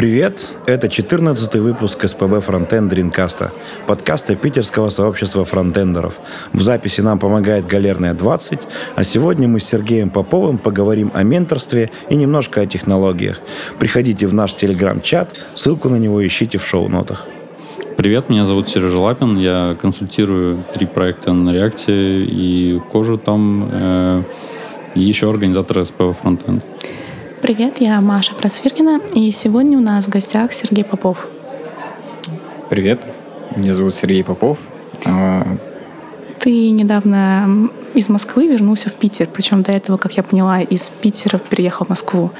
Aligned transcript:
Привет! 0.00 0.48
Это 0.64 0.88
14 0.88 1.56
выпуск 1.56 2.08
СПБ 2.08 2.40
Фронтенд 2.40 2.88
Дринкаста, 2.88 3.52
подкаста 3.86 4.34
питерского 4.34 4.88
сообщества 4.88 5.44
фронтендеров. 5.44 6.20
В 6.54 6.62
записи 6.62 7.02
нам 7.02 7.18
помогает 7.18 7.66
Галерная 7.66 8.14
20, 8.14 8.60
а 8.96 9.04
сегодня 9.04 9.46
мы 9.46 9.60
с 9.60 9.64
Сергеем 9.64 10.08
Поповым 10.08 10.56
поговорим 10.56 11.10
о 11.12 11.22
менторстве 11.22 11.90
и 12.08 12.16
немножко 12.16 12.62
о 12.62 12.66
технологиях. 12.66 13.40
Приходите 13.78 14.26
в 14.26 14.32
наш 14.32 14.54
телеграм-чат, 14.54 15.36
ссылку 15.54 15.90
на 15.90 15.96
него 15.96 16.26
ищите 16.26 16.56
в 16.56 16.66
шоу-нотах. 16.66 17.26
Привет, 17.98 18.30
меня 18.30 18.46
зовут 18.46 18.70
Сережа 18.70 18.98
Лапин, 18.98 19.36
я 19.36 19.76
консультирую 19.78 20.64
три 20.72 20.86
проекта 20.86 21.34
на 21.34 21.50
React 21.50 22.24
и 22.24 22.80
кожу 22.90 23.18
там, 23.18 23.68
э, 23.70 24.22
и 24.94 25.02
еще 25.02 25.28
организатор 25.28 25.84
СПБ 25.84 26.14
Фронтенд. 26.18 26.64
Привет, 27.42 27.80
я 27.80 28.00
Маша 28.00 28.34
Просвиркина, 28.34 29.00
и 29.14 29.30
сегодня 29.30 29.78
у 29.78 29.80
нас 29.80 30.04
в 30.06 30.08
гостях 30.08 30.52
Сергей 30.52 30.84
Попов. 30.84 31.26
Привет, 32.68 33.04
меня 33.56 33.74
зовут 33.74 33.94
Сергей 33.94 34.22
Попов. 34.22 34.58
А, 35.06 35.42
Ты 36.38 36.70
недавно 36.70 37.68
из 37.94 38.08
Москвы 38.08 38.46
вернулся 38.46 38.90
в 38.90 38.94
Питер, 38.94 39.28
причем 39.32 39.62
до 39.62 39.72
этого, 39.72 39.96
как 39.96 40.16
я 40.16 40.22
поняла, 40.22 40.60
из 40.60 40.88
Питера 40.90 41.38
переехал 41.38 41.86
в 41.86 41.88
Москву. 41.88 42.30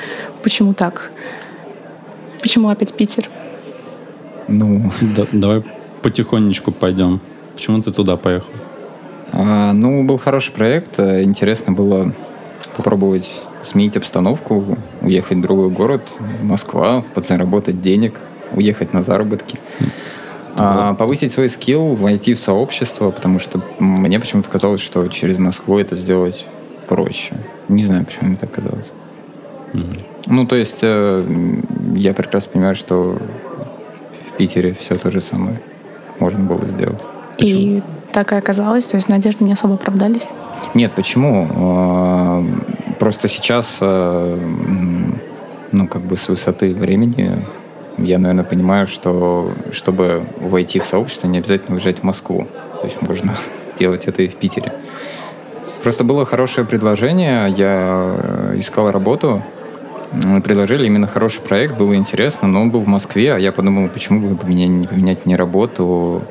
Почему 0.42 0.74
так? 0.74 1.10
Почему 2.40 2.68
опять 2.68 2.94
Питер? 2.94 3.28
Ну, 4.48 4.90
Да- 5.16 5.26
давай 5.32 5.64
потихонечку 6.02 6.72
пойдем. 6.72 7.20
Почему 7.54 7.82
ты 7.82 7.92
туда 7.92 8.16
поехал? 8.16 8.48
а, 9.32 9.72
ну, 9.72 10.02
был 10.04 10.18
хороший 10.18 10.52
проект. 10.52 10.98
а, 10.98 11.22
Интересно 11.22 11.72
было 11.72 12.12
попробовать 12.76 13.42
сменить 13.62 13.96
обстановку, 13.96 14.78
уехать 15.02 15.38
в 15.38 15.40
другой 15.40 15.70
город, 15.70 16.02
Москва, 16.42 17.04
подзаработать 17.14 17.80
денег, 17.80 18.14
уехать 18.52 18.92
на 18.92 19.02
заработки. 19.02 19.58
А, 20.56 20.94
повысить 20.94 21.32
свой 21.32 21.48
скилл, 21.48 21.94
войти 21.94 22.34
в 22.34 22.38
сообщество, 22.38 23.10
потому 23.10 23.38
что 23.38 23.62
мне 23.78 24.18
почему-то 24.18 24.50
казалось, 24.50 24.80
что 24.80 25.06
через 25.06 25.38
Москву 25.38 25.78
это 25.78 25.96
сделать 25.96 26.44
проще. 26.88 27.34
Не 27.68 27.84
знаю, 27.84 28.04
почему 28.04 28.30
мне 28.30 28.36
так 28.36 28.50
казалось. 28.50 28.92
Ну, 30.26 30.46
то 30.46 30.56
есть, 30.56 30.80
э, 30.82 31.24
я 31.94 32.12
прекрасно 32.12 32.52
понимаю, 32.52 32.74
что 32.74 33.18
в 34.12 34.36
Питере 34.36 34.74
все 34.74 34.96
то 34.96 35.10
же 35.10 35.20
самое 35.20 35.60
можно 36.18 36.44
было 36.44 36.66
сделать. 36.66 37.00
И 37.38 37.82
так 38.12 38.32
и 38.32 38.34
оказалось, 38.34 38.84
то 38.84 38.96
есть 38.96 39.08
надежды 39.08 39.44
не 39.44 39.52
особо 39.52 39.74
оправдались. 39.74 40.26
Нет, 40.74 40.92
почему? 40.94 42.44
Просто 43.00 43.28
сейчас, 43.28 43.78
м, 43.80 45.18
ну, 45.72 45.88
как 45.88 46.02
бы 46.02 46.18
с 46.18 46.28
высоты 46.28 46.74
времени, 46.74 47.46
я, 47.96 48.18
наверное, 48.18 48.44
понимаю, 48.44 48.86
что 48.86 49.52
чтобы 49.72 50.26
войти 50.38 50.80
в 50.80 50.84
сообщество, 50.84 51.26
не 51.26 51.38
обязательно 51.38 51.76
уезжать 51.76 52.00
в 52.00 52.02
Москву. 52.02 52.46
То 52.78 52.84
есть 52.84 53.00
можно 53.00 53.34
делать 53.78 54.06
это 54.06 54.22
и 54.22 54.28
в 54.28 54.34
Питере. 54.34 54.74
Просто 55.82 56.04
было 56.04 56.26
хорошее 56.26 56.66
предложение, 56.66 57.48
я 57.56 58.16
э, 58.18 58.54
искал 58.58 58.90
работу, 58.90 59.42
предложили 60.44 60.84
именно 60.84 61.06
хороший 61.06 61.40
проект, 61.40 61.78
было 61.78 61.94
интересно, 61.94 62.48
но 62.48 62.60
он 62.60 62.70
был 62.70 62.80
в 62.80 62.86
Москве, 62.86 63.32
а 63.32 63.38
я 63.38 63.50
подумал, 63.50 63.88
почему 63.88 64.28
бы 64.28 64.36
поменять, 64.36 64.68
не 64.68 64.86
поменять 64.86 65.24
не 65.24 65.36
работу, 65.36 66.22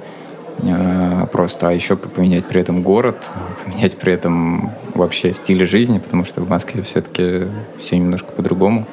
просто, 1.31 1.69
а 1.69 1.71
еще 1.71 1.95
поменять 1.95 2.45
при 2.45 2.61
этом 2.61 2.81
город, 2.81 3.29
поменять 3.63 3.97
при 3.97 4.13
этом 4.13 4.71
вообще 4.93 5.33
стиль 5.33 5.65
жизни, 5.65 5.99
потому 5.99 6.23
что 6.23 6.41
в 6.41 6.49
Москве 6.49 6.81
все-таки 6.83 7.47
все 7.77 7.97
немножко 7.97 8.31
по-другому. 8.31 8.87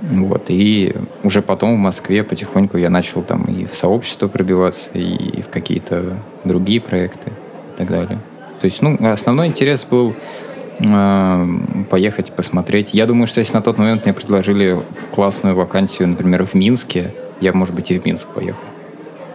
Вот, 0.00 0.44
и 0.48 0.94
уже 1.24 1.42
потом 1.42 1.74
в 1.74 1.78
Москве 1.78 2.22
потихоньку 2.22 2.76
я 2.78 2.88
начал 2.88 3.22
там 3.22 3.44
и 3.46 3.64
в 3.64 3.74
сообщество 3.74 4.28
пробиваться, 4.28 4.90
и 4.94 5.42
в 5.42 5.48
какие-то 5.48 6.18
другие 6.44 6.80
проекты 6.80 7.30
и 7.30 7.78
так 7.78 7.88
далее. 7.88 8.20
То 8.60 8.64
есть, 8.64 8.80
ну, 8.80 8.96
основной 9.10 9.48
интерес 9.48 9.84
был 9.84 10.14
э, 10.78 11.46
поехать 11.90 12.32
посмотреть. 12.32 12.94
Я 12.94 13.06
думаю, 13.06 13.26
что 13.26 13.40
если 13.40 13.54
на 13.54 13.62
тот 13.62 13.78
момент 13.78 14.04
мне 14.04 14.14
предложили 14.14 14.78
классную 15.12 15.56
вакансию, 15.56 16.08
например, 16.08 16.44
в 16.44 16.54
Минске, 16.54 17.12
я, 17.40 17.52
может 17.52 17.74
быть, 17.74 17.90
и 17.90 17.98
в 17.98 18.04
Минск 18.04 18.28
поехал. 18.28 18.60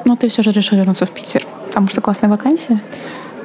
Но 0.06 0.16
ты 0.16 0.28
все 0.28 0.42
же 0.42 0.52
решил 0.52 0.78
вернуться 0.78 1.06
в 1.06 1.12
Питер, 1.12 1.46
потому 1.68 1.88
что 1.88 2.02
классная 2.02 2.30
вакансия. 2.30 2.80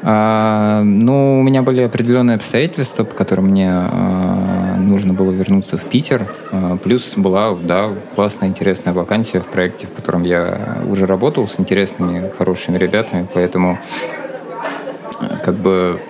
А, 0.03 0.83
ну, 0.85 1.41
у 1.41 1.43
меня 1.43 1.63
были 1.63 1.83
определенные 1.83 2.37
обстоятельства, 2.37 3.05
по 3.05 3.15
которым 3.15 3.47
мне 3.47 3.69
а, 3.71 4.77
нужно 4.79 5.13
было 5.13 5.31
вернуться 5.31 5.77
в 5.77 5.85
Питер. 5.85 6.27
А, 6.53 6.77
плюс 6.77 7.15
была, 7.17 7.55
да, 7.55 7.91
классная, 8.15 8.49
интересная 8.49 8.95
вакансия 8.95 9.41
в 9.41 9.47
проекте, 9.47 9.87
в 9.87 9.93
котором 9.93 10.23
я 10.23 10.83
уже 10.89 11.07
работал 11.07 11.49
с 11.49 11.59
интересными, 11.59 12.31
хорошими 12.37 12.79
ребятами, 12.79 13.27
поэтому 13.33 13.79
как 15.45 15.55
бы 15.57 16.01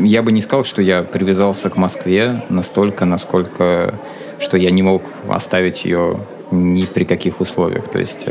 я 0.00 0.22
бы 0.22 0.32
не 0.32 0.40
сказал, 0.40 0.64
что 0.64 0.82
я 0.82 1.02
привязался 1.02 1.70
к 1.70 1.76
Москве 1.76 2.42
настолько, 2.48 3.04
насколько, 3.04 3.94
что 4.40 4.56
я 4.56 4.70
не 4.70 4.82
мог 4.82 5.02
оставить 5.28 5.84
ее 5.84 6.20
ни 6.50 6.82
при 6.82 7.04
каких 7.04 7.40
условиях. 7.40 7.86
То 7.88 7.98
есть 8.00 8.26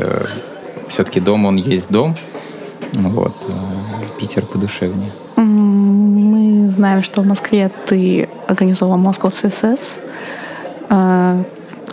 все-таки 0.90 1.20
дом, 1.20 1.46
он 1.46 1.56
есть 1.56 1.90
дом. 1.90 2.14
Вот. 2.92 3.32
а 3.48 4.20
Питер 4.20 4.44
подушевнее. 4.44 5.10
Мы 5.36 6.68
знаем, 6.68 7.02
что 7.02 7.22
в 7.22 7.26
Москве 7.26 7.70
ты 7.86 8.28
организовал 8.46 8.98
Moscow 8.98 9.30
CSS. 9.30 10.04
А, 10.90 11.42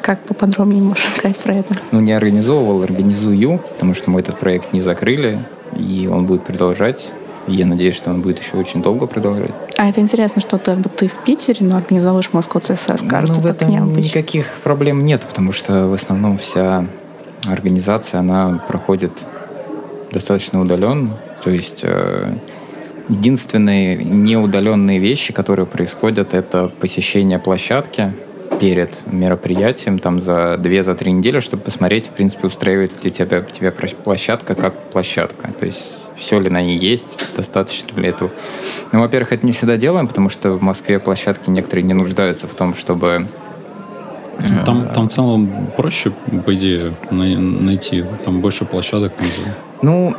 Как 0.01 0.19
поподробнее 0.23 0.81
можешь 0.81 1.07
сказать 1.07 1.37
про 1.39 1.53
это? 1.55 1.75
Ну, 1.91 1.99
не 2.01 2.11
организовывал, 2.11 2.81
организую, 2.83 3.59
потому 3.59 3.93
что 3.93 4.09
мы 4.09 4.19
этот 4.19 4.37
проект 4.39 4.73
не 4.73 4.81
закрыли, 4.81 5.45
и 5.77 6.09
он 6.11 6.25
будет 6.25 6.43
продолжать. 6.43 7.11
Я 7.47 7.65
надеюсь, 7.65 7.95
что 7.95 8.09
он 8.09 8.21
будет 8.21 8.39
еще 8.39 8.57
очень 8.57 8.81
долго 8.81 9.07
продолжать. 9.07 9.51
А 9.77 9.87
это 9.87 10.01
интересно, 10.01 10.41
что 10.41 10.57
ты, 10.57 10.75
бы 10.75 10.89
ты 10.89 11.07
в 11.07 11.23
Питере, 11.23 11.65
но 11.65 11.77
организовываешь 11.77 12.29
Moscow 12.33 12.61
CSS. 12.61 13.07
Кажется, 13.07 13.39
ну, 13.41 13.47
в 13.47 13.51
этом 13.51 13.69
необычно. 13.69 14.09
никаких 14.09 14.47
проблем 14.63 15.05
нет, 15.05 15.25
потому 15.25 15.53
что 15.53 15.87
в 15.87 15.93
основном 15.93 16.37
вся 16.37 16.85
организация, 17.51 18.19
она 18.19 18.63
проходит 18.67 19.11
достаточно 20.11 20.61
удаленно. 20.61 21.17
То 21.43 21.49
есть 21.49 21.81
э, 21.83 22.33
единственные 23.09 24.03
неудаленные 24.03 24.99
вещи, 24.99 25.33
которые 25.33 25.65
происходят, 25.65 26.33
это 26.33 26.71
посещение 26.79 27.39
площадки 27.39 28.13
перед 28.59 29.05
мероприятием 29.05 29.99
там 29.99 30.19
за 30.19 30.55
2-3 30.59 31.11
недели, 31.11 31.39
чтобы 31.39 31.63
посмотреть, 31.63 32.07
в 32.07 32.09
принципе, 32.09 32.47
устраивает 32.47 33.03
ли 33.03 33.11
тебя, 33.11 33.41
тебя 33.41 33.71
площадка 33.71 34.55
как 34.55 34.89
площадка. 34.89 35.51
То 35.59 35.65
есть 35.65 36.05
все 36.15 36.39
ли 36.39 36.49
на 36.49 36.61
ней 36.61 36.77
есть, 36.77 37.27
достаточно 37.35 37.99
ли 37.99 38.09
этого. 38.09 38.31
Ну, 38.91 39.01
во-первых, 39.01 39.33
это 39.33 39.45
не 39.45 39.51
всегда 39.51 39.77
делаем, 39.77 40.07
потому 40.07 40.29
что 40.29 40.53
в 40.53 40.61
Москве 40.61 40.99
площадки 40.99 41.49
некоторые 41.49 41.83
не 41.85 41.93
нуждаются 41.93 42.47
в 42.47 42.53
том, 42.55 42.73
чтобы 42.73 43.27
Там, 44.65 44.87
там 44.93 45.09
в 45.09 45.13
целом 45.13 45.69
проще, 45.75 46.11
по 46.45 46.53
идее, 46.53 46.93
най- 47.11 47.35
найти. 47.35 48.03
Там 48.25 48.41
больше 48.41 48.65
площадок. 48.65 49.13
Ну, 49.81 50.13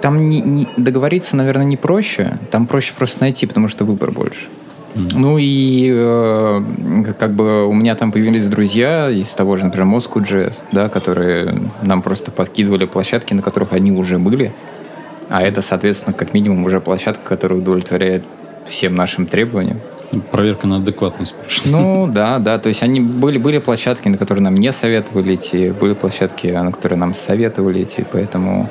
там 0.00 0.28
не, 0.28 0.40
не- 0.40 0.68
договориться, 0.76 1.36
наверное, 1.36 1.64
не 1.64 1.76
проще. 1.76 2.38
Там 2.50 2.66
проще 2.66 2.92
просто 2.96 3.20
найти, 3.22 3.46
потому 3.46 3.68
что 3.68 3.84
выбор 3.84 4.10
больше. 4.10 4.48
Ну 4.94 5.38
и 5.40 5.90
э, 5.92 6.62
как 7.18 7.34
бы 7.34 7.66
у 7.66 7.72
меня 7.74 7.96
там 7.96 8.12
появились 8.12 8.46
друзья 8.46 9.10
из 9.10 9.34
того 9.34 9.56
же, 9.56 9.64
например, 9.64 9.88
Moscow.js, 9.88 10.62
да, 10.70 10.88
которые 10.88 11.58
нам 11.82 12.00
просто 12.00 12.30
подкидывали 12.30 12.84
площадки, 12.84 13.34
на 13.34 13.42
которых 13.42 13.72
они 13.72 13.90
уже 13.90 14.18
были. 14.18 14.52
А 15.30 15.42
это, 15.42 15.62
соответственно, 15.62 16.14
как 16.14 16.32
минимум 16.32 16.64
уже 16.64 16.80
площадка, 16.80 17.24
которая 17.24 17.58
удовлетворяет 17.58 18.24
всем 18.68 18.94
нашим 18.94 19.26
требованиям. 19.26 19.80
Проверка 20.30 20.66
на 20.66 20.76
адекватность 20.76 21.34
прошла. 21.34 21.70
Ну, 21.70 22.06
да, 22.12 22.38
да. 22.38 22.58
То 22.58 22.68
есть 22.68 22.82
они 22.82 23.00
были, 23.00 23.38
были 23.38 23.58
площадки, 23.58 24.08
на 24.08 24.18
которые 24.18 24.44
нам 24.44 24.54
не 24.54 24.72
советовали 24.72 25.34
идти, 25.34 25.70
были 25.70 25.94
площадки, 25.94 26.48
на 26.48 26.72
которые 26.72 26.98
нам 26.98 27.14
советовали 27.14 27.82
идти, 27.82 28.04
поэтому 28.10 28.70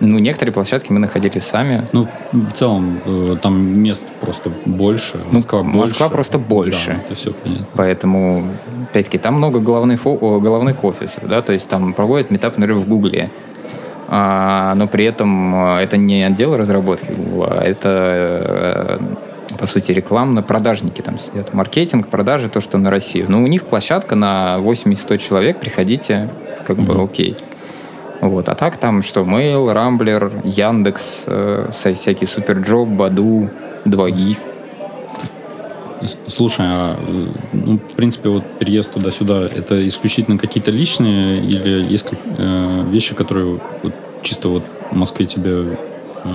ну, 0.00 0.18
некоторые 0.18 0.54
площадки 0.54 0.92
мы 0.92 0.98
находили 0.98 1.38
сами. 1.38 1.86
Ну, 1.92 2.08
в 2.32 2.52
целом, 2.52 3.00
э, 3.04 3.36
там 3.40 3.60
мест 3.60 4.02
просто 4.20 4.50
больше. 4.64 5.20
Москва 5.30 5.58
больше. 5.58 5.74
Ну, 5.74 5.80
Москва 5.80 6.08
просто 6.08 6.38
больше. 6.38 6.92
Да, 6.92 7.02
это 7.04 7.14
все 7.14 7.32
понятно. 7.32 7.66
Поэтому, 7.74 8.44
опять-таки, 8.90 9.18
там 9.18 9.34
много 9.34 9.60
головных, 9.60 10.02
головных 10.04 10.82
офисов, 10.84 11.28
да, 11.28 11.42
то 11.42 11.52
есть 11.52 11.68
там 11.68 11.92
проводят 11.92 12.30
метап, 12.30 12.56
например, 12.56 12.82
в 12.82 12.88
Гугле. 12.88 13.30
А, 14.08 14.74
но 14.74 14.88
при 14.88 15.04
этом 15.04 15.54
а, 15.54 15.80
это 15.80 15.96
не 15.96 16.24
отдел 16.24 16.56
разработки 16.56 17.12
Гугла, 17.12 17.60
а 17.60 17.64
это, 17.64 18.98
э, 18.98 18.98
по 19.60 19.66
сути, 19.66 19.92
рекламно-продажники 19.92 21.02
там 21.02 21.18
сидят. 21.18 21.52
Маркетинг, 21.52 22.08
продажи, 22.08 22.48
то, 22.48 22.62
что 22.62 22.78
на 22.78 22.88
Россию. 22.90 23.26
Но 23.28 23.42
у 23.42 23.46
них 23.46 23.64
площадка 23.66 24.16
на 24.16 24.56
80-100 24.58 25.18
человек, 25.18 25.60
приходите, 25.60 26.30
как 26.66 26.78
бы 26.78 26.94
Мгм. 26.94 27.04
окей. 27.04 27.36
Вот. 28.22 28.48
А 28.48 28.54
так 28.54 28.78
там 28.78 29.02
что, 29.02 29.20
Mail, 29.20 29.70
Рамблер, 29.70 30.32
Яндекс, 30.44 31.24
э, 31.26 31.68
вся- 31.72 31.92
всякие 31.94 32.26
Суперджоб, 32.26 32.88
Badoo, 32.88 33.50
2GIS. 33.84 34.38
С- 36.02 36.16
Слушай, 36.34 36.64
а, 36.66 36.96
ну, 37.52 37.76
в 37.76 37.94
принципе, 37.96 38.30
вот 38.30 38.44
переезд 38.58 38.92
туда-сюда, 38.94 39.42
это 39.42 39.86
исключительно 39.86 40.38
какие-то 40.38 40.70
личные 40.70 41.42
или 41.42 41.92
есть 41.92 42.08
как- 42.08 42.18
э, 42.38 42.84
вещи, 42.90 43.14
которые 43.14 43.60
вот 43.82 43.92
чисто 44.22 44.48
вот 44.48 44.62
в 44.90 44.96
Москве 44.96 45.26
тебе 45.26 45.50
э, 45.52 46.28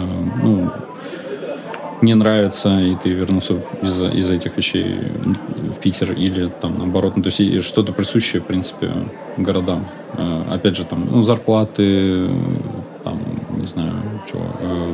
ну, 0.43 0.69
не 2.01 2.13
нравятся, 2.13 2.79
и 2.79 2.95
ты 2.95 3.09
вернулся 3.09 3.55
из-за 3.81 4.07
из 4.09 4.29
этих 4.29 4.57
вещей 4.57 4.97
в 5.69 5.79
Питер 5.79 6.11
или 6.13 6.49
там 6.61 6.77
наоборот, 6.77 7.13
ну, 7.15 7.23
то 7.23 7.29
есть 7.29 7.63
что-то 7.63 7.93
присущее, 7.93 8.41
в 8.41 8.45
принципе, 8.45 8.91
городам. 9.37 9.87
Э, 10.17 10.43
опять 10.51 10.75
же, 10.75 10.83
там, 10.85 11.07
ну, 11.09 11.23
зарплаты, 11.23 12.29
там, 13.03 13.19
не 13.59 13.65
знаю, 13.65 13.93
чего, 14.29 14.41
э, 14.59 14.93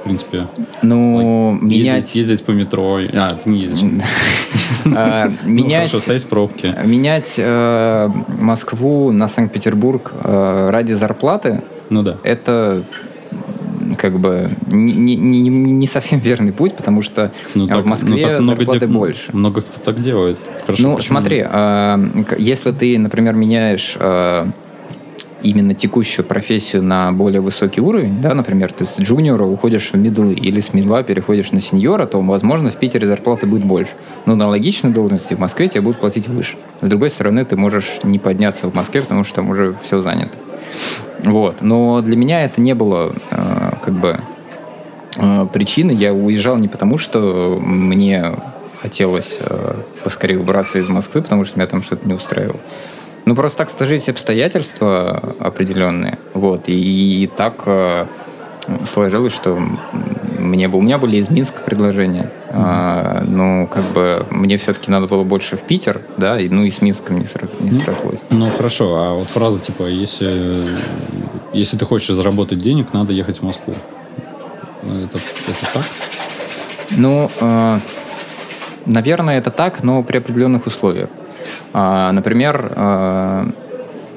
в 0.00 0.04
принципе, 0.04 0.46
Ну, 0.82 1.54
ездить, 1.54 1.68
менять... 1.68 2.14
ездить 2.14 2.44
по 2.44 2.52
метро. 2.52 2.98
А, 3.12 3.30
ты 3.30 3.50
не 3.50 3.60
ездишь. 3.62 4.02
а, 4.84 5.30
Ну, 5.44 5.50
Менять... 5.50 5.90
хорошо, 5.90 5.98
стоять 5.98 6.22
в 6.22 6.28
пробке. 6.28 6.74
Менять 6.84 7.34
э, 7.38 8.08
Москву 8.40 9.10
на 9.10 9.26
Санкт-Петербург 9.28 10.12
э, 10.22 10.70
ради 10.70 10.92
зарплаты 10.92 11.62
Ну 11.90 12.02
да. 12.02 12.18
это 12.22 12.84
как 13.96 14.18
бы 14.18 14.50
не, 14.66 15.16
не- 15.16 15.48
не- 15.48 15.86
совсем 15.86 16.18
верный 16.18 16.52
путь, 16.52 16.74
потому 16.76 17.02
что 17.02 17.32
Ну, 17.54 17.64
а 17.66 17.68
так- 17.68 17.82
в 17.84 17.86
Москве 17.86 18.16
ну, 18.16 18.22
так 18.22 18.40
много 18.40 18.56
зарплаты 18.58 18.86
где- 18.86 18.94
больше. 18.94 19.30
Много 19.32 19.60
кто 19.62 19.80
так 19.80 20.00
делает. 20.02 20.38
Хорошо, 20.64 20.82
ну, 20.82 20.96
почему 20.96 21.08
смотри, 21.18 21.44
э, 21.48 22.08
если 22.38 22.72
ты, 22.72 22.98
например, 22.98 23.34
меняешь 23.34 23.96
э, 23.98 24.46
именно 25.42 25.74
текущую 25.74 26.24
профессию 26.26 26.82
на 26.82 27.12
более 27.12 27.40
высокий 27.40 27.80
уровень, 27.80 28.20
да, 28.20 28.34
например, 28.34 28.72
ты 28.72 28.84
с 28.84 28.98
джуниора 28.98 29.44
уходишь 29.44 29.90
в 29.92 29.96
медлы 29.96 30.32
или 30.34 30.60
с 30.60 30.72
медла 30.74 31.02
переходишь 31.02 31.52
на 31.52 31.60
сеньора, 31.60 32.06
то, 32.06 32.20
возможно, 32.20 32.68
в 32.68 32.76
Питере 32.76 33.06
зарплаты 33.06 33.46
будет 33.46 33.64
больше. 33.64 33.92
Но 34.24 34.34
на 34.34 34.44
аналогичной 34.46 34.90
должности 34.90 35.34
в 35.34 35.38
Москве 35.38 35.68
тебе 35.68 35.82
будут 35.82 36.00
платить 36.00 36.26
выше. 36.28 36.56
С 36.80 36.88
другой 36.88 37.10
стороны, 37.10 37.44
ты 37.44 37.56
можешь 37.56 37.98
не 38.02 38.18
подняться 38.18 38.68
в 38.68 38.74
Москве, 38.74 39.02
потому 39.02 39.22
что 39.24 39.36
там 39.36 39.50
уже 39.50 39.76
все 39.82 40.00
занято. 40.00 40.36
Вот. 41.26 41.60
Но 41.60 42.00
для 42.00 42.16
меня 42.16 42.44
это 42.44 42.60
не 42.60 42.74
было 42.74 43.12
э, 43.30 43.70
как 43.82 43.94
бы 43.94 44.20
э, 45.16 45.46
причины. 45.52 45.90
Я 45.90 46.14
уезжал 46.14 46.56
не 46.56 46.68
потому, 46.68 46.98
что 46.98 47.58
мне 47.60 48.32
хотелось 48.80 49.38
э, 49.40 49.74
поскорее 50.04 50.38
убраться 50.38 50.78
из 50.78 50.88
Москвы, 50.88 51.22
потому 51.22 51.44
что 51.44 51.58
меня 51.58 51.66
там 51.66 51.82
что-то 51.82 52.06
не 52.06 52.14
устраивало. 52.14 52.60
Ну, 53.24 53.34
просто 53.34 53.58
так 53.58 53.70
сложились 53.70 54.08
обстоятельства 54.08 55.34
определенные. 55.40 56.18
Вот. 56.32 56.68
И, 56.68 57.24
и 57.24 57.26
так 57.26 57.64
э, 57.66 58.06
сложилось, 58.84 59.32
что 59.34 59.58
мне, 60.38 60.68
бы- 60.68 60.78
у 60.78 60.82
меня 60.82 60.98
были 60.98 61.16
из 61.16 61.30
Минска 61.30 61.60
предложения. 61.62 62.30
А, 62.50 63.22
ну, 63.26 63.66
как 63.66 63.84
бы 63.84 64.26
мне 64.30 64.56
все-таки 64.56 64.90
надо 64.90 65.06
было 65.06 65.24
больше 65.24 65.56
в 65.56 65.62
Питер, 65.62 66.02
да, 66.16 66.38
и, 66.40 66.48
ну 66.48 66.62
и 66.64 66.70
с 66.70 66.80
Минском 66.82 67.18
не, 67.18 67.24
срос- 67.24 67.54
не 67.60 67.72
срослось. 67.72 68.18
Ну 68.30 68.50
хорошо, 68.50 68.96
а 68.96 69.14
вот 69.14 69.28
фраза 69.28 69.60
типа, 69.60 69.84
если, 69.84 70.58
если 71.52 71.76
ты 71.76 71.84
хочешь 71.84 72.14
заработать 72.14 72.58
денег, 72.58 72.92
надо 72.92 73.12
ехать 73.12 73.38
в 73.38 73.42
Москву. 73.42 73.74
Это, 74.82 75.18
это 75.18 75.72
так? 75.72 75.84
Ну, 76.90 77.30
э, 77.40 77.78
наверное, 78.86 79.38
это 79.38 79.50
так, 79.50 79.82
но 79.82 80.02
при 80.02 80.18
определенных 80.18 80.66
условиях. 80.66 81.08
А, 81.72 82.12
например, 82.12 82.72
э, 82.76 83.50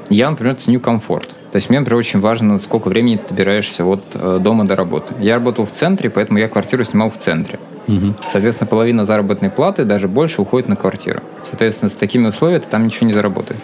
я, 0.09 0.29
например, 0.29 0.55
ценю 0.55 0.79
комфорт. 0.79 1.29
То 1.51 1.55
есть 1.55 1.69
мне, 1.69 1.79
например, 1.79 1.97
очень 1.97 2.19
важно, 2.19 2.59
сколько 2.59 2.89
времени 2.89 3.17
ты 3.17 3.33
добираешься 3.33 3.83
от 3.83 4.05
э, 4.13 4.39
дома 4.39 4.65
до 4.65 4.75
работы. 4.75 5.15
Я 5.19 5.35
работал 5.35 5.65
в 5.65 5.71
центре, 5.71 6.09
поэтому 6.09 6.37
я 6.37 6.47
квартиру 6.47 6.83
снимал 6.83 7.09
в 7.09 7.17
центре. 7.17 7.59
Мгм. 7.87 8.15
Соответственно, 8.29 8.67
половина 8.67 9.03
заработной 9.05 9.49
платы, 9.49 9.83
даже 9.83 10.07
больше, 10.07 10.41
уходит 10.41 10.69
на 10.69 10.75
квартиру. 10.75 11.21
Соответственно, 11.43 11.89
с 11.89 11.95
такими 11.95 12.27
условиями 12.27 12.61
ты 12.61 12.69
там 12.69 12.85
ничего 12.85 13.07
не 13.07 13.13
заработаешь. 13.13 13.59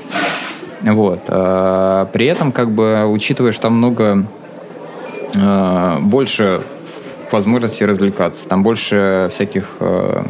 Вот. 0.82 1.22
А, 1.28 2.06
При 2.06 2.26
этом, 2.26 2.52
как 2.52 2.72
бы, 2.72 3.06
учитывая, 3.06 3.52
что 3.52 3.64
там 3.64 3.74
много 3.74 4.26
э, 5.36 5.98
больше 6.02 6.62
возможностей 7.32 7.86
развлекаться. 7.86 8.48
Там 8.48 8.64
больше 8.64 9.28
всяких... 9.32 9.76
э, 9.80 10.24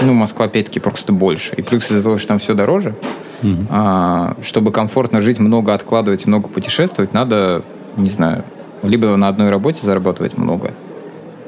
ну, 0.00 0.14
Москва, 0.14 0.46
опять-таки, 0.46 0.80
просто 0.80 1.12
больше. 1.12 1.54
И 1.56 1.62
плюс 1.62 1.90
из-за 1.90 2.02
того, 2.02 2.18
что 2.18 2.28
там 2.28 2.38
все 2.38 2.54
дороже, 2.54 2.94
Мгм. 3.42 3.66
а, 3.70 4.36
чтобы 4.42 4.70
комфортно 4.72 5.20
жить, 5.22 5.38
много 5.40 5.74
откладывать, 5.74 6.26
много 6.26 6.48
путешествовать, 6.48 7.12
надо, 7.12 7.62
не 7.96 8.08
знаю, 8.08 8.44
либо 8.82 9.16
на 9.16 9.28
одной 9.28 9.50
работе 9.50 9.80
зарабатывать 9.84 10.38
много, 10.38 10.72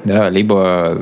да, 0.03 0.29
либо 0.29 1.01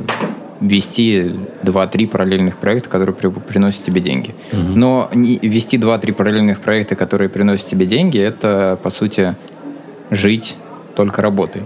вести 0.62 1.36
2-3 1.64 2.08
параллельных 2.08 2.58
проекта, 2.58 2.90
которые 2.90 3.14
при- 3.16 3.28
приносят 3.28 3.84
тебе 3.84 4.00
деньги. 4.02 4.34
Но 4.54 5.10
не- 5.14 5.38
вести 5.40 5.78
2-3 5.78 6.14
параллельных 6.14 6.62
проекта, 6.62 6.96
которые 6.96 7.28
приносят 7.30 7.68
тебе 7.68 7.86
деньги, 7.86 8.18
это, 8.20 8.80
по 8.82 8.90
сути, 8.90 9.36
жить 10.10 10.56
только 10.96 11.22
работой. 11.22 11.64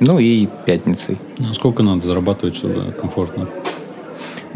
Ну 0.00 0.18
и 0.18 0.46
пятницей. 0.66 1.16
Ну, 1.38 1.54
сколько 1.54 1.82
надо 1.82 2.06
зарабатывать, 2.06 2.54
чтобы 2.54 2.92
комфортно? 3.00 3.48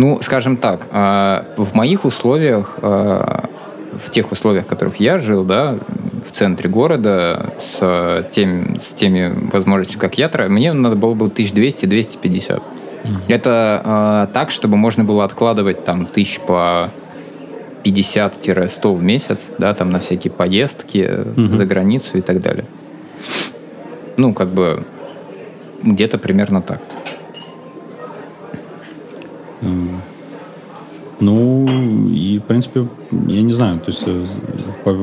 Ну, 0.00 0.18
скажем 0.22 0.56
так, 0.56 0.86
а, 0.92 1.44
в 1.58 1.74
моих 1.74 2.06
условиях, 2.06 2.78
а, 2.80 3.50
в 3.92 4.08
тех 4.08 4.32
условиях, 4.32 4.64
в 4.64 4.66
которых 4.66 4.98
я 4.98 5.18
жил, 5.18 5.44
да, 5.44 5.78
в 6.26 6.30
центре 6.30 6.70
города, 6.70 7.52
с, 7.58 8.26
тем, 8.30 8.78
с 8.78 8.94
теми 8.94 9.50
возможностями, 9.52 10.00
как 10.00 10.16
я, 10.16 10.30
мне 10.48 10.72
надо 10.72 10.96
было 10.96 11.12
бы 11.12 11.26
1200-250. 11.26 12.62
Это 13.28 13.82
а, 13.84 14.26
так, 14.28 14.50
чтобы 14.50 14.78
можно 14.78 15.04
было 15.04 15.22
откладывать 15.22 15.84
там 15.84 16.06
тысяч 16.06 16.40
по 16.40 16.88
50-100 17.84 18.94
в 18.94 19.02
месяц, 19.02 19.50
да, 19.58 19.74
там 19.74 19.90
на 19.90 20.00
всякие 20.00 20.32
поездки 20.32 21.26
Мгм. 21.36 21.56
за 21.58 21.66
границу 21.66 22.16
и 22.16 22.22
так 22.22 22.40
далее. 22.40 22.64
Ну, 24.16 24.32
как 24.32 24.48
бы 24.48 24.82
где-то 25.82 26.16
примерно 26.16 26.62
так. 26.62 26.80
М. 29.62 30.00
Ну, 31.20 31.66
и, 32.10 32.38
в 32.38 32.42
принципе, 32.44 32.86
я 33.26 33.42
не 33.42 33.52
знаю, 33.52 33.78
то 33.78 33.88
есть 33.88 34.02
э, 34.06 34.24
по, 34.84 34.96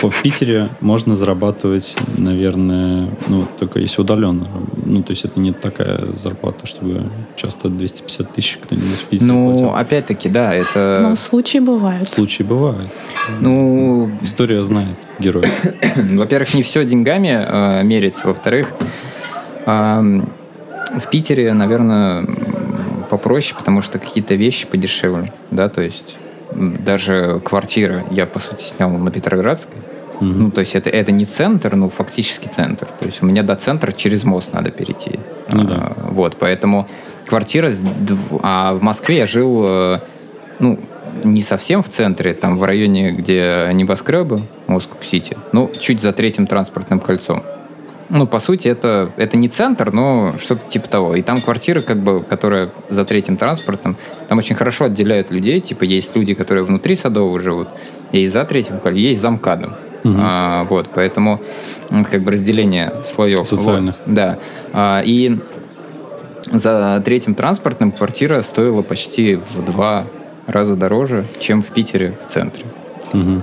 по- 0.00 0.10
в 0.10 0.22
Питере 0.22 0.68
можно 0.80 1.14
зарабатывать, 1.14 1.96
наверное, 2.16 3.08
ну, 3.28 3.46
только 3.60 3.78
если 3.78 4.00
удаленно. 4.02 4.44
Ну, 4.84 5.02
то 5.04 5.12
есть 5.12 5.24
это 5.24 5.38
не 5.38 5.52
такая 5.52 6.16
зарплата, 6.16 6.66
чтобы 6.66 7.04
часто 7.36 7.68
250 7.68 8.32
тысяч 8.32 8.58
кто-нибудь 8.60 8.88
в 8.90 9.04
Питере 9.04 9.30
Ну, 9.32 9.50
платил. 9.50 9.74
опять-таки, 9.76 10.28
да, 10.28 10.52
это... 10.52 10.98
Но 11.02 11.14
случаи 11.14 11.58
бывают. 11.58 12.08
Случаи 12.08 12.42
бывают. 12.42 12.90
Ну, 13.40 14.10
История 14.22 14.64
знает 14.64 14.96
героя. 15.20 15.48
во-первых, 15.94 16.54
не 16.54 16.62
все 16.64 16.84
деньгами 16.84 17.28
э, 17.40 17.82
мерится. 17.84 18.26
Во-вторых, 18.26 18.72
ам, 19.64 20.28
в 20.98 21.08
Питере, 21.10 21.52
наверное, 21.52 22.26
попроще, 23.08 23.56
потому 23.58 23.82
что 23.82 23.98
какие-то 23.98 24.34
вещи 24.34 24.66
подешевле. 24.66 25.32
Да, 25.50 25.68
то 25.68 25.82
есть 25.82 26.16
даже 26.52 27.40
квартира 27.44 28.04
я, 28.10 28.26
по 28.26 28.38
сути, 28.38 28.62
снял 28.62 28.90
на 28.90 29.10
Петроградской. 29.10 29.76
Мгм. 30.20 30.42
Ну, 30.44 30.50
то 30.50 30.60
есть 30.60 30.74
это, 30.74 30.90
это 30.90 31.12
не 31.12 31.24
центр, 31.24 31.76
но 31.76 31.88
фактически 31.88 32.48
центр. 32.48 32.86
То 32.86 33.06
есть 33.06 33.22
у 33.22 33.26
меня 33.26 33.42
до 33.42 33.54
центра 33.54 33.92
через 33.92 34.24
мост 34.24 34.52
надо 34.52 34.70
перейти. 34.70 35.20
Ну 35.52 35.64
да. 35.64 35.74
А, 35.96 36.10
Вот, 36.10 36.36
поэтому 36.38 36.88
квартира... 37.26 37.70
А 38.42 38.74
в 38.74 38.82
Москве 38.82 39.18
я 39.18 39.26
жил, 39.26 39.62
э, 39.64 40.00
ну, 40.58 40.78
не 41.24 41.40
совсем 41.40 41.82
в 41.82 41.88
центре, 41.88 42.34
там 42.34 42.58
в 42.58 42.64
районе, 42.64 43.12
где 43.12 43.70
небоскребы, 43.72 44.40
Москва-Сити, 44.66 45.36
ну, 45.52 45.70
чуть 45.78 46.00
за 46.00 46.12
третьим 46.12 46.46
транспортным 46.46 47.00
кольцом. 47.00 47.42
Ну, 48.10 48.26
по 48.26 48.38
сути, 48.38 48.68
это, 48.68 49.12
это 49.16 49.36
не 49.36 49.48
центр, 49.48 49.92
но 49.92 50.34
что-то 50.38 50.68
типа 50.68 50.88
того. 50.88 51.14
И 51.14 51.22
там 51.22 51.40
квартиры, 51.40 51.82
как 51.82 51.98
бы, 51.98 52.22
которая 52.22 52.70
за 52.88 53.04
третьим 53.04 53.36
транспортом, 53.36 53.96
там 54.28 54.38
очень 54.38 54.56
хорошо 54.56 54.86
отделяют 54.86 55.30
людей. 55.30 55.60
Типа, 55.60 55.84
есть 55.84 56.16
люди, 56.16 56.34
которые 56.34 56.64
внутри 56.64 56.94
Садового 56.94 57.38
живут, 57.38 57.68
есть 58.12 58.32
за 58.32 58.44
третьим 58.44 58.80
есть 58.94 59.20
за 59.20 59.30
МКАДом. 59.30 59.74
Мгм. 60.04 60.16
А, 60.20 60.64
вот, 60.64 60.86
поэтому 60.94 61.40
м, 61.90 62.04
как 62.04 62.22
бы 62.22 62.32
разделение 62.32 62.92
слоев. 63.04 63.46
Социальных. 63.46 63.96
Вот, 64.06 64.14
да. 64.14 64.38
А, 64.72 65.02
и 65.04 65.38
за 66.52 67.02
третьим 67.04 67.34
транспортным 67.34 67.92
квартира 67.92 68.42
стоила 68.42 68.82
почти 68.82 69.36
в 69.36 69.62
два 69.62 70.04
раза 70.46 70.76
дороже, 70.76 71.26
чем 71.40 71.62
в 71.62 71.72
Питере 71.72 72.16
в 72.24 72.26
центре. 72.26 72.64
Мгм. 73.12 73.42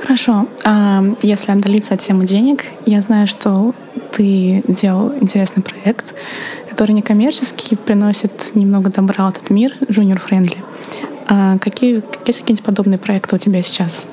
Хорошо. 0.00 0.48
А 0.64 1.04
если 1.22 1.52
отдалиться 1.52 1.94
от 1.94 2.00
темы 2.00 2.24
денег, 2.24 2.64
я 2.86 3.00
знаю, 3.02 3.26
что 3.26 3.74
ты 4.12 4.62
делал 4.66 5.12
интересный 5.20 5.62
проект, 5.62 6.14
который 6.68 6.92
некоммерческий, 6.92 7.76
приносит 7.76 8.54
немного 8.54 8.90
добра 8.90 9.26
в 9.26 9.30
этот 9.30 9.50
мир, 9.50 9.72
Junior 9.88 10.20
Friendly. 10.20 10.58
А 11.28 11.58
какие, 11.58 12.02
есть 12.26 12.40
какие-нибудь 12.40 12.64
подобные 12.64 12.98
проекты 12.98 13.36
у 13.36 13.38
тебя 13.38 13.62
сейчас? 13.62 14.08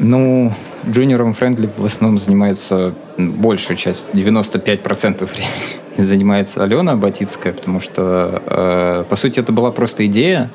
Ну, 0.00 0.52
джуниором 0.86 1.34
френдли 1.34 1.70
в 1.76 1.84
основном 1.84 2.18
занимается 2.18 2.94
большую 3.16 3.76
часть, 3.76 4.10
95% 4.10 5.24
времени 5.24 5.48
занимается 5.96 6.62
Алена 6.62 6.96
Батицкая, 6.96 7.52
потому 7.52 7.80
что, 7.80 8.42
э, 8.44 9.04
по 9.08 9.16
сути, 9.16 9.40
это 9.40 9.52
была 9.52 9.70
просто 9.70 10.04
идея 10.06 10.50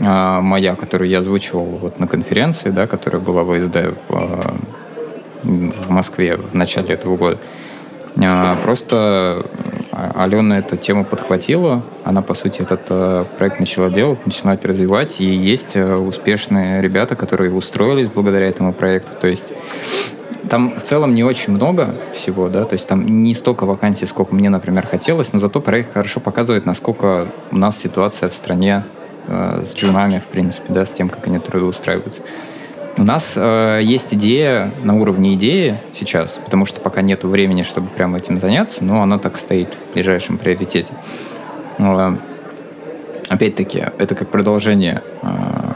моя, 0.00 0.74
которую 0.76 1.10
я 1.10 1.18
озвучивал 1.18 1.64
вот 1.64 1.98
на 1.98 2.06
конференции, 2.06 2.70
да, 2.70 2.86
которая 2.86 3.20
была 3.20 3.42
в 3.44 3.58
ВСД 3.58 3.94
в, 4.08 4.14
э, 4.14 5.70
в 5.70 5.90
Москве 5.90 6.36
в 6.36 6.54
начале 6.54 6.94
этого 6.94 7.16
года. 7.16 7.38
Э, 8.16 8.56
просто 8.62 9.46
Алена 9.92 10.58
эту 10.58 10.76
тему 10.76 11.04
подхватила, 11.04 11.82
она, 12.02 12.22
по 12.22 12.32
сути, 12.32 12.62
этот 12.62 12.86
проект 13.36 13.60
начала 13.60 13.90
делать, 13.90 14.24
начинать 14.24 14.64
развивать, 14.64 15.20
и 15.20 15.26
есть 15.26 15.76
успешные 15.76 16.80
ребята, 16.80 17.14
которые 17.14 17.52
устроились 17.52 18.08
благодаря 18.08 18.46
этому 18.46 18.72
проекту. 18.72 19.12
То 19.20 19.28
есть 19.28 19.52
там 20.48 20.76
в 20.78 20.82
целом 20.82 21.14
не 21.14 21.24
очень 21.24 21.52
много 21.52 21.96
всего, 22.14 22.48
да, 22.48 22.64
то 22.64 22.72
есть 22.72 22.88
там 22.88 23.04
не 23.22 23.34
столько 23.34 23.66
вакансий, 23.66 24.06
сколько 24.06 24.34
мне, 24.34 24.48
например, 24.48 24.86
хотелось, 24.86 25.32
но 25.32 25.38
зато 25.38 25.60
проект 25.60 25.92
хорошо 25.92 26.20
показывает, 26.20 26.64
насколько 26.64 27.28
у 27.50 27.56
нас 27.58 27.78
ситуация 27.78 28.28
в 28.30 28.34
стране 28.34 28.84
э, 29.30 29.62
с 29.64 29.74
джунами, 29.74 30.18
в 30.18 30.26
принципе, 30.26 30.72
да, 30.72 30.84
с 30.84 30.90
тем, 30.90 31.08
как 31.08 31.26
они 31.26 31.38
трудоустраиваются. 31.38 32.22
У 32.96 33.04
нас 33.04 33.34
э, 33.36 33.80
есть 33.82 34.12
идея 34.14 34.72
на 34.82 34.94
уровне 34.94 35.34
идеи 35.34 35.80
сейчас, 35.94 36.38
потому 36.44 36.66
что 36.66 36.80
пока 36.80 37.00
нет 37.02 37.24
времени, 37.24 37.62
чтобы 37.62 37.88
прямо 37.88 38.18
этим 38.18 38.38
заняться, 38.38 38.84
но 38.84 39.02
она 39.02 39.18
так 39.18 39.38
стоит 39.38 39.74
в 39.74 39.94
ближайшем 39.94 40.36
приоритете. 40.36 40.92
Э, 41.78 42.16
опять-таки, 43.30 43.84
это 43.96 44.14
как 44.14 44.28
продолжение 44.28 45.02
э, 45.22 45.28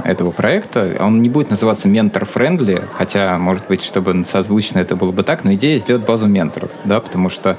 этого 0.04 0.32
проекта. 0.32 0.96
Он 1.00 1.22
не 1.22 1.30
будет 1.30 1.50
называться 1.50 1.88
ментор-френдли, 1.88 2.84
хотя, 2.92 3.38
может 3.38 3.66
быть, 3.68 3.82
чтобы 3.82 4.24
созвучно 4.24 4.80
это 4.80 4.96
было 4.96 5.12
бы 5.12 5.22
так, 5.22 5.44
но 5.44 5.54
идея 5.54 5.78
сделать 5.78 6.04
базу 6.04 6.26
менторов, 6.26 6.72
да, 6.84 7.00
потому 7.00 7.28
что 7.28 7.56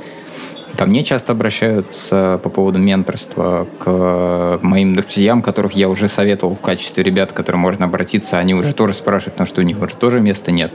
Ко 0.77 0.85
мне 0.85 1.03
часто 1.03 1.31
обращаются 1.31 2.39
по 2.43 2.49
поводу 2.49 2.79
менторства 2.79 3.67
к 3.79 4.59
моим 4.61 4.93
друзьям, 4.93 5.41
которых 5.41 5.73
я 5.73 5.87
уже 5.89 6.07
советовал 6.07 6.55
в 6.55 6.61
качестве 6.61 7.03
ребят, 7.03 7.31
к 7.31 7.35
которым 7.35 7.61
можно 7.61 7.85
обратиться. 7.85 8.39
Они 8.39 8.53
уже 8.53 8.73
тоже 8.73 8.93
спрашивают, 8.93 9.35
потому 9.35 9.47
что 9.47 9.61
у 9.61 9.63
них 9.63 9.79
уже 9.81 9.95
тоже 9.95 10.19
места 10.19 10.51
нет. 10.51 10.73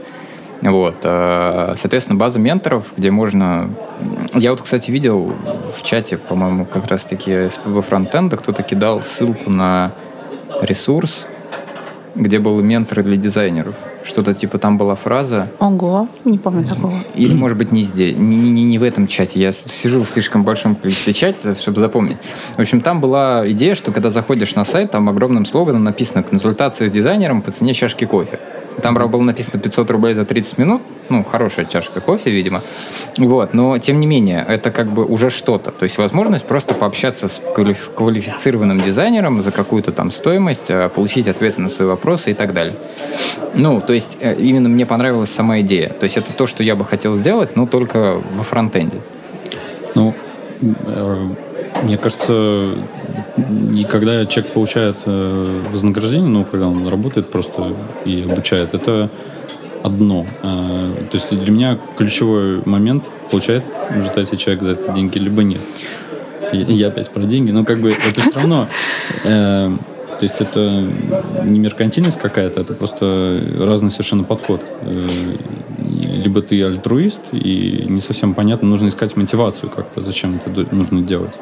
Вот. 0.61 0.97
Э, 1.03 1.73
соответственно, 1.75 2.19
база 2.19 2.39
менторов, 2.39 2.93
где 2.95 3.11
можно... 3.11 3.71
Я 4.33 4.51
вот, 4.51 4.61
кстати, 4.61 4.91
видел 4.91 5.33
в 5.75 5.83
чате, 5.83 6.17
по-моему, 6.17 6.65
как 6.65 6.87
раз-таки 6.87 7.49
СПБ 7.49 7.81
фронтенда 7.81 8.37
кто-то 8.37 8.61
кидал 8.63 9.01
ссылку 9.01 9.49
на 9.49 9.93
ресурс, 10.61 11.25
где 12.15 12.39
были 12.39 12.61
менторы 12.61 13.03
для 13.03 13.17
дизайнеров. 13.17 13.75
Что-то 14.03 14.33
типа 14.33 14.57
там 14.57 14.77
была 14.77 14.95
фраза. 14.95 15.51
Ого, 15.59 16.07
не 16.25 16.37
помню 16.37 16.67
такого. 16.67 16.93
Или, 17.15 17.33
может 17.33 17.57
быть, 17.57 17.71
не 17.71 17.83
здесь, 17.83 18.17
не, 18.17 18.35
не, 18.37 18.63
не 18.63 18.77
в 18.77 18.83
этом 18.83 19.07
чате. 19.07 19.39
Я 19.39 19.51
сижу 19.51 20.03
в 20.03 20.09
слишком 20.09 20.43
большом 20.43 20.75
количестве 20.75 21.13
чате, 21.13 21.55
чтобы 21.55 21.79
запомнить. 21.79 22.17
В 22.57 22.59
общем, 22.61 22.81
там 22.81 23.01
была 23.01 23.49
идея, 23.51 23.75
что 23.75 23.91
когда 23.91 24.09
заходишь 24.09 24.55
на 24.55 24.63
сайт, 24.63 24.91
там 24.91 25.09
огромным 25.09 25.45
слоганом 25.45 25.83
написано 25.83 26.23
«Консультация 26.23 26.87
с 26.87 26.91
дизайнером 26.91 27.41
по 27.41 27.51
цене 27.51 27.73
чашки 27.73 28.05
кофе». 28.05 28.39
Там 28.81 28.95
было 28.95 29.21
написано 29.21 29.59
500 29.59 29.91
рублей 29.91 30.13
за 30.13 30.25
30 30.25 30.57
минут. 30.57 30.81
Ну, 31.09 31.23
хорошая 31.23 31.65
чашка 31.65 31.99
кофе, 31.99 32.31
видимо. 32.31 32.61
Вот. 33.17 33.53
Но, 33.53 33.77
тем 33.77 33.99
не 33.99 34.07
менее, 34.07 34.45
это 34.47 34.71
как 34.71 34.91
бы 34.91 35.05
уже 35.05 35.29
что-то. 35.29 35.71
То 35.71 35.83
есть 35.83 35.97
возможность 35.97 36.45
просто 36.45 36.73
пообщаться 36.73 37.27
с 37.27 37.41
квалифицированным 37.95 38.81
дизайнером 38.81 39.41
за 39.41 39.51
какую-то 39.51 39.91
там 39.91 40.11
стоимость, 40.11 40.71
а, 40.71 40.89
получить 40.89 41.27
ответы 41.27 41.61
на 41.61 41.69
свои 41.69 41.87
вопросы 41.87 42.31
и 42.31 42.33
так 42.33 42.53
далее. 42.53 42.73
Ну, 43.53 43.81
то 43.81 43.93
есть 43.93 44.17
э, 44.21 44.35
именно 44.35 44.69
мне 44.69 44.85
понравилась 44.85 45.29
сама 45.29 45.59
идея. 45.61 45.89
То 45.89 46.05
есть 46.05 46.17
это 46.17 46.33
то, 46.33 46.47
что 46.47 46.63
я 46.63 46.75
бы 46.75 46.85
хотел 46.85 47.15
сделать, 47.15 47.55
но 47.55 47.67
только 47.67 48.21
во 48.33 48.43
фронтенде. 48.43 49.01
Ну, 49.95 50.15
э, 50.61 51.27
мне 51.83 51.97
кажется, 51.97 52.75
и 53.75 53.83
когда 53.83 54.25
человек 54.25 54.53
получает 54.53 54.97
э, 55.05 55.61
вознаграждение, 55.71 56.29
ну, 56.29 56.45
когда 56.45 56.67
он 56.67 56.87
работает 56.87 57.29
просто 57.31 57.73
и 58.05 58.23
обучает, 58.29 58.73
это 58.73 59.09
одно. 59.83 60.25
Э, 60.43 60.91
то 61.09 61.17
есть 61.17 61.29
для 61.29 61.51
меня 61.51 61.79
ключевой 61.97 62.61
момент, 62.65 63.05
получает 63.29 63.63
в 63.89 63.95
результате 63.95 64.37
человек 64.37 64.63
за 64.63 64.71
это 64.71 64.93
деньги, 64.93 65.17
либо 65.17 65.43
нет. 65.43 65.61
Я 66.53 66.89
опять 66.89 67.09
про 67.11 67.23
деньги, 67.23 67.51
но 67.51 67.63
как 67.63 67.79
бы 67.79 67.91
это 67.91 68.21
все 68.21 68.33
равно... 68.35 68.67
Э, 69.23 69.71
то 70.19 70.25
есть 70.25 70.39
это 70.39 70.83
не 71.45 71.57
меркантильность 71.57 72.19
какая-то, 72.19 72.61
это 72.61 72.75
просто 72.75 73.43
разный 73.57 73.89
совершенно 73.89 74.23
подход. 74.23 74.61
Либо 75.79 76.43
ты 76.43 76.61
альтруист, 76.61 77.21
и 77.31 77.85
не 77.89 78.01
совсем 78.01 78.35
понятно, 78.35 78.67
нужно 78.67 78.89
искать 78.89 79.17
мотивацию 79.17 79.71
как-то, 79.71 80.03
зачем 80.03 80.39
это 80.45 80.75
нужно 80.75 81.01
делать. 81.01 81.33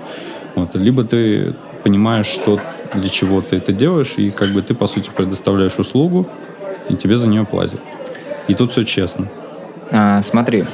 Вот. 0.59 0.75
Либо 0.75 1.03
ты 1.03 1.55
понимаешь, 1.83 2.25
что 2.25 2.59
для 2.93 3.09
чего 3.09 3.41
ты 3.41 3.57
это 3.57 3.71
делаешь, 3.71 4.13
и 4.17 4.31
как 4.31 4.49
бы 4.49 4.61
ты, 4.61 4.73
по 4.73 4.87
сути, 4.87 5.09
предоставляешь 5.15 5.77
услугу, 5.77 6.27
и 6.89 6.95
тебе 6.95 7.17
за 7.17 7.27
нее 7.27 7.45
платят. 7.45 7.79
И 8.47 8.53
тут 8.53 8.71
все 8.71 8.83
честно. 8.83 9.27
А, 9.91 10.21
смотри, 10.21 10.65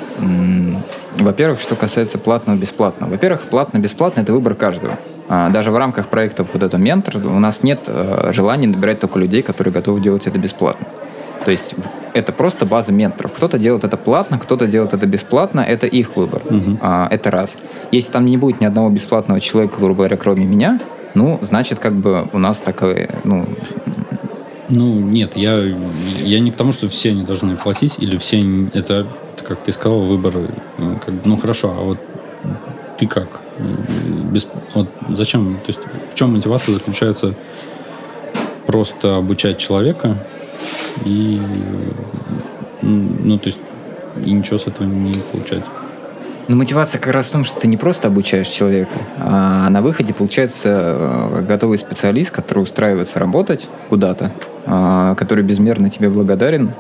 во-первых, 1.18 1.60
что 1.62 1.76
касается 1.76 2.18
платного-бесплатного. 2.18 3.12
Во-первых, 3.12 3.42
платно-бесплатно– 3.44 4.22
это 4.22 4.34
выбор 4.34 4.56
каждого. 4.56 4.98
А, 5.28 5.50
даже 5.50 5.72
в 5.72 5.78
рамках 5.78 6.08
проектов 6.08 6.50
вот 6.54 6.64
это 6.64 6.78
ментор 6.78 7.18
у 7.26 7.40
нас 7.40 7.64
нет 7.64 7.86
э, 7.88 8.32
желания 8.32 8.68
набирать 8.68 9.00
только 9.00 9.18
людей, 9.18 9.42
которые 9.42 9.74
готовы 9.74 10.00
делать 10.00 10.28
это 10.28 10.38
бесплатно. 10.38 10.86
То 11.46 11.52
есть 11.52 11.76
это 12.14 12.34
просто 12.34 12.66
база 12.66 12.92
менторов. 12.92 13.32
Кто-то 13.34 13.60
делает 13.60 13.84
это 13.84 13.98
платно, 13.98 14.40
кто-то 14.40 14.68
делает 14.68 14.94
это 14.94 15.06
бесплатно, 15.06 15.60
это 15.60 15.86
их 15.86 16.16
выбор. 16.18 16.42
Угу. 16.44 16.80
А, 16.82 17.08
это 17.12 17.30
раз. 17.30 17.58
Если 17.92 18.12
там 18.12 18.26
не 18.26 18.38
будет 18.38 18.62
ни 18.62 18.66
одного 18.66 18.90
бесплатного 18.90 19.40
человека, 19.40 19.76
грубо 19.78 19.98
говоря, 19.98 20.18
кроме 20.18 20.46
меня, 20.46 20.80
ну, 21.14 21.38
значит, 21.44 21.80
как 21.80 21.94
бы 21.94 22.28
у 22.34 22.40
нас 22.40 22.60
такое, 22.60 23.22
ну... 23.24 23.48
Ну, 24.68 25.00
нет, 25.00 25.38
я, 25.38 25.62
я 26.18 26.40
не 26.40 26.52
к 26.52 26.56
тому, 26.56 26.72
что 26.72 26.90
все 26.90 27.12
они 27.12 27.24
должны 27.24 27.56
платить, 27.56 27.98
или 28.00 28.18
все, 28.18 28.42
это, 28.74 29.08
как 29.48 29.60
ты 29.60 29.72
сказал, 29.72 30.00
выбор, 30.00 30.34
э, 30.36 30.96
как, 31.06 31.14
ну, 31.24 31.38
хорошо, 31.38 31.76
а 31.78 31.84
вот 31.84 32.00
ты 32.98 33.06
как? 33.06 33.28
Без, 34.32 34.48
вот 34.74 34.90
зачем? 35.10 35.58
То 35.58 35.68
есть 35.68 35.82
в 36.12 36.16
чем 36.16 36.34
мотивация 36.34 36.74
заключается 36.74 37.36
просто 38.66 39.16
обучать 39.16 39.60
человека 39.60 40.26
и 41.04 41.42
ну, 42.82 43.38
то 43.38 43.48
есть 43.48 43.60
и 44.24 44.32
ничего 44.32 44.58
с 44.58 44.68
этого 44.68 44.88
не 44.88 45.14
получать. 45.32 45.64
Но 46.48 46.56
мотивация 46.56 47.02
как 47.02 47.14
раз 47.14 47.28
в 47.28 47.32
том, 47.32 47.44
что 47.44 47.60
ты 47.60 47.68
не 47.68 47.76
просто 47.76 48.08
обучаешь 48.08 48.48
человека, 48.48 48.94
а 49.18 49.68
на 49.70 49.82
выходе 49.82 50.14
получается 50.14 50.70
э, 50.70 51.42
готовый 51.42 51.80
специалист, 51.80 52.32
который 52.32 52.60
устраивается 52.60 53.18
работать 53.20 53.68
куда-то, 53.90 54.32
а, 54.68 55.16
который 55.16 55.44
безмерно 55.44 55.90
тебе 55.90 56.10
благодарен, 56.10 56.74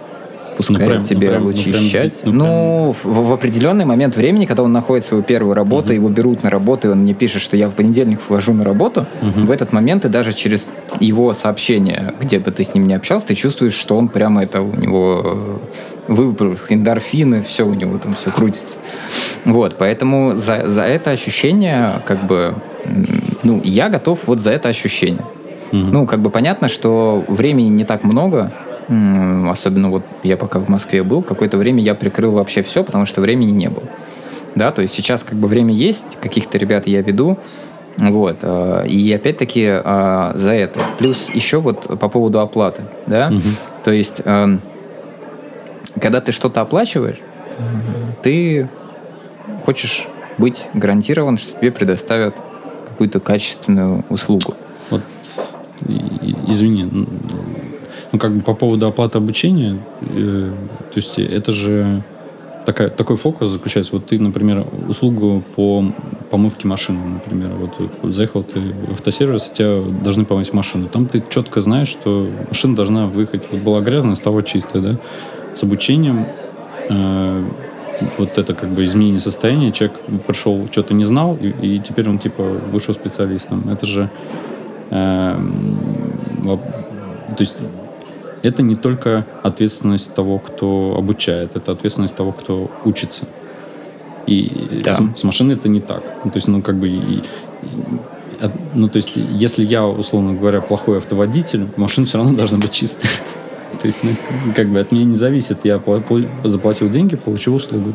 пускает 0.56 0.82
ну, 0.82 0.88
прям, 0.88 1.04
тебе 1.04 1.28
ну, 1.28 1.34
прям, 1.34 1.44
вычищать. 1.44 2.14
Ну, 2.24 2.32
прям, 2.32 2.38
ну, 2.38 2.46
ну 2.46 2.92
в, 2.92 3.28
в 3.30 3.34
определенный 3.34 3.86
момент 3.86 4.16
времени, 4.16 4.46
когда 4.46 4.64
он 4.64 4.72
находит 4.72 5.04
свою 5.04 5.24
первую 5.24 5.54
работу, 5.54 5.88
угу. 5.88 5.94
его 5.94 6.10
берут 6.10 6.44
на 6.44 6.50
работу, 6.50 6.88
и 6.88 6.92
он 6.92 7.00
мне 7.00 7.14
пишет, 7.14 7.42
что 7.42 7.58
я 7.58 7.68
в 7.68 7.76
понедельник 7.76 8.22
вхожу 8.22 8.54
на 8.54 8.64
работу, 8.64 9.06
угу. 9.22 9.46
в 9.46 9.52
этот 9.52 9.74
момент 9.74 10.06
и 10.06 10.10
даже 10.10 10.34
через 10.34 10.72
его 11.00 11.34
сообщение, 11.34 12.14
где 12.20 12.40
бы 12.40 12.52
ты 12.52 12.64
с 12.64 12.74
ним 12.74 12.88
не 12.88 12.94
общался, 12.94 13.28
ты 13.28 13.36
чувствуешь, 13.36 13.74
что 13.74 13.98
он 13.98 14.08
прямо 14.08 14.44
это 14.44 14.62
у 14.62 14.76
него 14.76 15.22
э, 15.26 15.58
выброс, 16.08 16.66
эндорфины, 16.70 17.42
все 17.42 17.66
у 17.66 17.74
него 17.74 17.98
там 17.98 18.16
все 18.16 18.32
крутится. 18.32 18.80
Вот, 19.44 19.76
поэтому 19.78 20.34
за, 20.36 20.66
за 20.66 20.84
это 20.84 21.12
ощущение, 21.12 22.02
как 22.06 22.26
бы, 22.28 22.56
ну, 23.44 23.62
я 23.64 23.90
готов 23.90 24.28
вот 24.28 24.40
за 24.40 24.52
это 24.52 24.70
ощущение. 24.70 25.24
Угу. 25.72 25.78
Ну, 25.78 26.06
как 26.06 26.20
бы 26.20 26.30
понятно, 26.30 26.68
что 26.68 27.24
времени 27.28 27.70
не 27.70 27.84
так 27.84 28.04
много, 28.04 28.54
Особенно 28.88 29.89
вот 29.89 30.04
я 30.24 30.38
пока 30.38 30.60
в 30.60 30.70
Москве 30.70 31.04
был, 31.04 31.22
какое-то 31.24 31.58
время 31.58 31.82
я 31.82 31.96
прикрыл 31.96 32.32
вообще 32.32 32.62
все, 32.62 32.84
потому 32.84 33.06
что 33.06 33.22
времени 33.22 33.51
не 33.51 33.70
было. 33.70 33.88
Да, 34.56 34.72
то 34.72 34.82
есть 34.82 34.94
сейчас 34.94 35.24
как 35.24 35.38
бы 35.38 35.48
время 35.48 35.74
есть, 35.74 36.18
каких-то 36.22 36.58
ребят 36.58 36.88
я 36.88 37.01
веду, 37.01 37.38
вот. 37.98 38.39
Э, 38.42 38.86
и 38.88 39.12
опять-таки 39.12 39.65
э, 39.84 40.32
за 40.36 40.54
это. 40.54 40.82
Плюс 40.98 41.30
еще 41.34 41.60
вот 41.60 42.00
по 42.00 42.10
поводу 42.10 42.39
оплаты, 42.39 42.84
да, 43.08 43.30
угу. 43.30 43.42
то 43.84 43.92
есть 43.92 44.22
эм, 44.25 44.62
когда 46.01 46.22
ты 46.22 46.32
что-то 46.32 46.62
оплачиваешь, 46.62 47.20
ты 48.22 48.70
хочешь 49.63 50.08
быть 50.38 50.68
гарантирован, 50.74 51.38
что 51.38 51.58
тебе 51.58 51.72
предоставят 51.72 52.36
какую-то 52.89 53.20
качественную 53.20 54.04
услугу. 54.10 54.56
Вот, 54.89 55.01
извини, 56.48 57.08
ну, 58.16 58.20
как 58.20 58.32
бы 58.32 58.42
по 58.42 58.54
поводу 58.54 58.88
оплаты 58.88 59.18
обучения, 59.18 59.78
э, 60.02 60.52
то 60.94 60.98
есть 60.98 61.20
это 61.20 61.52
же 61.52 62.02
такая, 62.66 62.90
такой 62.90 63.18
фокус 63.18 63.50
заключается. 63.50 63.92
Вот 63.92 64.06
ты, 64.06 64.18
например, 64.20 64.66
услугу 64.88 65.44
по 65.56 65.84
помывке 66.32 66.66
машины, 66.66 67.00
например, 67.16 67.52
вот, 67.60 67.72
вот 68.02 68.14
заехал 68.14 68.44
ты 68.44 68.60
в 68.60 68.94
автосервис, 68.94 69.52
тебя 69.54 69.82
должны 70.02 70.24
помыть 70.24 70.54
машину. 70.54 70.88
Там 70.88 71.08
ты 71.08 71.22
четко 71.30 71.60
знаешь, 71.60 71.90
что 71.90 72.30
машина 72.48 72.76
должна 72.76 73.06
выехать. 73.08 73.44
Вот 73.52 73.62
была 73.62 73.82
грязная, 73.82 74.16
стала 74.16 74.44
чистая, 74.44 74.82
да? 74.82 74.98
С 75.54 75.64
обучением 75.64 76.28
э, 76.90 77.44
вот 78.18 78.38
это 78.38 78.54
как 78.54 78.70
бы 78.70 78.86
изменение 78.86 79.20
состояния. 79.20 79.74
Человек 79.74 80.00
пришел, 80.26 80.68
что-то 80.72 80.94
не 80.94 81.04
знал, 81.04 81.38
и, 81.42 81.50
и 81.50 81.80
теперь 81.80 82.10
он 82.10 82.20
типа 82.20 82.44
вышел 82.44 82.94
специалистом. 82.94 83.70
Это 83.70 83.86
же 83.86 84.10
э, 84.90 85.38
то 87.36 87.42
есть 87.42 87.56
это 88.46 88.62
не 88.62 88.75
только 88.75 89.25
ответственность 89.44 90.14
того, 90.14 90.40
кто 90.40 90.96
обучает, 90.98 91.56
это 91.56 91.72
ответственность 91.72 92.16
того, 92.16 92.32
кто 92.32 92.70
учится. 92.86 93.25
И 94.28 94.82
да. 94.84 94.94
с, 94.94 95.20
с 95.20 95.24
машиной 95.24 95.56
это 95.56 95.68
не 95.68 95.82
так. 95.82 96.04
Ну, 96.24 96.32
то 96.32 96.38
есть, 96.38 96.48
ну, 96.48 96.62
как 96.62 96.75
бы, 96.75 96.88
и, 96.88 96.98
и, 97.00 97.24
ну, 98.74 98.88
то 98.88 98.98
есть, 98.98 99.18
если 99.18 99.64
я, 99.64 99.86
условно 99.86 100.34
говоря, 100.34 100.62
плохой 100.62 100.98
автоводитель, 100.98 101.68
машина 101.78 102.06
все 102.06 102.18
равно 102.18 102.36
должна 102.36 102.58
быть 102.58 102.72
чистой. 102.72 103.10
То 103.82 103.88
есть, 103.88 104.00
ну, 104.04 104.12
как 104.56 104.70
бы 104.70 104.80
от 104.80 104.92
меня 104.92 105.04
не 105.04 105.16
зависит. 105.16 105.60
Я 105.66 105.82
заплатил 106.44 106.90
деньги, 106.90 107.16
получил 107.16 107.56
услугу. 107.56 107.94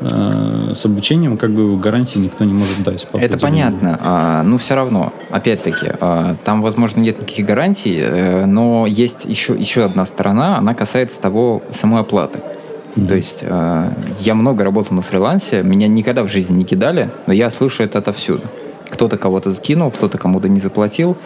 А, 0.00 0.72
с 0.74 0.84
обучением 0.84 1.36
как 1.36 1.50
бы 1.50 1.76
гарантии 1.78 2.18
никто 2.18 2.44
не 2.44 2.52
может 2.52 2.82
дать. 2.82 3.06
Это 3.12 3.38
понятно. 3.38 3.98
А, 4.02 4.42
ну, 4.42 4.58
все 4.58 4.74
равно, 4.74 5.12
опять-таки, 5.30 5.92
а, 6.00 6.36
там, 6.44 6.62
возможно, 6.62 7.00
нет 7.00 7.20
никаких 7.20 7.46
гарантий, 7.46 7.98
э, 7.98 8.44
но 8.46 8.86
есть 8.86 9.24
еще, 9.24 9.54
еще 9.54 9.84
одна 9.84 10.04
сторона, 10.04 10.58
она 10.58 10.74
касается 10.74 11.20
того 11.20 11.62
самой 11.70 12.02
оплаты. 12.02 12.40
Mm-hmm. 12.94 13.06
То 13.06 13.14
есть 13.14 13.38
э, 13.42 13.90
я 14.20 14.34
много 14.34 14.64
работал 14.64 14.96
на 14.96 15.02
фрилансе, 15.02 15.62
меня 15.62 15.88
никогда 15.88 16.22
в 16.22 16.28
жизни 16.28 16.58
не 16.58 16.64
кидали, 16.64 17.10
но 17.26 17.32
я 17.32 17.50
слышу 17.50 17.82
это 17.82 17.98
отовсюду. 17.98 18.42
Кто-то 18.88 19.16
кого-то 19.16 19.50
закинул, 19.50 19.90
кто-то 19.90 20.18
кому-то 20.18 20.48
не 20.48 20.60
заплатил. 20.60 21.16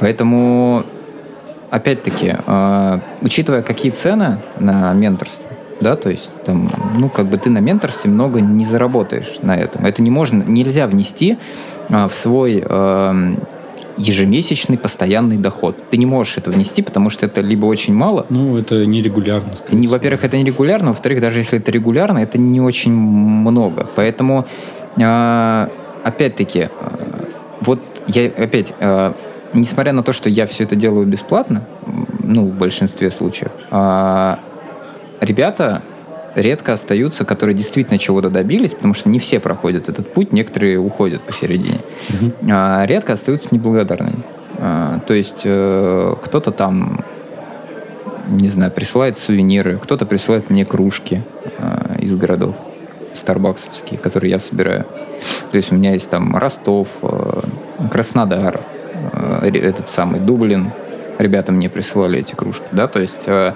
Поэтому, 0.00 0.84
опять-таки, 1.70 2.36
э, 2.44 3.00
учитывая, 3.20 3.62
какие 3.62 3.90
цены 3.90 4.38
на 4.58 4.92
менторство, 4.92 5.50
да, 5.80 5.96
то 5.96 6.10
есть 6.10 6.30
там, 6.44 6.70
ну, 6.98 7.08
как 7.08 7.26
бы 7.26 7.38
ты 7.38 7.50
на 7.50 7.58
менторстве 7.58 8.10
много 8.10 8.40
не 8.40 8.64
заработаешь 8.64 9.38
на 9.42 9.56
этом. 9.56 9.86
Это 9.86 10.02
не 10.02 10.10
можно, 10.10 10.42
нельзя 10.42 10.86
внести 10.86 11.38
э, 11.88 12.08
в 12.08 12.14
свой 12.14 12.62
э, 12.64 13.34
ежемесячный 13.98 14.78
постоянный 14.78 15.36
доход. 15.36 15.76
Ты 15.90 15.98
не 15.98 16.06
можешь 16.06 16.38
это 16.38 16.50
внести, 16.50 16.82
потому 16.82 17.10
что 17.10 17.26
это 17.26 17.40
либо 17.40 17.66
очень 17.66 17.94
мало. 17.94 18.26
Ну, 18.30 18.56
это 18.56 18.86
нерегулярно. 18.86 19.52
Не, 19.70 19.88
во-первых, 19.88 20.24
это 20.24 20.38
нерегулярно, 20.38 20.88
во-вторых, 20.88 21.20
даже 21.20 21.38
если 21.38 21.58
это 21.58 21.70
регулярно, 21.70 22.18
это 22.18 22.38
не 22.38 22.60
очень 22.60 22.92
много. 22.92 23.88
Поэтому, 23.94 24.46
э, 24.96 25.68
опять-таки, 26.04 26.60
э, 26.60 26.68
вот 27.60 27.80
я 28.06 28.26
опять, 28.26 28.72
э, 28.78 29.12
несмотря 29.52 29.92
на 29.92 30.02
то, 30.02 30.12
что 30.12 30.28
я 30.28 30.46
все 30.46 30.64
это 30.64 30.76
делаю 30.76 31.06
бесплатно, 31.06 31.64
ну, 32.22 32.46
в 32.46 32.54
большинстве 32.54 33.10
случаев, 33.10 33.50
э, 33.70 34.36
ребята 35.20 35.82
редко 36.34 36.72
остаются, 36.72 37.24
которые 37.24 37.54
действительно 37.56 37.98
чего-то 37.98 38.30
добились, 38.30 38.74
потому 38.74 38.94
что 38.94 39.08
не 39.08 39.18
все 39.18 39.40
проходят 39.40 39.88
этот 39.88 40.12
путь, 40.12 40.32
некоторые 40.32 40.78
уходят 40.78 41.22
посередине. 41.22 41.80
Угу. 42.10 42.32
А 42.50 42.84
редко 42.86 43.14
остаются 43.14 43.48
неблагодарными. 43.52 44.22
А, 44.58 45.00
то 45.06 45.14
есть 45.14 45.42
э, 45.44 46.14
кто-то 46.22 46.50
там, 46.50 47.04
не 48.28 48.48
знаю, 48.48 48.72
присылает 48.72 49.16
сувениры, 49.18 49.78
кто-то 49.78 50.06
присылает 50.06 50.50
мне 50.50 50.64
кружки 50.64 51.22
э, 51.58 51.98
из 52.00 52.14
городов 52.16 52.56
старбаксовские, 53.14 53.98
которые 53.98 54.32
я 54.32 54.38
собираю. 54.38 54.84
То 55.50 55.56
есть 55.56 55.72
у 55.72 55.74
меня 55.74 55.92
есть 55.92 56.10
там 56.10 56.36
Ростов, 56.36 56.98
э, 57.02 57.40
Краснодар, 57.90 58.60
э, 59.42 59.50
этот 59.54 59.88
самый 59.88 60.20
Дублин. 60.20 60.72
Ребята 61.18 61.52
мне 61.52 61.68
присылали 61.68 62.20
эти 62.20 62.34
кружки, 62.34 62.66
да, 62.70 62.86
то 62.86 63.00
есть 63.00 63.26
э, 63.26 63.54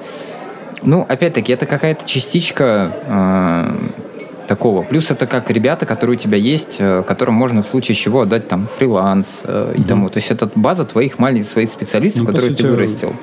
ну, 0.82 1.06
опять-таки, 1.08 1.52
это 1.52 1.66
какая-то 1.66 2.06
частичка 2.06 2.96
э, 3.06 4.02
такого. 4.46 4.82
Плюс 4.82 5.10
это 5.10 5.26
как 5.26 5.50
ребята, 5.50 5.86
которые 5.86 6.16
у 6.16 6.18
тебя 6.18 6.36
есть, 6.36 6.76
э, 6.80 7.02
которым 7.06 7.34
можно 7.34 7.62
в 7.62 7.66
случае 7.66 7.94
чего 7.94 8.22
отдать 8.22 8.48
там 8.48 8.66
фриланс 8.66 9.42
э, 9.44 9.74
и 9.78 9.82
тому. 9.82 10.08
То 10.08 10.18
есть 10.18 10.30
это 10.30 10.50
база 10.54 10.84
твоих 10.84 11.18
маленьких 11.18 11.48
своих 11.48 11.70
специалистов, 11.70 12.20
ну, 12.20 12.26
которые 12.26 12.50
сути, 12.50 12.62
ты 12.62 12.68
вырастил. 12.68 13.14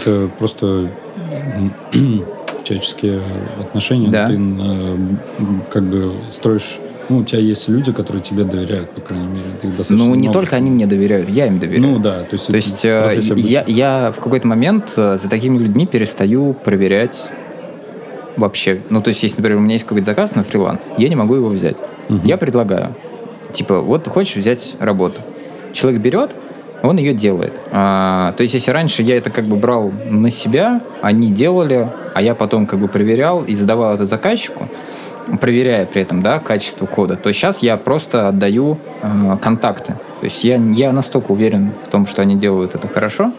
Это 0.00 0.30
просто 0.38 0.90
человеческие 2.64 3.20
отношения. 3.60 4.08
Да. 4.08 4.26
Ты 4.26 4.34
э, 4.38 4.96
как 5.70 5.84
бы 5.84 6.12
строишь 6.30 6.78
ну, 7.12 7.18
у 7.18 7.24
тебя 7.24 7.40
есть 7.40 7.68
люди, 7.68 7.92
которые 7.92 8.22
тебе 8.22 8.44
доверяют, 8.44 8.90
по 8.90 9.00
крайней 9.00 9.26
мере. 9.26 9.44
Ты 9.60 9.94
ну, 9.94 10.14
не 10.14 10.30
только 10.30 10.56
они 10.56 10.70
мне 10.70 10.86
доверяют, 10.86 11.28
я 11.28 11.46
им 11.46 11.58
доверяю. 11.58 11.82
Ну, 11.82 11.98
да. 11.98 12.22
То 12.22 12.34
есть, 12.34 12.46
то 12.46 12.56
есть 12.56 12.84
э, 12.84 13.18
я, 13.36 13.64
я 13.66 14.12
в 14.16 14.20
какой-то 14.20 14.46
момент 14.46 14.94
э, 14.96 15.16
за 15.16 15.28
такими 15.28 15.58
людьми 15.58 15.86
перестаю 15.86 16.54
проверять 16.54 17.28
вообще. 18.36 18.80
Ну, 18.88 19.02
то 19.02 19.08
есть, 19.08 19.22
если, 19.22 19.38
например, 19.38 19.58
у 19.58 19.60
меня 19.60 19.74
есть 19.74 19.84
какой-то 19.84 20.06
заказ 20.06 20.34
на 20.34 20.42
фриланс, 20.42 20.90
я 20.96 21.08
не 21.08 21.16
могу 21.16 21.34
его 21.34 21.48
взять. 21.48 21.76
Угу. 22.08 22.20
Я 22.24 22.38
предлагаю. 22.38 22.94
Типа, 23.52 23.80
вот 23.80 24.08
хочешь 24.08 24.36
взять 24.36 24.74
работу. 24.80 25.20
Человек 25.74 26.00
берет, 26.00 26.30
он 26.82 26.96
ее 26.96 27.12
делает. 27.12 27.60
А, 27.70 28.32
то 28.32 28.42
есть, 28.42 28.54
если 28.54 28.70
раньше 28.70 29.02
я 29.02 29.18
это 29.18 29.28
как 29.28 29.44
бы 29.44 29.56
брал 29.56 29.92
на 30.08 30.30
себя, 30.30 30.80
они 31.02 31.30
делали, 31.30 31.88
а 32.14 32.22
я 32.22 32.34
потом 32.34 32.66
как 32.66 32.78
бы 32.78 32.88
проверял 32.88 33.44
и 33.44 33.54
задавал 33.54 33.94
это 33.94 34.06
заказчику, 34.06 34.68
проверяя 35.40 35.86
при 35.86 36.02
этом 36.02 36.22
да, 36.22 36.38
качество 36.40 36.86
кода, 36.86 37.16
то 37.16 37.32
сейчас 37.32 37.62
я 37.62 37.76
просто 37.76 38.28
отдаю 38.28 38.78
э, 39.02 39.36
контакты. 39.40 39.94
То 40.20 40.24
есть 40.24 40.44
я, 40.44 40.56
я 40.56 40.92
настолько 40.92 41.32
уверен 41.32 41.72
в 41.82 41.88
том, 41.88 42.06
что 42.06 42.22
они 42.22 42.36
делают 42.36 42.74
это 42.74 42.88
хорошо, 42.88 43.32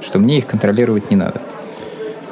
что 0.00 0.18
мне 0.18 0.38
их 0.38 0.46
контролировать 0.46 1.10
не 1.10 1.16
надо. 1.16 1.40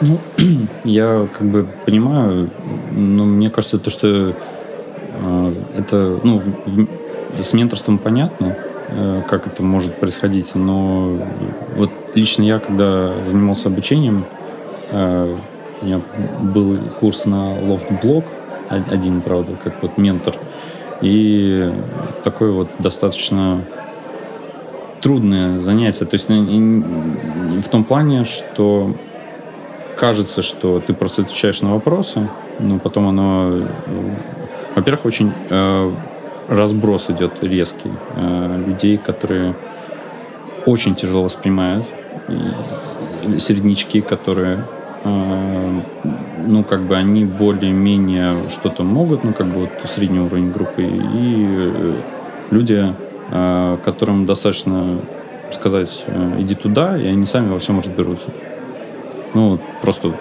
Ну, 0.00 0.18
я 0.84 1.28
как 1.32 1.46
бы 1.46 1.68
понимаю, 1.86 2.50
но 2.90 3.24
мне 3.24 3.50
кажется, 3.50 3.78
то, 3.78 3.90
что 3.90 4.34
э, 4.34 5.54
это, 5.76 6.18
ну, 6.22 6.38
в, 6.38 6.46
в, 6.66 7.42
с 7.42 7.52
менторством 7.52 7.98
понятно, 7.98 8.56
э, 8.88 9.22
как 9.28 9.46
это 9.46 9.62
может 9.62 9.94
происходить, 9.94 10.54
но 10.54 11.18
вот 11.76 11.90
лично 12.14 12.42
я, 12.42 12.58
когда 12.58 13.12
занимался 13.24 13.68
обучением, 13.68 14.26
э, 14.90 15.36
у 15.80 15.84
меня 15.84 16.00
был 16.40 16.78
курс 17.00 17.26
на 17.26 17.54
лофт-блог, 17.60 18.24
один, 18.68 19.20
правда, 19.20 19.52
как 19.62 19.82
вот 19.82 19.98
ментор. 19.98 20.34
И 21.00 21.72
такое 22.24 22.52
вот 22.52 22.68
достаточно 22.78 23.60
трудное 25.00 25.58
занятие. 25.58 26.04
То 26.04 26.14
есть 26.14 26.28
в 26.28 27.68
том 27.68 27.84
плане, 27.84 28.24
что 28.24 28.94
кажется, 29.96 30.42
что 30.42 30.80
ты 30.80 30.94
просто 30.94 31.22
отвечаешь 31.22 31.60
на 31.60 31.72
вопросы, 31.72 32.28
но 32.60 32.78
потом 32.78 33.08
оно, 33.08 33.68
во-первых, 34.74 35.04
очень 35.04 35.32
э, 35.50 35.92
разброс 36.48 37.10
идет 37.10 37.42
резкий 37.42 37.90
э, 38.16 38.64
людей, 38.66 38.98
которые 38.98 39.54
очень 40.66 40.94
тяжело 40.94 41.24
воспринимают, 41.24 41.84
середнячки, 43.38 44.00
которые 44.00 44.64
э, 45.04 45.80
ну, 46.46 46.64
как 46.64 46.82
бы 46.82 46.96
они 46.96 47.24
более-менее 47.24 48.48
что-то 48.48 48.84
могут, 48.84 49.24
ну, 49.24 49.32
как 49.32 49.46
бы 49.46 49.60
вот 49.60 49.70
средний 49.88 50.20
уровень 50.20 50.52
группы, 50.52 50.82
и 50.82 51.46
э, 51.48 51.94
люди, 52.50 52.94
э, 53.30 53.78
которым 53.84 54.26
достаточно 54.26 54.98
сказать, 55.50 56.04
э, 56.06 56.36
иди 56.40 56.54
туда, 56.54 56.96
и 56.98 57.06
они 57.06 57.26
сами 57.26 57.50
во 57.50 57.58
всем 57.58 57.80
разберутся. 57.80 58.30
Ну, 59.34 59.58
просто 59.80 60.12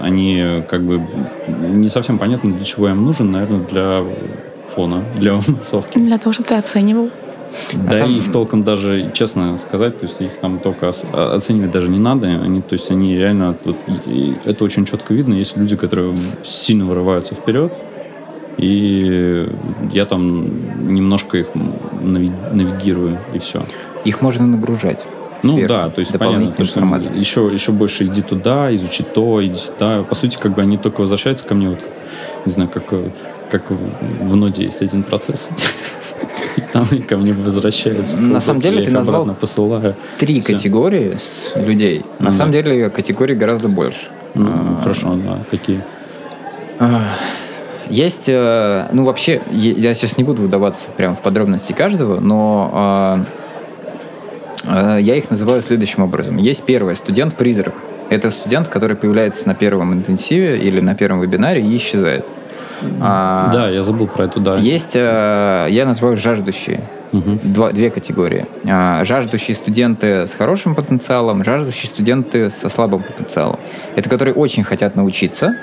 они 0.00 0.62
как 0.68 0.82
бы 0.82 1.02
не 1.48 1.88
совсем 1.88 2.18
понятно, 2.18 2.52
для 2.52 2.64
чего 2.64 2.88
им 2.88 3.04
нужен, 3.04 3.30
наверное, 3.30 3.60
для 3.60 4.04
фона, 4.66 5.02
для 5.16 5.34
массовки. 5.48 5.98
Для 5.98 6.18
того, 6.18 6.32
чтобы 6.32 6.48
ты 6.48 6.54
оценивал. 6.56 7.10
Да, 7.72 7.98
сам... 7.98 8.16
их 8.16 8.30
толком 8.32 8.62
даже, 8.62 9.10
честно 9.12 9.58
сказать, 9.58 9.98
то 9.98 10.06
есть 10.06 10.20
их 10.20 10.38
там 10.38 10.58
только 10.58 10.92
а, 11.12 11.34
оценивать 11.34 11.70
даже 11.70 11.88
не 11.88 11.98
надо. 11.98 12.26
Они, 12.26 12.60
то 12.60 12.74
есть 12.74 12.90
они 12.90 13.16
реально, 13.16 13.56
вот, 13.64 13.76
это 14.44 14.64
очень 14.64 14.84
четко 14.86 15.14
видно. 15.14 15.34
Есть 15.34 15.56
люди, 15.56 15.76
которые 15.76 16.16
сильно 16.42 16.86
вырываются 16.86 17.34
вперед, 17.34 17.72
и 18.56 19.48
я 19.92 20.06
там 20.06 20.92
немножко 20.92 21.38
их 21.38 21.48
навигирую, 22.02 23.18
и 23.34 23.38
все. 23.38 23.62
Их 24.04 24.22
можно 24.22 24.46
нагружать. 24.46 25.06
Ну 25.42 25.66
да, 25.66 25.88
то 25.88 26.00
есть 26.00 26.16
понятно, 26.18 26.52
то, 26.52 26.64
что 26.64 26.80
еще, 27.14 27.50
еще 27.52 27.72
больше 27.72 28.06
иди 28.06 28.22
туда, 28.22 28.74
изучи 28.74 29.02
то, 29.02 29.44
иди 29.44 29.54
сюда. 29.54 30.02
По 30.02 30.14
сути, 30.14 30.36
как 30.36 30.54
бы 30.54 30.62
они 30.62 30.76
только 30.76 31.00
возвращаются 31.00 31.46
ко 31.46 31.54
мне, 31.54 31.70
вот, 31.70 31.80
не 32.44 32.52
знаю, 32.52 32.68
как, 32.68 32.84
как 33.50 33.70
в 33.70 34.36
ноде 34.36 34.64
есть 34.64 34.82
один 34.82 35.02
процесс. 35.02 35.48
Там 36.72 36.86
ко 37.08 37.16
мне 37.16 37.32
возвращаются. 37.32 38.16
На 38.16 38.40
самом 38.40 38.60
деле 38.60 38.84
ты 38.84 38.90
назвал 38.90 39.26
посылаю. 39.34 39.94
три 40.18 40.40
Все. 40.40 40.54
категории 40.54 41.16
людей. 41.56 42.04
На 42.18 42.28
mm 42.28 42.32
самом 42.32 42.52
деле 42.52 42.90
категорий 42.90 43.34
гораздо 43.34 43.68
больше. 43.68 44.08
Mm, 44.34 44.78
а, 44.78 44.80
хорошо, 44.82 45.14
да. 45.14 45.38
Какие? 45.50 45.82
А, 46.78 47.02
есть, 47.88 48.28
э, 48.28 48.88
ну 48.92 49.04
вообще, 49.04 49.42
я 49.50 49.94
сейчас 49.94 50.16
не 50.16 50.24
буду 50.24 50.42
выдаваться 50.42 50.90
прямо 50.96 51.16
в 51.16 51.22
подробности 51.22 51.72
каждого, 51.72 52.20
но 52.20 52.70
а, 52.72 53.24
а, 54.64 54.98
я 54.98 55.16
их 55.16 55.30
называю 55.30 55.60
следующим 55.62 56.04
образом. 56.04 56.36
Есть 56.36 56.64
первый 56.64 56.94
студент-призрак. 56.94 57.74
Это 58.08 58.30
студент, 58.30 58.68
который 58.68 58.96
появляется 58.96 59.46
на 59.46 59.54
первом 59.54 59.92
интенсиве 59.92 60.58
или 60.58 60.80
на 60.80 60.94
первом 60.94 61.20
вебинаре 61.20 61.62
и 61.62 61.76
исчезает. 61.76 62.26
А, 63.00 63.50
да, 63.52 63.68
я 63.68 63.82
забыл 63.82 64.06
про 64.06 64.24
это, 64.24 64.40
да. 64.40 64.56
Есть, 64.56 64.94
э, 64.94 65.66
я 65.70 65.86
называю 65.86 66.16
жаждущие. 66.16 66.80
Угу. 67.12 67.40
Два, 67.42 67.72
две 67.72 67.90
категории. 67.90 68.46
А, 68.68 69.04
жаждущие 69.04 69.54
студенты 69.54 70.26
с 70.26 70.34
хорошим 70.34 70.74
потенциалом, 70.74 71.44
жаждущие 71.44 71.86
студенты 71.86 72.50
со 72.50 72.68
слабым 72.68 73.02
потенциалом. 73.02 73.58
Это 73.96 74.08
которые 74.08 74.34
очень 74.34 74.62
хотят 74.62 74.94
научиться, 74.94 75.56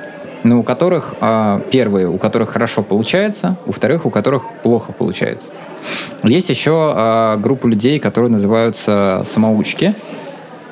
но 0.43 0.59
у 0.59 0.63
которых 0.63 1.15
а, 1.21 1.61
первые, 1.71 2.09
у 2.09 2.17
которых 2.17 2.49
хорошо 2.49 2.83
получается, 2.83 3.57
у 3.65 3.71
вторых, 3.71 4.05
у 4.05 4.09
которых 4.09 4.43
плохо 4.61 4.91
получается. 4.91 5.53
Есть 6.23 6.49
еще 6.49 6.73
а, 6.73 7.37
группа 7.37 7.67
людей, 7.67 7.99
которые 7.99 8.31
называются 8.31 9.21
самоучки, 9.25 9.95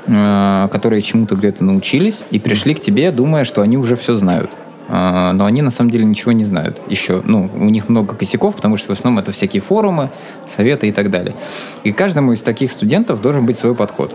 которые 0.05 1.01
чему-то 1.01 1.33
где-то 1.33 1.63
научились 1.63 2.21
и 2.29 2.37
пришли 2.37 2.75
к 2.75 2.79
тебе, 2.79 3.09
думая, 3.09 3.43
что 3.43 3.63
они 3.63 3.75
уже 3.75 3.95
все 3.95 4.13
знают. 4.13 4.51
А, 4.87 5.33
но 5.33 5.45
они 5.45 5.61
на 5.61 5.71
самом 5.71 5.89
деле 5.91 6.05
ничего 6.05 6.31
не 6.31 6.43
знают 6.43 6.81
еще. 6.87 7.21
Ну, 7.23 7.49
у 7.53 7.65
них 7.65 7.89
много 7.89 8.15
косяков, 8.15 8.55
потому 8.55 8.77
что 8.77 8.93
в 8.93 8.97
основном 8.97 9.21
это 9.21 9.31
всякие 9.31 9.61
форумы, 9.61 10.09
советы 10.47 10.87
и 10.87 10.91
так 10.91 11.09
далее. 11.09 11.35
И 11.83 11.91
каждому 11.91 12.33
из 12.33 12.41
таких 12.41 12.71
студентов 12.71 13.21
должен 13.21 13.45
быть 13.45 13.57
свой 13.57 13.75
подход. 13.75 14.13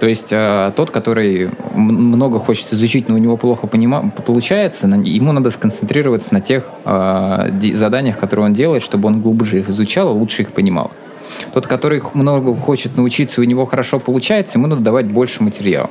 То 0.00 0.06
есть 0.06 0.30
э, 0.30 0.72
тот, 0.76 0.90
который 0.90 1.50
много 1.74 2.38
хочет 2.38 2.72
изучить, 2.72 3.08
но 3.08 3.14
у 3.14 3.18
него 3.18 3.36
плохо 3.36 3.66
понима- 3.66 4.10
получается, 4.22 4.86
ему 4.86 5.32
надо 5.32 5.50
сконцентрироваться 5.50 6.34
на 6.34 6.40
тех 6.40 6.64
э, 6.84 7.50
заданиях, 7.72 8.18
которые 8.18 8.46
он 8.46 8.52
делает, 8.52 8.82
чтобы 8.82 9.08
он 9.08 9.20
глубже 9.22 9.60
их 9.60 9.70
изучал, 9.70 10.14
лучше 10.16 10.42
их 10.42 10.52
понимал. 10.52 10.90
Тот, 11.52 11.66
который 11.66 12.02
много 12.14 12.54
хочет 12.54 12.96
научиться, 12.96 13.40
у 13.40 13.44
него 13.44 13.64
хорошо 13.64 13.98
получается, 13.98 14.58
ему 14.58 14.66
надо 14.66 14.82
давать 14.82 15.06
больше 15.06 15.42
материала. 15.42 15.90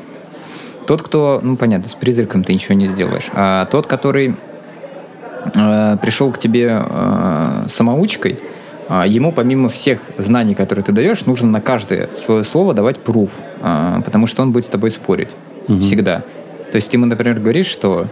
Тот, 0.87 1.01
кто, 1.01 1.39
ну 1.41 1.57
понятно, 1.57 1.89
с 1.89 1.93
призраком 1.93 2.43
ты 2.43 2.53
ничего 2.53 2.75
не 2.75 2.85
сделаешь. 2.85 3.29
А 3.33 3.65
тот, 3.65 3.87
который 3.87 4.35
э, 5.55 5.97
пришел 6.01 6.31
к 6.31 6.37
тебе 6.37 6.83
э, 6.85 7.65
самоучкой, 7.67 8.39
э, 8.89 9.03
ему 9.07 9.31
помимо 9.31 9.69
всех 9.69 9.99
знаний, 10.17 10.53
которые 10.53 10.83
ты 10.83 10.91
даешь, 10.91 11.25
нужно 11.25 11.49
на 11.49 11.61
каждое 11.61 12.09
свое 12.15 12.43
слово 12.43 12.73
давать 12.73 12.99
пруф, 12.99 13.31
э, 13.61 14.01
потому 14.05 14.27
что 14.27 14.43
он 14.43 14.51
будет 14.51 14.65
с 14.65 14.69
тобой 14.69 14.91
спорить 14.91 15.29
угу. 15.67 15.79
всегда. 15.79 16.23
То 16.71 16.75
есть 16.77 16.91
ты 16.91 16.97
ему, 16.97 17.05
например, 17.05 17.39
говоришь, 17.39 17.67
что 17.67 18.05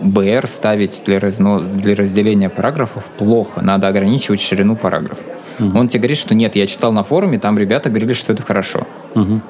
БР 0.00 0.46
ставить 0.46 1.02
для, 1.06 1.18
разно... 1.18 1.60
для 1.60 1.94
разделения 1.94 2.48
параграфов 2.48 3.04
плохо, 3.18 3.62
надо 3.62 3.88
ограничивать 3.88 4.40
ширину 4.40 4.76
параграфа. 4.76 5.22
Угу. 5.58 5.78
Он 5.78 5.88
тебе 5.88 6.00
говорит, 6.00 6.18
что 6.18 6.34
нет, 6.34 6.56
я 6.56 6.66
читал 6.66 6.92
на 6.92 7.02
форуме, 7.02 7.38
там 7.38 7.58
ребята 7.58 7.88
говорили, 7.88 8.12
что 8.12 8.32
это 8.32 8.42
хорошо. 8.42 8.86
Угу. 9.14 9.42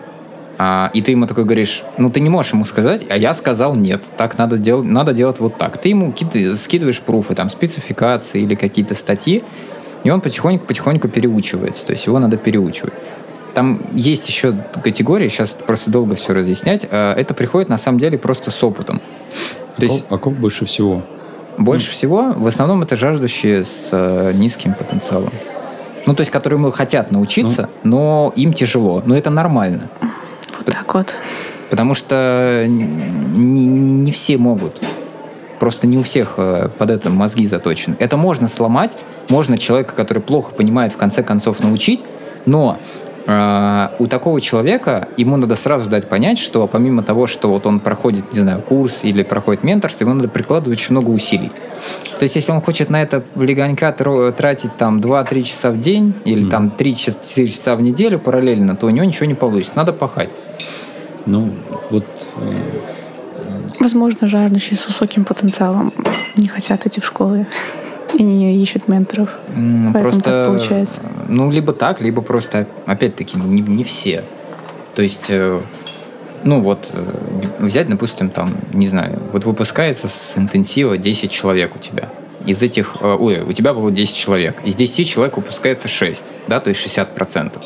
А, 0.65 0.93
и 0.95 1.03
ты 1.03 1.11
ему 1.11 1.27
такой 1.27 1.45
говоришь, 1.45 1.83
ну 1.99 2.09
ты 2.09 2.21
не 2.21 2.29
можешь 2.29 2.53
ему 2.53 2.65
сказать, 2.65 3.05
а 3.09 3.17
я 3.17 3.35
сказал 3.35 3.75
нет, 3.75 4.05
так 4.17 4.39
надо 4.39 4.59
делать, 4.59 4.87
надо 4.87 5.13
делать 5.13 5.41
вот 5.41 5.59
так. 5.59 5.81
Ты 5.81 5.89
ему 5.89 6.15
скидываешь 6.57 7.01
пруфы, 7.01 7.35
там, 7.35 7.51
спецификации 7.51 8.43
или 8.43 8.55
какие-то 8.55 8.95
статьи, 8.95 9.43
и 10.05 10.11
он 10.11 10.21
потихоньку-потихоньку 10.21 11.09
переучивается, 11.09 11.85
то 11.87 11.95
есть 11.95 12.07
его 12.07 12.21
надо 12.21 12.37
переучивать. 12.37 12.93
Там 13.55 13.81
есть 13.93 14.29
еще 14.29 14.55
категория, 14.85 15.29
сейчас 15.29 15.51
просто 15.51 15.91
долго 15.91 16.15
все 16.15 16.33
разъяснять, 16.33 16.87
а, 16.89 17.13
это 17.13 17.35
приходит 17.35 17.69
на 17.69 17.77
самом 17.77 17.99
деле 17.99 18.17
просто 18.17 18.53
с 18.53 18.63
опытом. 18.63 19.03
То 19.79 19.83
а 19.83 19.85
есть, 19.85 20.07
а 20.11 20.17
кого 20.17 20.37
больше 20.37 20.65
всего? 20.65 21.03
Больше 21.59 21.91
mm. 21.91 21.93
всего, 21.93 22.33
в 22.37 22.47
основном 22.47 22.83
это 22.83 22.95
жаждущие 22.95 23.65
с 23.65 23.89
э, 23.91 24.31
низким 24.33 24.75
потенциалом. 24.75 25.33
Ну, 26.07 26.15
то 26.15 26.21
есть, 26.21 26.31
которые 26.31 26.71
хотят 26.71 27.11
научиться, 27.11 27.69
ну. 27.83 27.97
но 27.97 28.33
им 28.37 28.53
тяжело. 28.53 29.03
Но 29.05 29.17
это 29.17 29.31
нормально. 29.31 29.89
Вот 30.65 30.75
так 30.75 30.95
вот. 30.95 31.15
Потому 31.71 31.95
что 31.95 32.65
не, 32.69 33.67
не 33.67 34.13
все 34.13 34.37
могут. 34.37 34.81
Просто 35.59 35.87
не 35.87 35.97
у 35.97 36.03
всех 36.03 36.35
э, 36.37 36.69
под 36.77 36.91
это 36.91 37.09
мозги 37.09 37.47
заточены. 37.47 37.97
Это 37.99 38.17
можно 38.17 38.49
сломать, 38.49 38.99
можно 39.29 39.57
человека, 39.57 39.95
который 39.95 40.23
плохо 40.23 40.53
понимает, 40.53 40.93
в 40.93 40.97
конце 40.97 41.23
концов 41.23 41.63
научить, 41.63 42.05
но 42.47 42.79
у 43.25 44.07
такого 44.09 44.41
человека 44.41 45.09
ему 45.17 45.37
надо 45.37 45.55
сразу 45.55 45.89
дать 45.89 46.09
понять, 46.09 46.39
что 46.39 46.67
помимо 46.67 47.03
того, 47.03 47.27
что 47.27 47.49
вот 47.49 47.67
он 47.67 47.79
проходит, 47.79 48.33
не 48.33 48.41
знаю, 48.41 48.63
курс 48.63 49.05
или 49.05 49.23
проходит 49.23 49.63
менторство, 49.63 50.05
ему 50.05 50.15
надо 50.15 50.29
прикладывать 50.29 50.79
очень 50.79 50.93
много 50.93 51.11
усилий. 51.11 51.53
То 52.19 52.25
есть, 52.25 52.37
если 52.37 52.53
он 52.53 52.61
хочет 52.61 52.91
на 52.91 53.03
это 53.03 53.25
легонько 53.37 53.93
тратить 54.37 54.77
там 54.77 55.01
2-3 55.01 55.43
часа 55.43 55.71
в 55.71 55.79
день 55.79 56.15
или 56.25 56.47
mm. 56.47 56.51
там 56.51 56.73
3-4 56.77 57.49
часа 57.49 57.77
в 57.77 57.83
неделю 57.83 58.19
параллельно, 58.19 58.77
то 58.77 58.87
у 58.87 58.91
него 58.91 59.05
ничего 59.05 59.27
не 59.27 59.35
получится. 59.35 59.75
Надо 59.77 59.93
пахать. 59.93 60.31
Ну, 61.27 61.53
вот... 61.91 62.05
Э, 62.37 63.63
Возможно, 63.81 64.29
жаждущие 64.29 64.77
с 64.77 64.87
высоким 64.87 65.25
потенциалом 65.25 65.93
не 66.37 66.49
хотят 66.49 66.87
идти 66.87 67.01
в 67.01 67.07
школы 67.07 67.47
и 68.15 68.23
не 68.23 68.63
ищут 68.63 68.89
менторов. 68.89 69.31
Ну, 69.57 69.93
просто, 69.93 70.21
так 70.21 70.47
получается. 70.47 71.03
Ну, 71.29 71.51
либо 71.51 71.73
так, 71.73 72.01
либо 72.01 72.23
просто, 72.23 72.67
опять-таки, 72.87 73.39
не, 73.39 73.61
не 73.63 73.85
все. 73.85 74.25
То 74.95 75.03
есть, 75.03 75.27
э, 75.29 75.61
ну 76.45 76.61
вот, 76.61 76.91
э, 76.93 77.05
взять, 77.59 77.89
допустим, 77.89 78.31
там, 78.31 78.55
не 78.73 78.87
знаю, 78.87 79.21
вот 79.33 79.45
выпускается 79.45 80.09
с 80.09 80.37
интенсива 80.37 80.99
10 80.99 81.31
человек 81.31 81.77
у 81.77 81.79
тебя. 81.79 82.11
Из 82.47 82.63
этих, 82.63 83.03
ой, 83.03 83.41
у 83.41 83.53
тебя 83.53 83.73
было 83.73 83.91
10 83.91 84.17
человек. 84.17 84.57
Из 84.65 84.75
10 84.75 85.09
человек 85.09 85.37
выпускается 85.37 85.89
6, 85.89 86.25
да, 86.49 86.61
то 86.61 86.69
есть 86.69 86.85
60%. 86.87 87.63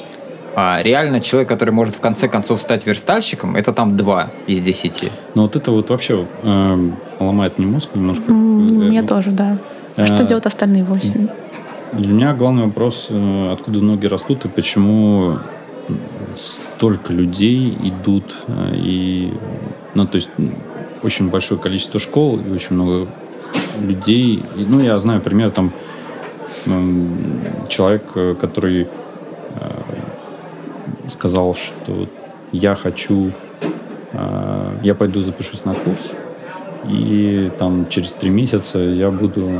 А 0.59 0.81
реально 0.83 1.21
человек, 1.21 1.51
который 1.51 1.71
может 1.71 1.97
в 1.97 2.01
конце 2.01 2.29
концов 2.29 2.63
стать 2.63 2.87
верстальщиком, 2.87 3.57
это 3.57 3.75
там 3.75 3.95
два 3.95 4.31
из 4.47 4.61
десяти. 4.61 5.11
Ну 5.35 5.43
вот 5.43 5.55
это 5.55 5.71
вот 5.71 5.91
вообще 5.91 6.27
э, 6.43 6.91
ломает 7.21 7.59
мне 7.59 7.67
мозг 7.67 7.91
немножко. 7.95 8.33
Мне 8.33 9.03
тоже, 9.03 9.33
да. 9.33 9.59
А 9.97 10.07
что 10.07 10.25
делают 10.25 10.47
остальные 10.47 10.85
восемь? 10.85 11.29
Для 11.93 12.13
меня 12.13 12.35
главный 12.35 12.65
вопрос, 12.65 13.07
э, 13.11 13.53
откуда 13.53 13.81
ноги 13.81 14.07
растут 14.07 14.45
и 14.45 14.49
почему 14.49 15.39
столько 16.35 17.13
людей 17.13 17.77
идут 17.83 18.35
э, 18.49 18.73
и, 18.75 19.33
ну, 19.95 20.07
то 20.07 20.17
есть 20.17 20.29
очень 21.03 21.31
большое 21.31 21.61
количество 21.61 22.01
школ 22.01 22.39
и 22.39 22.51
очень 22.51 22.75
много 22.75 23.09
людей. 23.81 24.45
Ну, 24.57 24.81
я 24.81 24.99
знаю 24.99 25.21
пример, 25.21 25.51
там 25.51 25.73
человек, 27.69 28.03
э, 28.17 28.35
который 28.41 28.89
сказал, 31.09 31.55
что 31.55 32.09
я 32.53 32.75
хочу, 32.75 33.31
э, 34.13 34.79
я 34.83 34.95
пойду 34.95 35.23
запишусь 35.23 35.65
на 35.65 35.75
курс, 35.75 36.13
и 36.89 37.51
там 37.59 37.89
через 37.89 38.13
три 38.13 38.31
месяца 38.31 38.79
я 38.79 39.11
буду, 39.11 39.51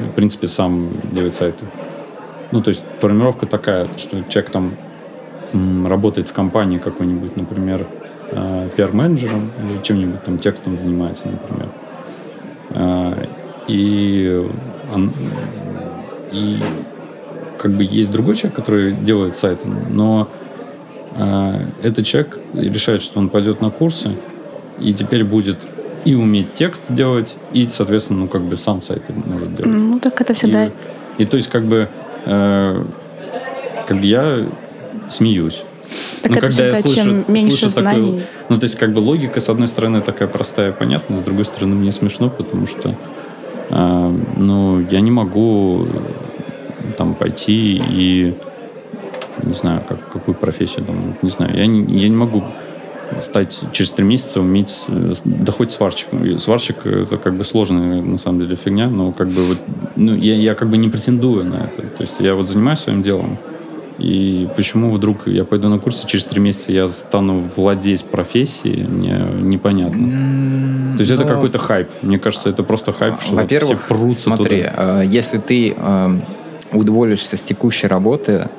в 0.00 0.10
принципе, 0.14 0.46
сам 0.46 0.88
делать 1.12 1.34
сайты. 1.34 1.64
Ну, 2.52 2.62
то 2.62 2.70
есть 2.70 2.82
формировка 2.98 3.46
такая, 3.46 3.88
что 3.96 4.22
человек 4.28 4.50
там 4.50 4.72
работает 5.86 6.28
в 6.28 6.32
компании 6.32 6.78
какой-нибудь, 6.78 7.36
например, 7.36 7.86
э, 8.30 8.68
пиар-менеджером 8.76 9.50
или 9.62 9.82
чем-нибудь 9.82 10.22
там 10.22 10.38
текстом 10.38 10.76
занимается, 10.76 11.28
например. 11.28 11.68
Э, 12.70 13.26
и, 13.68 14.46
и 16.32 16.56
как 17.58 17.72
бы 17.72 17.84
есть 17.84 18.10
другой 18.10 18.36
человек, 18.36 18.56
который 18.56 18.92
делает 18.92 19.36
сайт, 19.36 19.60
но 19.90 20.28
э, 21.16 21.66
этот 21.82 22.06
человек 22.06 22.38
решает, 22.54 23.02
что 23.02 23.18
он 23.18 23.28
пойдет 23.28 23.60
на 23.60 23.70
курсы 23.70 24.12
и 24.78 24.92
теперь 24.92 25.24
будет 25.24 25.58
и 26.04 26.14
уметь 26.14 26.52
текст 26.52 26.82
делать, 26.88 27.36
и, 27.52 27.66
соответственно, 27.66 28.20
ну, 28.20 28.28
как 28.28 28.42
бы 28.42 28.56
сам 28.56 28.80
сайт 28.80 29.02
может 29.08 29.54
делать. 29.56 29.72
Ну, 29.72 29.98
так 29.98 30.20
это 30.20 30.34
всегда... 30.34 30.66
И, 30.66 30.70
и 31.18 31.26
то 31.26 31.36
есть, 31.36 31.48
как 31.48 31.64
бы, 31.64 31.88
э, 32.24 32.84
как 33.88 33.96
бы 33.98 34.06
я 34.06 34.46
смеюсь. 35.08 35.64
Так 36.22 36.30
но 36.30 36.38
это 36.38 36.46
когда 36.46 36.48
всегда, 36.48 36.76
я 36.76 36.82
слышу, 36.82 36.96
чем 36.96 37.24
меньше 37.26 37.56
слышу 37.56 37.68
знаний... 37.70 38.02
Такую, 38.02 38.22
ну, 38.48 38.58
то 38.58 38.64
есть, 38.64 38.76
как 38.76 38.92
бы 38.92 39.00
логика, 39.00 39.40
с 39.40 39.48
одной 39.48 39.66
стороны, 39.66 40.00
такая 40.00 40.28
простая 40.28 40.70
и 40.70 40.72
понятная, 40.72 41.18
с 41.18 41.22
другой 41.22 41.44
стороны, 41.44 41.74
мне 41.74 41.90
смешно, 41.90 42.30
потому 42.30 42.66
что, 42.66 42.94
э, 43.70 44.18
ну, 44.36 44.86
я 44.88 45.00
не 45.00 45.10
могу 45.10 45.88
там 46.96 47.14
пойти 47.14 47.82
и 47.90 48.34
не 49.44 49.52
знаю, 49.52 49.82
как, 49.88 50.08
какую 50.08 50.34
профессию 50.34 50.84
там, 50.84 51.16
не 51.22 51.30
знаю, 51.30 51.56
я 51.56 51.66
не, 51.66 51.98
я 51.98 52.08
не 52.08 52.16
могу 52.16 52.44
стать 53.20 53.60
через 53.72 53.90
три 53.90 54.04
месяца 54.04 54.40
уметь 54.40 54.86
да 55.24 55.52
хоть 55.52 55.72
сварщиком. 55.72 56.38
Сварщик 56.38 56.86
это 56.86 57.16
как 57.16 57.34
бы 57.36 57.44
сложная 57.44 58.02
на 58.02 58.18
самом 58.18 58.40
деле 58.40 58.56
фигня, 58.56 58.88
но 58.88 59.12
как 59.12 59.28
бы 59.28 59.42
вот, 59.42 59.58
ну, 59.96 60.14
я, 60.14 60.34
я 60.34 60.54
как 60.54 60.68
бы 60.68 60.76
не 60.76 60.88
претендую 60.88 61.44
на 61.44 61.56
это. 61.56 61.82
То 61.82 62.02
есть 62.02 62.14
я 62.18 62.34
вот 62.34 62.48
занимаюсь 62.48 62.80
своим 62.80 63.02
делом, 63.02 63.38
и 63.98 64.48
почему 64.56 64.90
вдруг 64.90 65.26
я 65.26 65.44
пойду 65.44 65.68
на 65.68 65.78
курсы, 65.78 66.06
через 66.06 66.24
три 66.26 66.40
месяца 66.40 66.70
я 66.70 66.86
стану 66.86 67.40
владеть 67.56 68.04
профессией, 68.04 68.86
мне 68.86 69.18
непонятно. 69.40 70.94
То 70.96 71.00
есть 71.00 71.10
но... 71.10 71.16
это 71.16 71.24
какой-то 71.24 71.58
хайп. 71.58 71.88
Мне 72.02 72.18
кажется, 72.18 72.50
это 72.50 72.62
просто 72.62 72.92
хайп, 72.92 73.20
что 73.20 73.36
Во-первых, 73.36 73.78
все 73.78 73.88
прутся 73.88 74.22
смотри, 74.22 74.62
туда. 74.62 75.02
Э, 75.02 75.06
если 75.06 75.38
ты 75.38 75.74
э, 75.76 76.20
удоволишься 76.72 77.36
с 77.36 77.42
текущей 77.42 77.86
работы, 77.86 78.50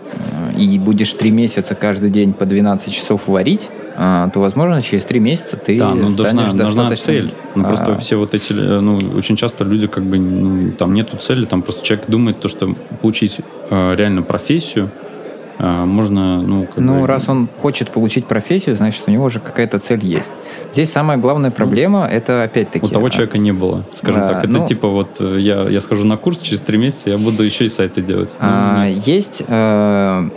и 0.57 0.79
будешь 0.79 1.13
три 1.13 1.31
месяца 1.31 1.75
каждый 1.75 2.09
день 2.09 2.33
по 2.33 2.45
12 2.45 2.93
часов 2.93 3.27
варить, 3.27 3.69
а, 3.99 4.29
то, 4.29 4.39
возможно, 4.39 4.79
через 4.79 5.05
три 5.05 5.19
месяца 5.19 5.57
ты 5.57 5.77
да, 5.77 5.95
но 5.95 6.11
станешь 6.11 6.53
должна, 6.53 6.83
достаточно... 6.83 6.83
нужна 6.83 6.95
цель. 6.95 7.33
Ну, 7.55 7.63
а, 7.63 7.67
просто 7.67 7.95
все 7.97 8.15
вот 8.17 8.33
эти, 8.35 8.53
ну, 8.53 8.97
очень 9.15 9.35
часто 9.35 9.63
люди 9.63 9.87
как 9.87 10.03
бы, 10.03 10.19
ну, 10.19 10.71
там 10.71 10.93
нету 10.93 11.17
цели, 11.17 11.45
там 11.45 11.63
просто 11.63 11.83
человек 11.83 12.05
думает 12.07 12.39
то, 12.39 12.47
что 12.47 12.75
получить 13.01 13.37
э, 13.71 13.95
реально 13.95 14.21
профессию, 14.21 14.91
э, 15.57 15.85
можно, 15.85 16.43
ну, 16.43 16.65
как 16.67 16.77
Ну, 16.77 17.01
бы... 17.01 17.07
раз 17.07 17.27
он 17.27 17.49
хочет 17.59 17.89
получить 17.89 18.25
профессию, 18.27 18.75
значит, 18.75 19.03
у 19.07 19.11
него 19.11 19.25
уже 19.25 19.39
какая-то 19.39 19.79
цель 19.79 20.05
есть. 20.05 20.31
Здесь 20.71 20.91
самая 20.91 21.17
главная 21.17 21.49
проблема— 21.49 22.05
это, 22.11 22.43
опять-таки... 22.43 22.85
У 22.85 22.89
того 22.89 23.07
а, 23.07 23.09
человека 23.09 23.39
не 23.39 23.51
было, 23.51 23.83
скажем 23.95 24.21
Да, 24.21 24.27
так. 24.27 24.43
Это 24.45 24.59
ну- 24.59 24.67
типа 24.67 24.89
вот 24.89 25.17
э, 25.19 25.37
я, 25.39 25.67
я 25.69 25.81
схожу 25.81 26.05
на 26.05 26.17
курс, 26.17 26.37
через 26.37 26.59
три 26.59 26.77
месяца 26.77 27.09
я 27.09 27.17
буду 27.17 27.43
еще 27.43 27.65
и 27.65 27.69
сайты 27.69 28.03
делать. 28.03 28.29
Ну, 28.39 28.47
А, 28.47 28.87
нет. 28.87 29.07
есть 29.07 29.41
э, 29.47 30.29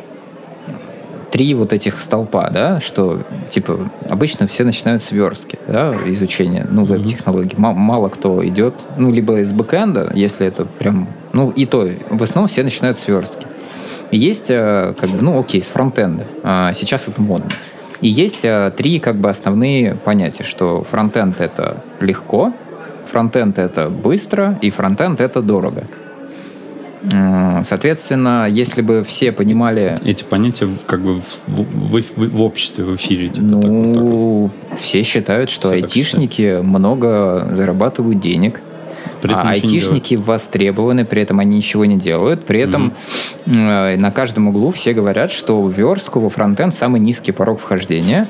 три 1.31 1.55
вот 1.55 1.73
этих 1.73 2.01
столпа, 2.01 2.51
да, 2.51 2.81
что, 2.81 3.21
типа, 3.49 3.91
обычно 4.09 4.47
все 4.47 4.65
начинают 4.65 5.03
с 5.03 5.13
верстки, 5.13 5.59
да, 5.67 5.95
изучения, 6.07 6.67
ну, 6.71 6.85
веб-технологий. 6.85 7.57
Ма- 7.57 7.73
мало 7.73 8.09
кто 8.09 8.47
идет, 8.47 8.75
ну, 8.97 9.11
либо 9.13 9.41
из 9.41 9.53
бэкэнда, 9.53 10.13
если 10.15 10.47
это 10.47 10.65
прям, 10.65 11.09
ну, 11.33 11.51
и 11.51 11.67
то, 11.67 11.89
в 12.11 12.23
основном 12.23 12.49
все 12.49 12.63
начинают 12.63 12.99
с 12.99 13.07
верстки. 13.07 13.47
И 14.11 14.19
есть, 14.19 14.51
э, 14.51 14.95
как 14.99 15.11
бы, 15.11 15.23
ну, 15.23 15.39
окей, 15.39 15.63
с 15.63 15.69
фронтенда. 15.69 16.27
А, 16.43 16.73
сейчас 16.73 17.09
это 17.09 17.23
модно. 17.23 17.49
И 18.01 18.09
есть 18.09 18.45
э, 18.45 18.73
три, 18.77 18.99
как 18.99 19.17
бы, 19.17 19.31
основные 19.31 19.95
понятия, 19.95 20.43
что 20.43 20.83
фронтенд— 20.83 21.41
это 21.43 21.85
легко, 22.01 22.53
фронтенд— 23.07 23.59
это 23.61 23.89
быстро, 23.89 24.59
и 24.63 24.71
фронтенд— 24.71 25.21
это 25.23 25.43
дорого. 25.43 25.87
М, 27.13 27.65
Соответственно, 27.65 28.47
если 28.49 28.83
бы 28.83 29.03
все 29.05 29.33
понимали, 29.33 29.97
Эти 30.05 30.23
понятия 30.25 30.69
как 30.87 31.01
бы 31.01 31.21
в, 31.21 31.43
в- 31.47 32.03
в- 32.17 32.31
в 32.37 32.43
обществе, 32.43 32.85
в 32.85 32.95
эфире. 32.97 33.29
Типа, 33.29 33.47
так- 33.53 33.61
так 33.63 33.71
вот. 33.71 33.79
ну, 33.97 34.51
все 34.77 35.03
считают, 35.03 35.49
что 35.51 35.69
Все 35.69 35.81
так 35.81 35.85
айтишники 35.85 36.61
много 36.63 37.49
зарабатывают 37.53 38.21
денег, 38.21 38.61
При 39.23 39.33
этом 39.33 39.49
а 39.49 39.55
ничего 39.55 39.69
не 39.69 39.75
айтишники 39.77 40.15
востребованы, 40.17 41.05
при 41.07 41.23
этом 41.23 41.41
они 41.41 41.57
ничего 41.59 41.85
не 41.87 41.97
делают. 41.97 42.45
При 42.45 42.61
этом 42.61 42.93
э, 43.47 43.97
на 43.97 44.11
каждом 44.11 44.49
углу 44.49 44.71
все 44.71 44.93
говорят, 44.93 45.31
что 45.31 45.63
в 45.63 45.73
верстку, 45.73 46.21
во 46.21 46.29
фронтенд 46.29 46.75
самый 46.75 47.01
низкий 47.01 47.33
порог 47.33 47.61
вхождения. 47.61 48.27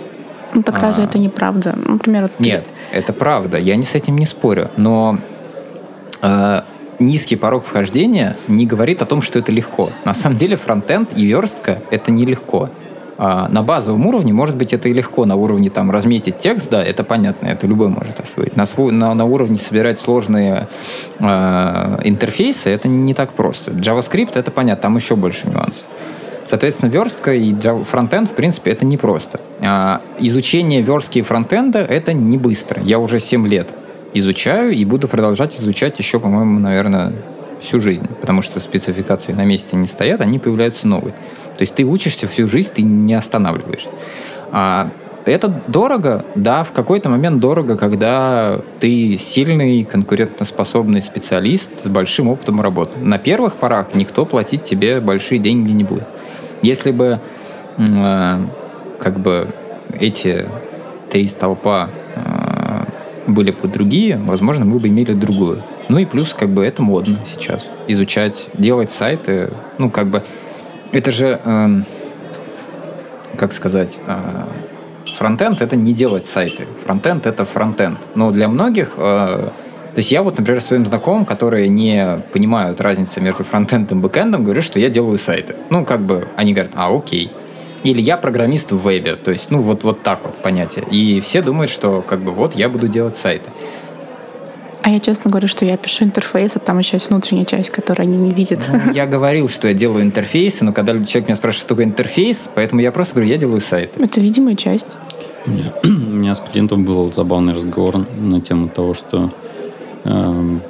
Ну 0.55 0.63
так 0.63 0.81
разве 0.81 1.05
это 1.05 1.19
неправда? 1.19 1.77
Например, 1.77 2.23
вот 2.23 2.33
Нет, 2.39 2.71
это 2.93 3.13
правда, 3.13 3.57
я 3.59 3.77
не 3.77 3.85
с 3.85 3.95
этим 3.95 4.17
не 4.19 4.27
спорю, 4.27 4.71
но 4.77 5.19
э, 6.23 6.61
низкий 7.01 7.37
порог 7.37 7.65
вхождения 7.65 8.37
не 8.47 8.67
говорит 8.67 9.03
о 9.03 9.07
том, 9.07 9.23
что 9.23 9.39
это 9.39 9.51
легко. 9.51 9.91
На 10.05 10.15
самом 10.15 10.37
деле 10.37 10.57
фронтенд 10.57 11.17
и 11.17 11.25
верстка— 11.25 11.83
это 11.91 12.13
нелегко. 12.13 12.71
А 13.23 13.49
на 13.49 13.63
базовом 13.63 14.07
уровне, 14.07 14.33
может 14.33 14.57
быть, 14.57 14.73
это 14.73 14.89
и 14.89 14.95
легко. 14.95 15.27
На 15.27 15.37
уровне 15.37 15.69
там 15.69 15.91
разметить 15.91 16.39
текст, 16.39 16.71
да, 16.71 16.83
это 16.83 17.05
понятно, 17.05 17.49
это 17.49 17.67
любой 17.67 17.89
может 17.89 18.19
освоить. 18.19 18.57
На, 18.57 18.65
свой, 18.65 18.93
на, 18.93 19.13
на 19.13 19.25
уровне 19.27 19.59
собирать 19.59 20.01
сложные 20.01 20.69
э, 21.19 21.25
интерфейсы 22.05 22.71
это 22.71 22.89
не 22.89 23.13
так 23.13 23.35
просто. 23.35 23.73
JavaScript 23.73 24.39
это 24.39 24.51
понятно, 24.51 24.83
там 24.83 24.97
еще 24.97 25.17
больше 25.17 25.49
нюансов. 25.49 25.85
Соответственно, 26.47 26.89
верстка 26.89 27.35
и 27.35 27.55
фронтенд, 27.85 28.29
в 28.29 28.35
принципе, 28.35 28.71
это 28.71 28.87
непросто. 28.87 29.39
А, 29.61 30.01
изучение 30.19 30.81
верстки 30.81 31.19
и 31.19 31.23
фронтенда— 31.23 31.79
это 31.91 32.15
не 32.15 32.39
быстро. 32.39 32.83
Я 32.83 32.99
уже 32.99 33.21
7 33.21 33.47
лет 33.47 33.75
изучаю 34.15 34.73
и 34.73 34.85
буду 34.85 35.09
продолжать 35.09 35.59
изучать 35.59 35.99
еще, 35.99 36.21
по-моему, 36.21 36.59
наверное, 36.59 37.13
всю 37.61 37.81
жизнь. 37.81 38.07
Потому 38.21 38.43
что 38.43 38.61
спецификации 38.61 39.33
на 39.33 39.45
месте 39.45 39.77
не 39.77 39.87
стоят, 39.87 40.21
они 40.21 40.39
появляются 40.39 40.89
новые. 40.89 41.13
То 41.57 41.63
есть 41.63 41.75
ты 41.75 41.85
учишься 41.85 42.27
всю 42.27 42.49
жизнь, 42.49 42.73
ты 42.75 42.83
не 42.83 43.15
останавливаешься. 43.15 43.91
А, 44.51 44.91
это 45.27 45.49
дорого, 45.69 46.25
да, 46.35 46.65
в 46.65 46.73
какой-то 46.73 47.11
момент 47.11 47.41
дорого, 47.41 47.77
когда 47.77 48.63
ты 48.79 49.17
сильный, 49.19 49.85
конкурентоспособный 49.85 51.03
специалист 51.03 51.81
с 51.81 51.89
большим 51.89 52.29
опытом 52.29 52.61
работы. 52.61 52.99
На 52.99 53.19
первых 53.19 53.57
порах 53.57 53.95
никто 53.95 54.25
платить 54.25 54.63
тебе 54.63 55.01
большие 55.01 55.39
деньги 55.39 55.73
не 55.73 55.85
будет. 55.85 56.07
Если 56.63 56.91
бы 56.91 57.21
э, 57.77 58.39
как 58.99 59.21
бы 59.21 59.55
эти 59.99 60.49
три 61.11 61.27
столпа 61.27 61.91
э, 62.15 62.50
были 63.27 63.51
бы 63.51 63.69
другие, 63.69 64.19
возможно, 64.19 64.65
мы 64.65 64.79
бы 64.79 64.89
имели 64.89 65.13
другую. 65.13 65.63
Ну 65.89 65.99
и 65.99 66.07
плюс, 66.07 66.35
как 66.35 66.51
бы, 66.51 66.65
это 66.65 66.83
модно 66.83 67.19
сейчас. 67.27 67.67
Изучать, 67.89 68.49
делать 68.55 68.91
сайты, 68.91 69.53
ну, 69.79 69.91
как 69.91 70.09
бы, 70.09 70.23
это 70.93 71.13
же, 71.13 71.41
эм, 71.45 71.85
как 73.37 73.53
сказать, 73.53 73.99
э, 74.07 74.45
фронтенд— 75.17 75.61
это 75.63 75.77
не 75.77 75.93
делать 75.93 76.27
сайты. 76.27 76.67
Фронтенд— 76.85 77.27
это 77.27 77.45
фронтенд. 77.45 77.99
Но 78.15 78.31
для 78.31 78.49
многих... 78.49 78.93
э, 78.97 79.51
то 79.91 79.99
есть 79.99 80.13
я 80.13 80.23
вот, 80.23 80.39
например, 80.39 80.61
своим 80.61 80.87
знакомым, 80.87 81.25
которые 81.25 81.69
не 81.69 82.23
понимают 82.33 82.81
разницы 82.81 83.21
между 83.21 83.43
фронтендом 83.43 83.99
и 83.99 84.03
бэкэндом, 84.03 84.45
говорю, 84.45 84.63
что 84.63 84.79
я 84.79 84.89
делаю 84.89 85.19
сайты. 85.19 85.57
Ну, 85.69 85.85
как 85.85 86.01
бы, 86.01 86.29
они 86.37 86.53
говорят, 86.53 86.73
а, 86.77 86.97
окей. 86.97 87.33
Или 87.83 88.01
я 88.01 88.17
программист 88.17 88.73
в 88.73 88.79
вебе. 88.79 89.17
То 89.17 89.31
есть, 89.31 89.51
ну, 89.51 89.63
вот, 89.63 89.85
вот 89.85 90.03
так 90.03 90.25
вот 90.25 90.43
понятие. 90.43 90.85
И 90.91 91.21
все 91.21 91.43
думают, 91.43 91.71
что, 91.71 92.03
как 92.07 92.21
бы, 92.21 92.33
вот, 92.33 92.55
я 92.55 92.69
буду 92.69 92.89
делать 92.89 93.17
сайты. 93.17 93.51
А 94.83 94.91
я 94.91 95.01
честно 95.01 95.31
говорю, 95.31 95.47
что 95.47 95.65
я 95.65 95.77
пишу 95.77 96.05
интерфейс, 96.05 96.57
а 96.57 96.59
там 96.59 96.79
еще 96.79 96.97
есть 96.97 97.11
внутренняя 97.11 97.45
часть, 97.45 97.71
которую 97.71 98.05
они 98.05 98.17
не 98.17 98.31
видят. 98.31 98.61
Ну, 98.69 98.93
я 98.93 99.07
говорил, 99.15 99.49
что 99.49 99.69
я 99.69 99.75
делаю 99.75 100.05
интерфейсы, 100.05 100.65
но 100.65 100.73
когда 100.73 100.93
человек 100.93 101.29
меня 101.29 101.37
спрашивает, 101.37 101.61
что 101.61 101.69
такое 101.69 101.85
интерфейс, 101.85 102.49
поэтому 102.55 102.81
я 102.81 102.91
просто 102.91 103.15
говорю, 103.15 103.31
я 103.31 103.37
делаю 103.37 103.61
сайты. 103.61 104.03
Это 104.03 104.21
видимая 104.21 104.57
часть. 104.57 104.97
У 105.47 105.51
меня, 105.51 105.73
у 105.85 106.15
меня 106.15 106.35
с 106.35 106.41
клиентом 106.41 106.85
был 106.85 107.13
забавный 107.13 107.53
разговор 107.53 108.07
на 108.19 108.41
тему 108.41 108.69
того, 108.69 108.95
что 108.95 109.33
эм, 110.05 110.63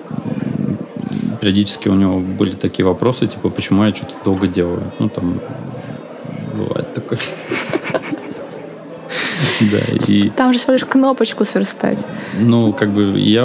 периодически 1.41 1.89
у 1.89 1.95
него 1.95 2.19
были 2.19 2.53
такие 2.53 2.85
вопросы, 2.85 3.27
типа, 3.27 3.49
почему 3.49 3.85
я 3.85 3.95
что-то 3.95 4.15
долго 4.25 4.49
делаю. 4.49 4.93
Ну, 4.99 5.09
там 5.09 5.41
бывает 6.61 6.93
такое. 6.95 7.19
Да, 9.61 9.79
и 10.09 10.31
Там 10.31 10.53
же 10.53 10.59
всего 10.59 10.73
лишь 10.73 10.85
кнопочку 10.85 11.45
сверстать. 11.45 12.05
ну, 12.39 12.73
как 12.73 12.91
бы 12.91 13.19
я 13.19 13.45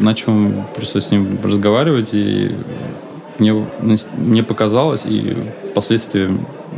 начал 0.00 0.34
просто 0.74 1.00
с 1.00 1.10
ним 1.10 1.38
разговаривать, 1.42 2.08
и 2.12 2.52
мне, 3.38 3.66
мне 4.16 4.42
показалось, 4.42 5.02
и 5.04 5.36
впоследствии, 5.70 6.30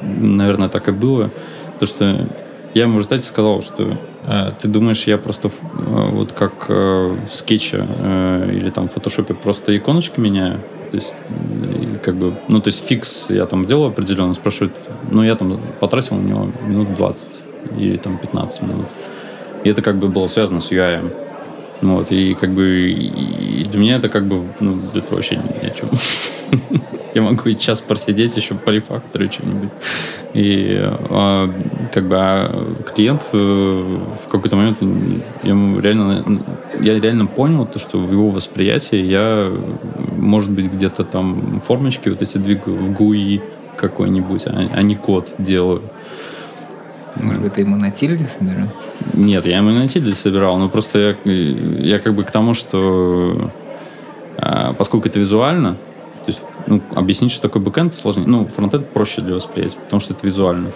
наверное, 0.03 0.69
так 0.69 0.89
и 0.89 0.93
было, 0.93 1.31
то, 1.79 1.87
что 1.87 2.27
я 2.75 2.83
ему 2.83 2.95
в 2.95 2.97
результате 2.99 3.23
сказал, 3.23 3.63
что 3.63 3.97
э, 4.27 4.51
ты 4.61 4.69
думаешь, 4.69 5.05
я 5.05 5.17
просто 5.17 5.49
э, 5.49 6.09
вот 6.11 6.33
как 6.33 6.67
э, 6.69 7.17
в 7.29 7.35
скетче 7.35 7.87
э, 7.89 8.51
или 8.53 8.71
там 8.71 8.89
в 8.89 8.93
фотошопе 8.93 9.35
просто 9.35 9.77
иконочки 9.77 10.19
меняю, 10.19 10.61
то 10.91 10.97
есть 10.97 11.15
как 12.03 12.17
бы, 12.17 12.35
ну, 12.49 12.61
то 12.61 12.69
есть 12.69 12.85
фикс 12.85 13.31
я 13.31 13.47
там 13.47 13.65
делал 13.65 13.87
определенно, 13.87 14.35
спрашивают, 14.35 14.75
ну, 15.11 15.23
я 15.23 15.35
там 15.37 15.61
потратил 15.81 16.17
на 16.17 16.27
него 16.27 16.49
минут 16.67 16.95
20 16.95 17.29
или 17.79 17.97
там 17.97 18.19
15 18.19 18.63
минут. 18.63 18.87
И 19.65 19.69
это 19.69 19.81
как 19.81 19.97
бы 19.97 20.09
было 20.09 20.27
связано 20.27 20.61
с 20.61 20.71
UI. 20.71 21.13
Вот, 21.81 22.13
и 22.13 22.35
как 22.35 22.51
бы 22.51 22.91
и 22.91 23.65
для 23.65 23.81
меня 23.81 23.97
это 23.97 24.09
как 24.09 24.27
бы, 24.27 24.43
ну, 24.61 24.79
это 24.95 25.15
вообще 25.15 25.37
ни 25.37 25.67
о 25.67 25.71
чем. 25.71 25.89
Я 27.15 27.23
могу 27.23 27.49
и 27.49 27.57
час 27.57 27.81
просидеть 27.81 28.37
еще 28.37 28.55
по 28.55 28.71
рефактору 28.71 29.31
что-нибудь. 29.31 29.71
И 30.35 30.77
а, 30.81 31.49
как 31.93 32.09
бы 32.09 32.17
а 32.19 32.75
клиент 32.95 33.23
в 33.33 34.29
какой-то 34.29 34.57
момент 34.57 34.79
я 35.43 35.51
ему 35.51 35.79
реально, 35.81 36.43
я 36.81 36.99
реально 36.99 37.27
понял 37.27 37.67
то, 37.67 37.79
что 37.79 37.99
в 37.99 38.11
его 38.11 38.31
восприятии 38.31 38.99
я, 38.99 39.53
может 40.17 40.51
быть, 40.51 40.73
где-то 40.73 41.05
там 41.05 41.61
формочки 41.61 42.09
вот 42.09 42.21
эти 42.21 42.39
двигаю 42.39 42.77
в 42.77 42.91
GUI 42.91 43.41
какой-нибудь, 43.77 44.47
а, 44.47 44.69
а 44.73 44.83
не 44.83 44.97
код 44.97 45.33
делаю. 45.39 45.83
Может 47.17 47.43
быть, 47.43 47.53
ты 47.53 47.61
ему 47.61 47.77
на 47.77 47.93
тильде 47.93 48.25
собирал? 48.25 48.67
Нет, 49.13 49.47
я 49.47 49.59
ему 49.59 49.71
на 49.71 49.87
тильде 49.87 50.13
собирал, 50.13 50.59
но 50.59 50.69
просто 50.69 51.17
я, 51.25 51.33
я 51.33 52.01
как 52.01 52.15
бы 52.15 52.25
к 52.25 52.31
тому, 52.33 52.55
что 52.55 53.53
а, 54.37 54.73
поскольку 54.73 55.09
это 55.09 55.21
визуально, 55.21 55.75
то 55.75 56.31
есть, 56.31 56.41
ну, 56.67 56.81
объяснить, 56.95 57.33
что 57.33 57.43
такое 57.43 57.63
бэкэнд 57.63 57.95
сложнее. 57.97 58.27
Ну, 58.27 58.47
фронтенд 58.47 58.89
проще 58.89 59.21
для 59.21 59.35
восприятия, 59.35 59.77
потому 59.85 60.01
что 60.01 60.15
это 60.15 60.27
визуально. 60.27 60.71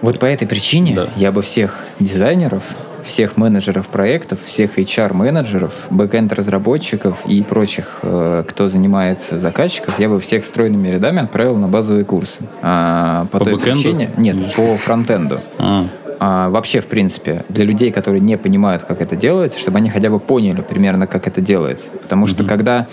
Вот 0.00 0.18
по 0.20 0.26
этой 0.26 0.46
причине 0.46 0.94
Да. 0.94 1.08
я 1.16 1.32
бы 1.32 1.42
всех 1.42 1.84
дизайнеров, 1.98 2.62
всех 3.02 3.36
менеджеров 3.36 3.88
проектов, 3.88 4.38
всех 4.44 4.78
HR-менеджеров, 4.78 5.72
бэкэнд-разработчиков 5.90 7.24
и 7.26 7.42
прочих, 7.42 7.98
э, 8.02 8.44
кто 8.46 8.68
занимается 8.68 9.38
заказчиков, 9.38 9.98
я 9.98 10.08
бы 10.08 10.20
всех 10.20 10.44
стройными 10.44 10.88
рядами 10.88 11.22
отправил 11.22 11.56
на 11.56 11.68
базовые 11.68 12.04
курсы. 12.04 12.40
А, 12.62 13.26
по, 13.32 13.38
По 13.38 13.44
той 13.44 13.54
бэкэнду? 13.54 13.82
причине... 13.82 14.10
Нет, 14.16 14.36
Или- 14.36 14.50
по 14.54 14.76
фронтенду. 14.76 15.40
А, 15.58 15.86
А, 16.20 16.48
вообще, 16.50 16.80
в 16.80 16.86
принципе, 16.86 17.44
для 17.48 17.64
людей, 17.64 17.92
которые 17.92 18.20
не 18.20 18.36
понимают, 18.36 18.82
как 18.82 19.00
это 19.00 19.14
делается, 19.14 19.60
чтобы 19.60 19.78
они 19.78 19.88
хотя 19.88 20.10
бы 20.10 20.18
поняли 20.18 20.62
примерно, 20.62 21.06
как 21.06 21.28
это 21.28 21.40
делается. 21.40 21.92
Потому 21.92 22.26
что 22.26 22.42
когда, 22.42 22.88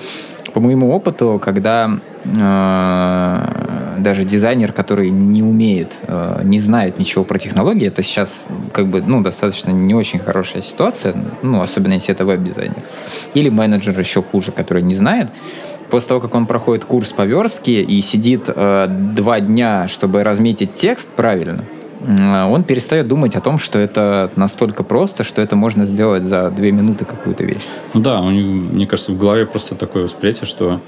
по 0.54 0.60
моему 0.60 0.92
опыту, 0.92 1.40
когда 1.44 2.00
э, 2.26 4.00
даже 4.00 4.24
дизайнер, 4.24 4.72
который 4.72 5.10
не 5.10 5.42
умеет, 5.42 5.96
э, 6.04 6.42
не 6.44 6.60
знает 6.60 7.00
ничего 7.00 7.24
про 7.24 7.40
технологии, 7.40 7.88
это 7.88 8.04
сейчас 8.04 8.46
как 8.72 8.88
бы, 8.88 9.02
ну, 9.02 9.22
достаточно 9.22 9.72
не 9.72 9.94
очень 9.94 10.20
хорошая 10.20 10.62
ситуация, 10.62 11.16
ну, 11.42 11.62
особенно 11.62 11.94
если 11.94 12.14
это 12.14 12.26
веб-дизайнер. 12.26 12.78
Или 13.34 13.50
менеджер 13.50 13.98
еще 14.00 14.22
хуже, 14.22 14.52
который 14.52 14.84
не 14.84 14.96
знает. 14.96 15.30
После 15.90 16.10
того, 16.10 16.22
как 16.22 16.34
он 16.36 16.46
проходит 16.48 16.86
курс 16.86 17.12
по 17.12 17.24
верстке 17.24 17.82
и 17.82 18.02
сидит 18.02 18.46
э, 18.48 18.88
два 18.90 19.40
дня, 19.40 19.88
чтобы 19.88 20.24
разметить 20.24 20.74
текст 20.74 21.10
правильно, 21.10 21.64
он 22.08 22.64
перестает 22.64 23.08
думать 23.08 23.36
о 23.36 23.42
том, 23.42 23.58
что 23.58 23.80
это 23.80 24.32
настолько 24.36 24.84
просто, 24.84 25.24
что 25.24 25.42
это 25.42 25.56
можно 25.56 25.86
сделать 25.86 26.24
за 26.24 26.52
две 26.52 26.72
минуты 26.72 27.06
какую-то 27.06 27.44
вещь. 27.44 27.64
Ну 27.94 28.02
да, 28.02 28.22
у 28.22 28.30
них, 28.32 28.46
мне 28.46 28.86
кажется, 28.88 29.12
в 29.12 29.18
голове 29.18 29.46
просто 29.46 29.76
такое 29.76 30.04
восприятие, 30.04 30.46
что 30.46 30.82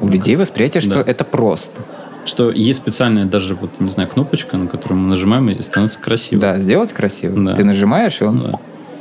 у 0.00 0.08
людей 0.08 0.36
восприятие, 0.36 0.80
что 0.80 1.04
да. 1.04 1.10
это 1.10 1.24
просто. 1.24 1.82
Что 2.24 2.50
есть 2.50 2.80
специальная 2.80 3.24
даже, 3.24 3.54
вот, 3.54 3.80
не 3.80 3.88
знаю, 3.88 4.08
кнопочка, 4.08 4.56
на 4.56 4.66
которую 4.66 5.00
мы 5.00 5.08
нажимаем, 5.08 5.48
и 5.48 5.62
становится 5.62 5.98
красиво. 5.98 6.40
Да, 6.40 6.58
сделать 6.58 6.92
красиво. 6.92 7.38
Да. 7.42 7.54
Ты 7.54 7.64
нажимаешь, 7.64 8.20
и 8.20 8.24
он 8.24 8.52
да. 8.52 8.52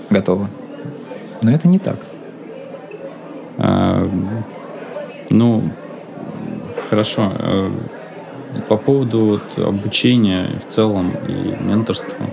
готово. 0.10 0.49
Но 1.41 1.51
это 1.51 1.67
не 1.67 1.80
так. 1.80 1.97
А, 3.58 4.10
ну, 5.30 5.71
хорошо. 6.89 7.32
По 8.67 8.78
поводу 8.78 9.20
вот, 9.20 9.65
обучения 9.65 10.50
в 10.65 10.72
целом 10.72 11.13
и 11.28 11.56
менторства. 11.63 12.26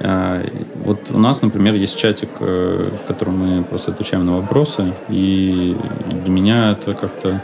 А, 0.00 0.42
вот 0.84 1.00
у 1.10 1.18
нас, 1.18 1.42
например, 1.42 1.74
есть 1.74 1.98
чатик, 1.98 2.30
э, 2.40 2.90
в 3.02 3.06
котором 3.06 3.38
мы 3.38 3.64
просто 3.64 3.92
отвечаем 3.92 4.24
на 4.24 4.36
вопросы, 4.36 4.92
и 5.08 5.76
для 6.10 6.30
меня 6.30 6.70
это 6.72 6.94
как-то 6.94 7.40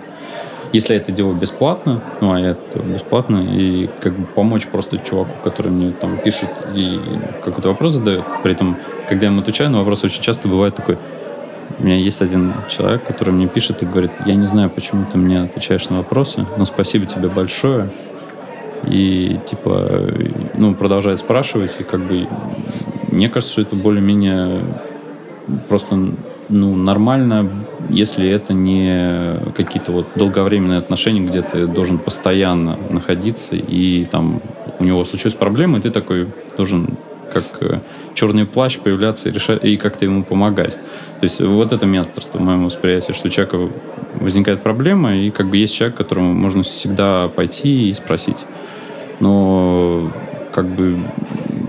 если 0.72 0.96
это 0.96 1.12
делаю 1.12 1.34
бесплатно, 1.34 2.02
ну, 2.20 2.32
а 2.32 2.40
я 2.40 2.50
это 2.50 2.78
бесплатно, 2.80 3.38
и 3.38 3.88
как 4.00 4.14
бы 4.14 4.26
помочь 4.26 4.66
просто 4.66 4.98
чуваку, 4.98 5.30
который 5.42 5.70
мне 5.70 5.92
там 5.92 6.18
пишет 6.18 6.50
и 6.74 7.00
какой-то 7.44 7.68
вопрос 7.68 7.92
задает, 7.92 8.24
при 8.42 8.52
этом, 8.52 8.76
когда 9.08 9.26
я 9.26 9.32
ему 9.32 9.40
отвечаю 9.40 9.70
на 9.70 9.78
вопрос, 9.78 10.04
очень 10.04 10.22
часто 10.22 10.48
бывает 10.48 10.74
такой, 10.74 10.98
у 11.78 11.84
меня 11.84 11.96
есть 11.96 12.22
один 12.22 12.52
человек, 12.68 13.04
который 13.04 13.34
мне 13.34 13.48
пишет 13.48 13.82
и 13.82 13.86
говорит, 13.86 14.10
я 14.24 14.34
не 14.34 14.46
знаю, 14.46 14.70
почему 14.70 15.04
ты 15.10 15.18
мне 15.18 15.42
отвечаешь 15.42 15.88
на 15.88 15.96
вопросы, 15.96 16.46
но 16.56 16.64
спасибо 16.64 17.06
тебе 17.06 17.28
большое. 17.28 17.90
И 18.84 19.38
типа, 19.44 20.12
ну, 20.54 20.74
продолжает 20.74 21.18
спрашивать, 21.18 21.74
и 21.80 21.82
как 21.84 22.00
бы 22.00 22.28
мне 23.10 23.28
кажется, 23.28 23.52
что 23.52 23.62
это 23.62 23.76
более-менее 23.76 24.60
просто 25.68 25.96
ну, 26.48 26.76
нормально 26.76 27.50
если 27.88 28.28
это 28.28 28.52
не 28.52 29.38
какие-то 29.54 29.92
вот 29.92 30.06
долговременные 30.14 30.78
отношения, 30.78 31.20
где 31.20 31.42
ты 31.42 31.66
должен 31.66 31.98
постоянно 31.98 32.78
находиться, 32.90 33.56
и 33.56 34.04
там 34.04 34.40
у 34.78 34.84
него 34.84 35.04
случилась 35.04 35.34
проблема, 35.34 35.78
и 35.78 35.82
ты 35.82 35.90
такой 35.90 36.28
должен 36.56 36.96
как 37.32 37.44
э, 37.60 37.80
черный 38.14 38.46
плащ 38.46 38.78
появляться 38.78 39.28
и, 39.28 39.32
решать, 39.32 39.64
и 39.64 39.76
как-то 39.76 40.04
ему 40.04 40.24
помогать. 40.24 40.74
То 40.74 41.24
есть 41.24 41.40
вот 41.40 41.72
это 41.72 41.86
менторство 41.86 42.38
в 42.38 42.42
моем 42.42 42.64
восприятии, 42.64 43.12
что 43.12 43.28
у 43.28 43.30
человека 43.30 43.70
возникает 44.14 44.62
проблема, 44.62 45.16
и 45.16 45.30
как 45.30 45.48
бы 45.48 45.56
есть 45.56 45.74
человек, 45.74 45.96
которому 45.96 46.34
можно 46.34 46.62
всегда 46.62 47.28
пойти 47.28 47.88
и 47.88 47.92
спросить. 47.92 48.44
Но 49.20 50.12
как 50.52 50.66
бы 50.66 50.98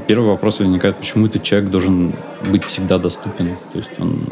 первый 0.08 0.30
вопрос 0.30 0.60
возникает, 0.60 0.98
почему 0.98 1.28
этот 1.28 1.44
человек 1.44 1.70
должен 1.70 2.14
быть 2.52 2.64
всегда 2.64 2.98
доступен. 2.98 3.58
То 3.74 3.80
есть 3.80 3.92
он 4.00 4.24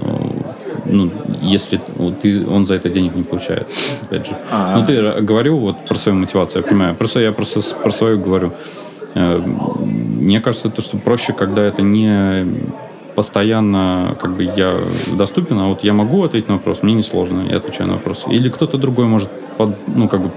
ну, 0.85 1.05
ну, 1.05 1.11
если 1.41 1.79
ты, 2.21 2.47
он 2.47 2.65
за 2.65 2.75
это 2.75 2.89
денег 2.89 3.15
не 3.15 3.23
получает, 3.23 3.67
опять 4.03 4.27
же. 4.27 4.38
А-а-а. 4.51 4.79
Ну, 4.79 4.85
ты 4.85 5.21
говорил 5.21 5.57
вот 5.57 5.85
про 5.85 5.95
свою 5.95 6.17
мотивацию, 6.17 6.61
я 6.61 6.67
понимаю. 6.67 6.95
Просто 6.95 7.19
я 7.19 7.31
просто 7.31 7.61
про 7.83 7.91
свою 7.91 8.19
говорю. 8.19 8.53
Э, 9.15 9.39
мне 9.39 10.39
кажется, 10.41 10.69
то, 10.69 10.82
что 10.82 10.97
проще, 10.97 11.34
когда 11.34 11.63
это 11.63 11.82
не 11.82 12.45
постоянно 13.15 14.15
как 14.19 14.36
бы 14.36 14.43
я 14.43 14.82
доступен, 15.13 15.58
а 15.60 15.67
вот 15.67 15.84
я 15.84 15.93
могу 15.93 16.23
ответить 16.23 16.49
на 16.49 16.56
вопрос, 16.56 16.84
мне 16.84 16.93
не 16.93 17.04
сложно, 17.04 17.45
я 17.49 17.58
отвечаю 17.58 17.88
на 17.88 17.95
вопрос. 17.95 18.25
Или 18.30 18.49
кто-то 18.49 18.78
другой 18.78 19.06
может, 19.06 19.30
под, 19.58 19.75
ну, 19.88 20.10
как 20.10 20.21
бы 20.21 20.32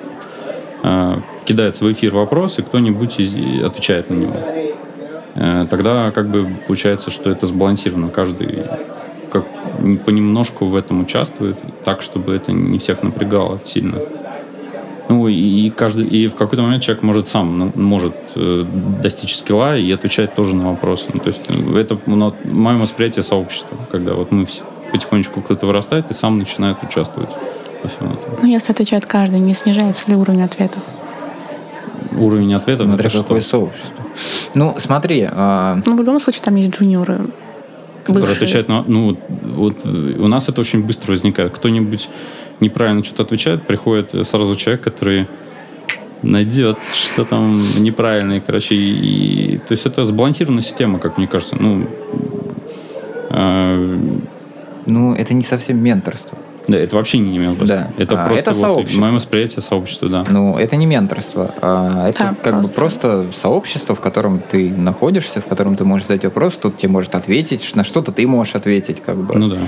э, 0.84 1.16
кидается 1.44 1.84
в 1.84 1.92
эфир 1.92 2.14
вопрос, 2.14 2.58
и 2.58 2.62
кто-нибудь 2.62 3.20
отвечает 3.64 4.10
на 4.10 4.14
него. 4.14 4.36
Э, 5.34 5.66
тогда 5.68 6.12
как 6.12 6.28
бы 6.28 6.48
получается, 6.66 7.10
что 7.10 7.30
это 7.30 7.46
сбалансировано. 7.46 8.08
Каждый 8.08 8.64
как 9.30 9.44
понемножку 10.06 10.66
в 10.66 10.76
этом 10.76 11.00
участвует, 11.00 11.56
так, 11.84 12.00
чтобы 12.02 12.34
это 12.34 12.52
не 12.52 12.78
всех 12.78 13.02
напрягало 13.02 13.60
сильно. 13.64 13.98
Ну, 15.08 15.26
и, 15.26 15.70
каждый, 15.70 16.06
и 16.06 16.28
в 16.28 16.34
какой-то 16.34 16.62
момент 16.62 16.82
человек 16.82 17.02
может 17.02 17.28
сам 17.28 17.58
ну, 17.58 17.72
может 17.74 18.14
э, 18.36 18.64
достичь 19.02 19.36
скилла 19.36 19.76
и 19.78 19.90
отвечать 19.90 20.34
тоже 20.34 20.54
на 20.54 20.68
вопросы. 20.70 21.06
Ну, 21.12 21.20
то 21.20 21.28
есть 21.28 21.42
э, 21.48 21.78
это 21.78 21.98
ну, 22.06 22.34
мое 22.44 22.76
восприятие 22.76 23.22
сообщества, 23.22 23.76
когда 23.90 24.14
вот 24.14 24.32
мы 24.32 24.44
все 24.44 24.64
потихонечку 24.92 25.40
кто-то 25.40 25.66
вырастает 25.66 26.10
и 26.10 26.14
сам 26.14 26.38
начинает 26.38 26.82
участвовать 26.82 27.30
во 27.82 27.88
всем 27.88 28.12
этом. 28.12 28.38
Ну, 28.42 28.48
если 28.48 28.72
отвечает 28.72 29.06
каждый, 29.06 29.40
не 29.40 29.54
снижается 29.54 30.10
ли 30.10 30.16
уровень 30.16 30.42
ответов? 30.42 30.82
Уровень 32.16 32.54
ответов 32.54 32.86
Смотря 32.86 33.10
какое 33.10 33.40
что? 33.40 33.50
сообщество. 33.50 34.04
Ну, 34.54 34.74
смотри. 34.76 35.28
А... 35.30 35.80
Ну, 35.86 35.96
в 35.96 35.98
любом 35.98 36.20
случае, 36.20 36.42
там 36.42 36.56
есть 36.56 36.70
джуниоры, 36.76 37.20
который 38.04 38.32
отвечает 38.32 38.68
на... 38.68 38.82
Ну, 38.86 39.16
вот 39.42 39.84
у 39.86 40.28
нас 40.28 40.48
это 40.48 40.60
очень 40.60 40.82
быстро 40.82 41.12
возникает. 41.12 41.52
Кто-нибудь 41.52 42.08
неправильно 42.60 43.04
что-то 43.04 43.22
отвечает, 43.24 43.66
приходит 43.66 44.10
сразу 44.26 44.54
человек, 44.56 44.82
который 44.82 45.26
найдет, 46.22 46.78
что 46.94 47.24
там 47.24 47.62
неправильно, 47.78 48.34
и, 48.34 48.40
короче, 48.40 48.74
и, 48.74 49.58
то 49.58 49.72
есть 49.72 49.86
это 49.86 50.04
сбалансированная 50.04 50.62
система, 50.62 50.98
как 50.98 51.18
мне 51.18 51.26
кажется, 51.26 51.56
ну, 51.58 51.86
э, 53.30 53.98
ну, 54.86 55.14
это 55.14 55.34
не 55.34 55.42
совсем 55.42 55.78
менторство. 55.78 56.38
Да, 56.66 56.76
это 56.76 56.96
вообще 56.96 57.18
не 57.18 57.38
менторство. 57.38 57.88
Да. 57.96 58.02
Это 58.02 58.22
а, 58.22 58.26
просто 58.26 58.50
это 58.50 58.50
вот 58.52 58.60
сообщество. 58.60 59.00
мое 59.00 59.12
восприятие 59.12 59.62
сообщества, 59.62 60.08
да. 60.10 60.24
Ну, 60.28 60.58
это 60.58 60.76
не 60.76 60.84
менторство. 60.84 61.54
А 61.62 62.08
это 62.08 62.18
да, 62.18 62.34
как 62.42 62.52
просто. 62.52 62.68
бы 62.68 62.74
просто 62.74 63.26
сообщество, 63.32 63.94
в 63.94 64.00
котором 64.00 64.40
ты 64.40 64.70
находишься, 64.70 65.40
в 65.40 65.46
котором 65.46 65.76
ты 65.76 65.86
можешь 65.86 66.08
задать 66.08 66.24
вопрос, 66.24 66.58
тут 66.58 66.76
тебе 66.76 66.92
может 66.92 67.14
ответить, 67.14 67.74
на 67.74 67.84
что-то 67.84 68.12
ты 68.12 68.26
можешь 68.26 68.54
ответить, 68.54 69.00
как 69.00 69.16
бы. 69.16 69.38
Ну 69.38 69.48
да 69.48 69.58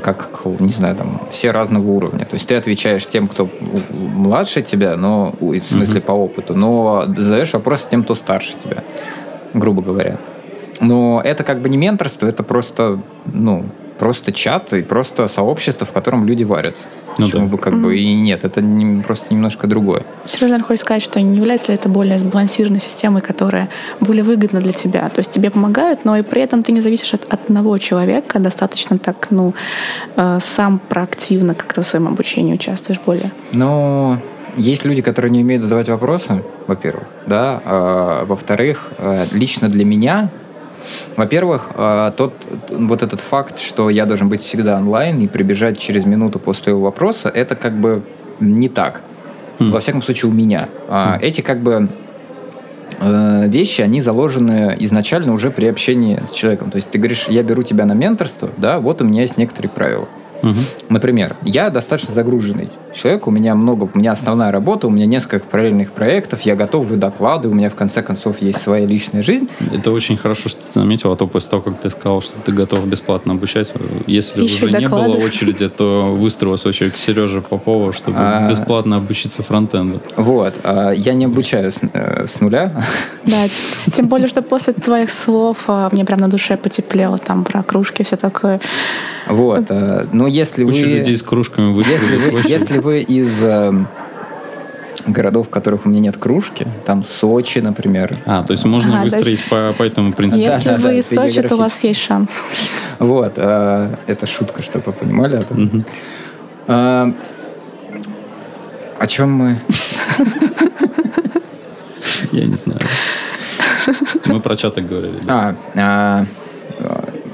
как, 0.00 0.30
не 0.60 0.68
знаю, 0.68 0.96
там, 0.96 1.22
все 1.30 1.50
разного 1.50 1.88
уровня. 1.88 2.24
То 2.24 2.34
есть 2.34 2.48
ты 2.48 2.54
отвечаешь 2.54 3.06
тем, 3.06 3.28
кто 3.28 3.48
младше 3.90 4.62
тебя, 4.62 4.96
но, 4.96 5.34
в 5.40 5.60
смысле, 5.62 6.00
mm-hmm. 6.00 6.04
по 6.04 6.12
опыту, 6.12 6.54
но 6.54 7.04
задаешь 7.16 7.52
вопросы 7.52 7.88
тем, 7.88 8.04
кто 8.04 8.14
старше 8.14 8.56
тебя, 8.56 8.84
грубо 9.54 9.82
говоря. 9.82 10.18
Но 10.80 11.20
это 11.24 11.44
как 11.44 11.62
бы 11.62 11.68
не 11.68 11.76
менторство, 11.76 12.26
это 12.26 12.42
просто, 12.42 13.00
ну, 13.26 13.64
просто 13.98 14.32
чат 14.32 14.72
и 14.72 14.82
просто 14.82 15.28
сообщество, 15.28 15.86
в 15.86 15.92
котором 15.92 16.26
люди 16.26 16.44
варятся. 16.44 16.88
Ну, 17.18 17.26
Почему 17.26 17.46
да. 17.46 17.52
бы 17.52 17.58
как 17.58 17.72
mm-hmm. 17.72 17.82
бы 17.82 17.98
и 17.98 18.14
нет, 18.14 18.44
это 18.44 18.60
не, 18.60 19.02
просто 19.02 19.32
немножко 19.32 19.66
другое. 19.66 20.02
Серьезно 20.26 20.62
хочешь 20.62 20.80
сказать, 20.80 21.02
что 21.02 21.20
не 21.20 21.36
является 21.36 21.72
ли 21.72 21.78
это 21.78 21.88
более 21.88 22.18
сбалансированной 22.18 22.80
системой, 22.80 23.22
которая 23.22 23.68
более 24.00 24.22
выгодна 24.22 24.60
для 24.60 24.72
тебя? 24.72 25.08
То 25.08 25.20
есть 25.20 25.30
тебе 25.30 25.50
помогают, 25.50 26.04
но 26.04 26.16
и 26.16 26.22
при 26.22 26.42
этом 26.42 26.62
ты 26.62 26.72
не 26.72 26.80
зависишь 26.80 27.14
от, 27.14 27.32
одного 27.32 27.78
человека, 27.78 28.38
достаточно 28.38 28.98
так, 28.98 29.28
ну, 29.30 29.54
э, 30.16 30.38
сам 30.40 30.78
проактивно 30.78 31.54
как-то 31.54 31.82
в 31.82 31.86
своем 31.86 32.08
обучении 32.08 32.54
участвуешь 32.54 33.00
более. 33.06 33.30
Ну, 33.52 34.18
есть 34.56 34.84
люди, 34.84 35.02
которые 35.02 35.30
не 35.30 35.40
умеют 35.40 35.62
задавать 35.62 35.88
вопросы, 35.88 36.42
во-первых, 36.66 37.04
да, 37.26 37.60
а, 37.64 38.24
во-вторых, 38.24 38.90
э, 38.98 39.26
лично 39.32 39.68
для 39.68 39.84
меня 39.84 40.30
во-первых, 41.16 41.70
э, 41.74 42.12
тот, 42.16 42.32
вот 42.70 43.02
этот 43.02 43.20
факт, 43.20 43.58
что 43.58 43.90
я 43.90 44.06
должен 44.06 44.28
быть 44.28 44.40
всегда 44.40 44.76
онлайн 44.76 45.20
и 45.20 45.28
прибежать 45.28 45.78
через 45.78 46.04
минуту 46.04 46.38
после 46.38 46.72
его 46.72 46.82
вопроса, 46.82 47.28
это 47.28 47.56
как 47.56 47.78
бы 47.80 48.02
не 48.40 48.68
так. 48.68 49.02
Mm. 49.58 49.70
Во 49.70 49.80
всяком 49.80 50.02
случае, 50.02 50.30
у 50.30 50.34
меня. 50.34 50.68
Mm. 50.88 51.20
Эти 51.20 51.40
как 51.40 51.60
бы 51.60 51.88
э, 53.00 53.48
вещи, 53.48 53.80
они 53.80 54.00
заложены 54.00 54.76
изначально 54.80 55.32
уже 55.32 55.50
при 55.50 55.66
общении 55.66 56.20
с 56.26 56.32
человеком. 56.32 56.70
То 56.70 56.76
есть 56.76 56.90
ты 56.90 56.98
говоришь, 56.98 57.26
я 57.28 57.42
беру 57.42 57.62
тебя 57.62 57.86
на 57.86 57.92
менторство, 57.92 58.50
да, 58.56 58.78
вот 58.78 59.00
у 59.00 59.04
меня 59.04 59.22
есть 59.22 59.36
некоторые 59.36 59.70
правила. 59.70 60.08
Угу. 60.42 60.54
Например, 60.88 61.36
я 61.42 61.70
достаточно 61.70 62.14
загруженный 62.14 62.68
человек, 62.94 63.26
у 63.26 63.30
меня 63.30 63.54
много, 63.54 63.88
у 63.92 63.98
меня 63.98 64.12
основная 64.12 64.50
работа, 64.50 64.86
у 64.86 64.90
меня 64.90 65.06
несколько 65.06 65.46
параллельных 65.46 65.92
проектов, 65.92 66.42
я 66.42 66.56
готовлю 66.56 66.96
доклады, 66.96 67.48
у 67.48 67.54
меня 67.54 67.70
в 67.70 67.74
конце 67.74 68.02
концов 68.02 68.40
есть 68.42 68.60
своя 68.60 68.86
личная 68.86 69.22
жизнь. 69.22 69.48
Это 69.72 69.90
очень 69.92 70.16
хорошо, 70.16 70.48
что 70.48 70.60
ты 70.62 70.72
заметил, 70.80 71.12
а 71.12 71.16
то 71.16 71.26
после 71.26 71.50
того, 71.50 71.62
как 71.62 71.80
ты 71.80 71.90
сказал, 71.90 72.20
что 72.20 72.38
ты 72.38 72.52
готов 72.52 72.86
бесплатно 72.86 73.34
обучать, 73.34 73.72
если 74.06 74.42
Еще 74.42 74.66
уже 74.66 74.72
доклады. 74.72 75.08
не 75.08 75.16
было 75.18 75.26
очереди, 75.26 75.68
то 75.68 76.14
выстроилась 76.14 76.64
очередь 76.66 76.94
к 76.94 76.96
Сереже 76.96 77.40
Попову, 77.40 77.92
чтобы 77.92 78.18
а... 78.18 78.48
бесплатно 78.50 78.96
обучиться 78.96 79.42
фронтенду. 79.42 80.00
Вот, 80.16 80.54
а, 80.64 80.92
я 80.92 81.14
не 81.14 81.26
обучаю 81.26 81.72
с, 81.72 81.80
э, 81.92 82.26
с 82.26 82.40
нуля. 82.40 82.82
Да, 83.24 83.48
тем 83.92 84.06
более, 84.06 84.28
что 84.28 84.42
после 84.42 84.72
твоих 84.72 85.10
слов 85.10 85.64
а, 85.66 85.88
мне 85.92 86.04
прям 86.04 86.20
на 86.20 86.28
душе 86.28 86.56
потеплело 86.56 87.18
там 87.18 87.44
про 87.44 87.62
кружки, 87.62 88.02
все 88.02 88.16
такое. 88.16 88.60
Вот, 89.26 89.66
а, 89.70 90.06
но 90.26 90.30
если 90.30 90.64
Куча 90.64 90.80
вы... 90.80 90.86
людей 90.86 91.16
с 91.16 91.22
кружками 91.22 91.78
если 91.78 92.16
вы, 92.16 92.40
если 92.48 92.78
вы 92.78 93.00
из 93.00 93.44
э, 93.44 93.72
городов, 95.06 95.46
в 95.46 95.50
которых 95.50 95.86
у 95.86 95.88
меня 95.88 96.00
нет 96.00 96.16
кружки. 96.16 96.66
Там 96.84 97.04
Сочи, 97.04 97.60
например. 97.60 98.18
А, 98.26 98.42
то 98.42 98.50
есть 98.50 98.64
можно 98.64 98.94
Ага, 98.96 99.04
выстроить 99.04 99.44
по, 99.48 99.72
по 99.78 99.84
этому 99.84 100.12
принципу. 100.12 100.42
Если 100.42 100.68
да, 100.68 100.78
да, 100.78 100.82
вы 100.82 100.88
это 100.88 100.98
из 100.98 101.08
Сочи, 101.08 101.42
то 101.42 101.54
у 101.54 101.58
вас 101.58 101.84
есть 101.84 102.00
шанс. 102.00 102.42
Вот. 102.98 103.34
э, 103.36 103.94
это 104.08 104.26
шутка, 104.26 104.62
чтобы 104.62 104.86
вы 104.86 104.92
понимали. 104.94 105.38
это. 105.38 105.54
Мгм. 105.54 105.84
А, 106.66 107.14
о 108.98 109.06
чем 109.06 109.32
мы? 109.32 109.60
Я 112.32 112.46
не 112.46 112.56
знаю. 112.56 112.80
Мы 114.24 114.40
про 114.40 114.56
чаток 114.56 114.88
говорили. 114.88 115.20
А, 115.28 115.54
а, 115.76 116.26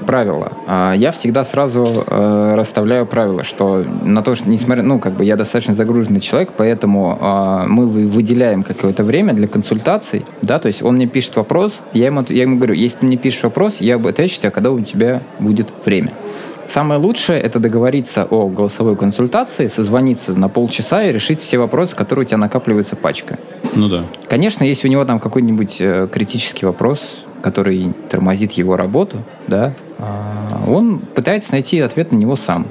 правила. 0.03 0.53
А, 0.67 0.93
Я 0.93 1.11
всегда 1.11 1.43
сразу 1.43 2.03
э, 2.05 2.55
расставляю 2.55 3.05
правила, 3.05 3.43
что 3.43 3.83
на 4.03 4.21
то, 4.21 4.35
что 4.35 4.49
несмотря, 4.49 4.83
ну, 4.83 4.99
как 4.99 5.13
бы 5.13 5.25
я 5.25 5.35
достаточно 5.35 5.73
загруженный 5.73 6.19
человек, 6.19 6.51
поэтому 6.55 7.17
а, 7.19 7.65
мы 7.67 7.87
вы- 7.87 8.07
выделяем 8.07 8.63
какое-то 8.63 9.03
время 9.03 9.33
для 9.33 9.47
консультаций, 9.47 10.25
да, 10.41 10.59
то 10.59 10.67
есть 10.67 10.83
он 10.83 10.95
мне 10.95 11.07
пишет 11.07 11.35
вопрос, 11.35 11.83
я 11.93 12.05
ему, 12.07 12.23
я 12.29 12.43
ему 12.43 12.57
говорю, 12.57 12.75
если 12.75 12.99
ты 12.99 13.05
мне 13.05 13.17
пишешь 13.17 13.43
вопрос, 13.43 13.77
я 13.79 13.95
отвечу 13.97 14.39
тебе, 14.39 14.51
когда 14.51 14.71
у 14.71 14.79
тебя 14.79 15.21
будет 15.39 15.73
время. 15.85 16.11
Самое 16.67 16.99
лучшее 16.99 17.39
это 17.39 17.59
договориться 17.59 18.25
о 18.29 18.47
голосовой 18.47 18.95
консультации, 18.95 19.67
созвониться 19.67 20.33
на 20.33 20.47
полчаса 20.49 21.03
и 21.03 21.11
решить 21.11 21.39
все 21.39 21.57
вопросы, 21.57 21.95
которые 21.95 22.25
у 22.25 22.27
тебя 22.27 22.37
накапливаются 22.37 22.95
пачкой. 22.95 23.37
Ну 23.75 23.89
да. 23.89 24.05
Конечно, 24.29 24.63
если 24.63 24.87
у 24.87 24.91
него 24.91 25.03
там 25.05 25.19
какой-нибудь 25.19 25.77
э, 25.79 26.07
критический 26.11 26.65
вопрос, 26.65 27.19
который 27.41 27.93
тормозит 28.09 28.53
его 28.53 28.77
работу, 28.77 29.17
да, 29.47 29.73
а, 29.92 29.92
он 30.67 30.99
пытается 30.99 31.53
найти 31.53 31.79
ответ 31.79 32.11
на 32.11 32.17
него 32.17 32.35
сам. 32.35 32.67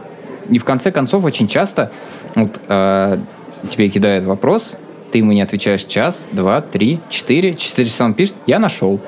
И 0.48 0.58
в 0.58 0.64
конце 0.64 0.90
концов, 0.90 1.24
очень 1.24 1.48
часто 1.48 1.92
вот, 2.34 2.60
а, 2.68 3.20
тебе 3.68 3.88
кидает 3.88 4.24
вопрос, 4.24 4.76
ты 5.10 5.18
ему 5.18 5.32
не 5.32 5.42
отвечаешь 5.42 5.84
час, 5.84 6.26
два, 6.32 6.60
три, 6.60 7.00
четыре, 7.08 7.54
четыре 7.54 7.88
часа 7.88 8.04
он 8.04 8.14
пишет, 8.14 8.34
я 8.46 8.58
нашел. 8.58 9.00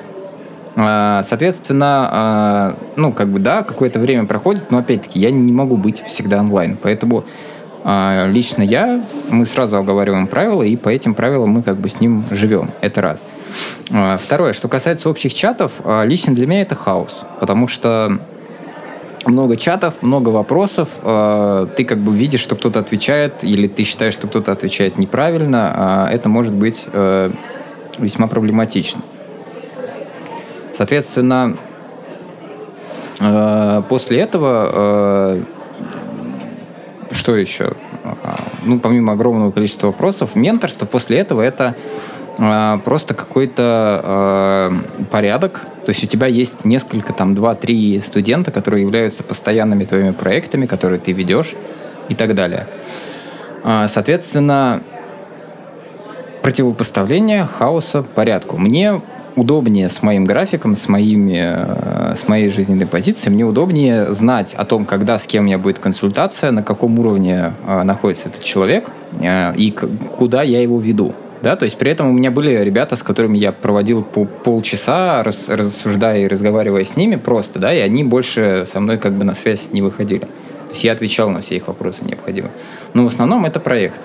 А, 0.75 1.23
Соответственно, 1.23 2.09
а, 2.11 2.77
ну, 2.95 3.11
как 3.11 3.29
бы, 3.29 3.39
да, 3.39 3.63
какое-то 3.63 3.99
время 3.99 4.25
проходит, 4.25 4.71
но, 4.71 4.77
опять-таки, 4.79 5.19
я 5.19 5.31
не 5.31 5.51
могу 5.51 5.77
быть 5.77 6.03
всегда 6.05 6.39
онлайн. 6.39 6.77
Поэтому 6.81 7.25
а, 7.87 8.25
лично 8.25 8.63
я, 8.63 8.99
мы 9.29 9.45
сразу 9.45 9.77
оговариваем 9.77 10.25
правила, 10.25 10.63
и 10.63 10.75
по 10.75 10.89
этим 10.89 11.13
правилам 11.13 11.49
мы 11.49 11.61
как 11.61 11.77
бы 11.77 11.87
с 11.87 11.99
ним 11.99 12.25
живем. 12.31 12.71
Это 12.81 12.99
раз. 13.01 13.23
А, 13.91 14.17
Второе, 14.17 14.53
что 14.53 14.67
касается 14.67 15.07
общих 15.07 15.35
чатов, 15.35 15.73
а, 15.83 16.03
лично 16.03 16.33
для 16.33 16.47
меня 16.47 16.63
это 16.63 16.73
хаос, 16.73 17.15
потому 17.39 17.67
что 17.67 18.17
много 19.27 19.55
чатов, 19.55 20.01
много 20.01 20.29
вопросов, 20.29 20.89
ты 21.01 21.83
как 21.83 21.97
бы 21.97 22.15
видишь, 22.15 22.41
что 22.41 22.55
кто-то 22.55 22.79
отвечает, 22.79 23.43
или 23.43 23.67
ты 23.67 23.83
считаешь, 23.83 24.13
что 24.13 24.27
кто-то 24.27 24.51
отвечает 24.51 24.99
неправильно, 24.99 26.07
это 26.11 26.29
может 26.29 26.53
быть 26.53 26.83
э, 26.93 27.31
весьма 27.97 28.27
проблематично. 28.27 29.01
Соответственно, 30.73 31.57
э, 33.19 33.81
после 33.89 34.19
этого 34.19 34.69
э, 34.73 35.43
что 37.11 37.35
еще? 37.35 37.73
А, 38.03 38.35
Ну, 38.63 38.79
помимо 38.79 39.13
огромного 39.13 39.51
количества 39.51 39.87
вопросов, 39.87 40.35
менторство 40.35 40.85
после 40.85 41.19
этого 41.19 41.41
это 41.41 41.75
э, 42.37 42.77
просто 42.83 43.13
какой-то 43.13 44.01
э, 44.03 45.05
порядок. 45.11 45.61
То 45.85 45.91
есть 45.91 46.03
у 46.03 46.07
тебя 46.07 46.27
есть 46.27 46.65
несколько, 46.65 47.13
там, 47.13 47.35
два-три 47.35 48.01
студента, 48.01 48.51
которые 48.51 48.81
являются 48.81 49.23
постоянными 49.23 49.85
твоими 49.85 50.11
проектами, 50.11 50.65
которые 50.65 50.99
ты 50.99 51.11
ведешь 51.11 51.53
и 52.09 52.15
так 52.15 52.33
далее. 52.33 52.65
А, 53.63 53.87
Соответственно, 53.87 54.81
противопоставление 56.41 57.45
хаоса 57.45 58.03
порядку. 58.03 58.57
Мне 58.57 59.01
удобнее 59.35 59.89
с 59.89 60.01
моим 60.01 60.25
графиком, 60.25 60.75
с, 60.75 60.87
моими, 60.87 61.41
э, 61.43 62.15
с 62.15 62.27
моей 62.27 62.49
жизненной 62.49 62.85
позицией, 62.85 63.33
мне 63.33 63.43
удобнее 63.45 64.11
знать 64.11 64.53
о 64.53 64.65
том, 64.65 64.85
когда 64.85 65.17
с 65.17 65.27
кем 65.27 65.43
у 65.43 65.47
меня 65.47 65.57
будет 65.57 65.79
консультация, 65.79 66.51
на 66.51 66.63
каком 66.63 66.99
уровне 66.99 67.53
э, 67.65 67.83
находится 67.83 68.29
этот 68.29 68.43
человек 68.43 68.89
э, 69.19 69.53
и 69.55 69.71
куда 69.71 70.41
я 70.43 70.61
его 70.61 70.79
веду. 70.79 71.13
Да, 71.41 71.55
то 71.55 71.65
есть 71.65 71.77
при 71.77 71.91
этом 71.91 72.09
у 72.09 72.11
меня 72.11 72.31
были 72.31 72.49
ребята, 72.63 72.95
с 72.95 73.03
которыми 73.03 73.37
я 73.37 73.51
проводил 73.51 74.03
по 74.03 74.25
полчаса, 74.25 75.21
рас- 75.21 75.49
рассуждая 75.49 76.21
и 76.21 76.27
разговаривая 76.27 76.83
с 76.83 76.97
ними 76.97 77.17
просто, 77.17 77.59
да, 77.59 77.73
и 77.73 77.79
они 77.81 78.03
больше 78.03 78.63
со 78.65 78.79
мной 78.79 78.97
как 78.97 79.13
бы 79.13 79.25
на 79.25 79.35
связь 79.35 79.71
не 79.71 79.81
выходили. 79.83 80.21
То 80.21 80.71
есть 80.71 80.83
я 80.83 80.93
отвечал 80.93 81.29
на 81.29 81.41
все 81.41 81.57
их 81.57 81.67
вопросы 81.67 82.03
необходимые. 82.03 82.51
Но 82.93 83.03
в 83.03 83.07
основном 83.07 83.45
это 83.45 83.59
проект. 83.59 84.01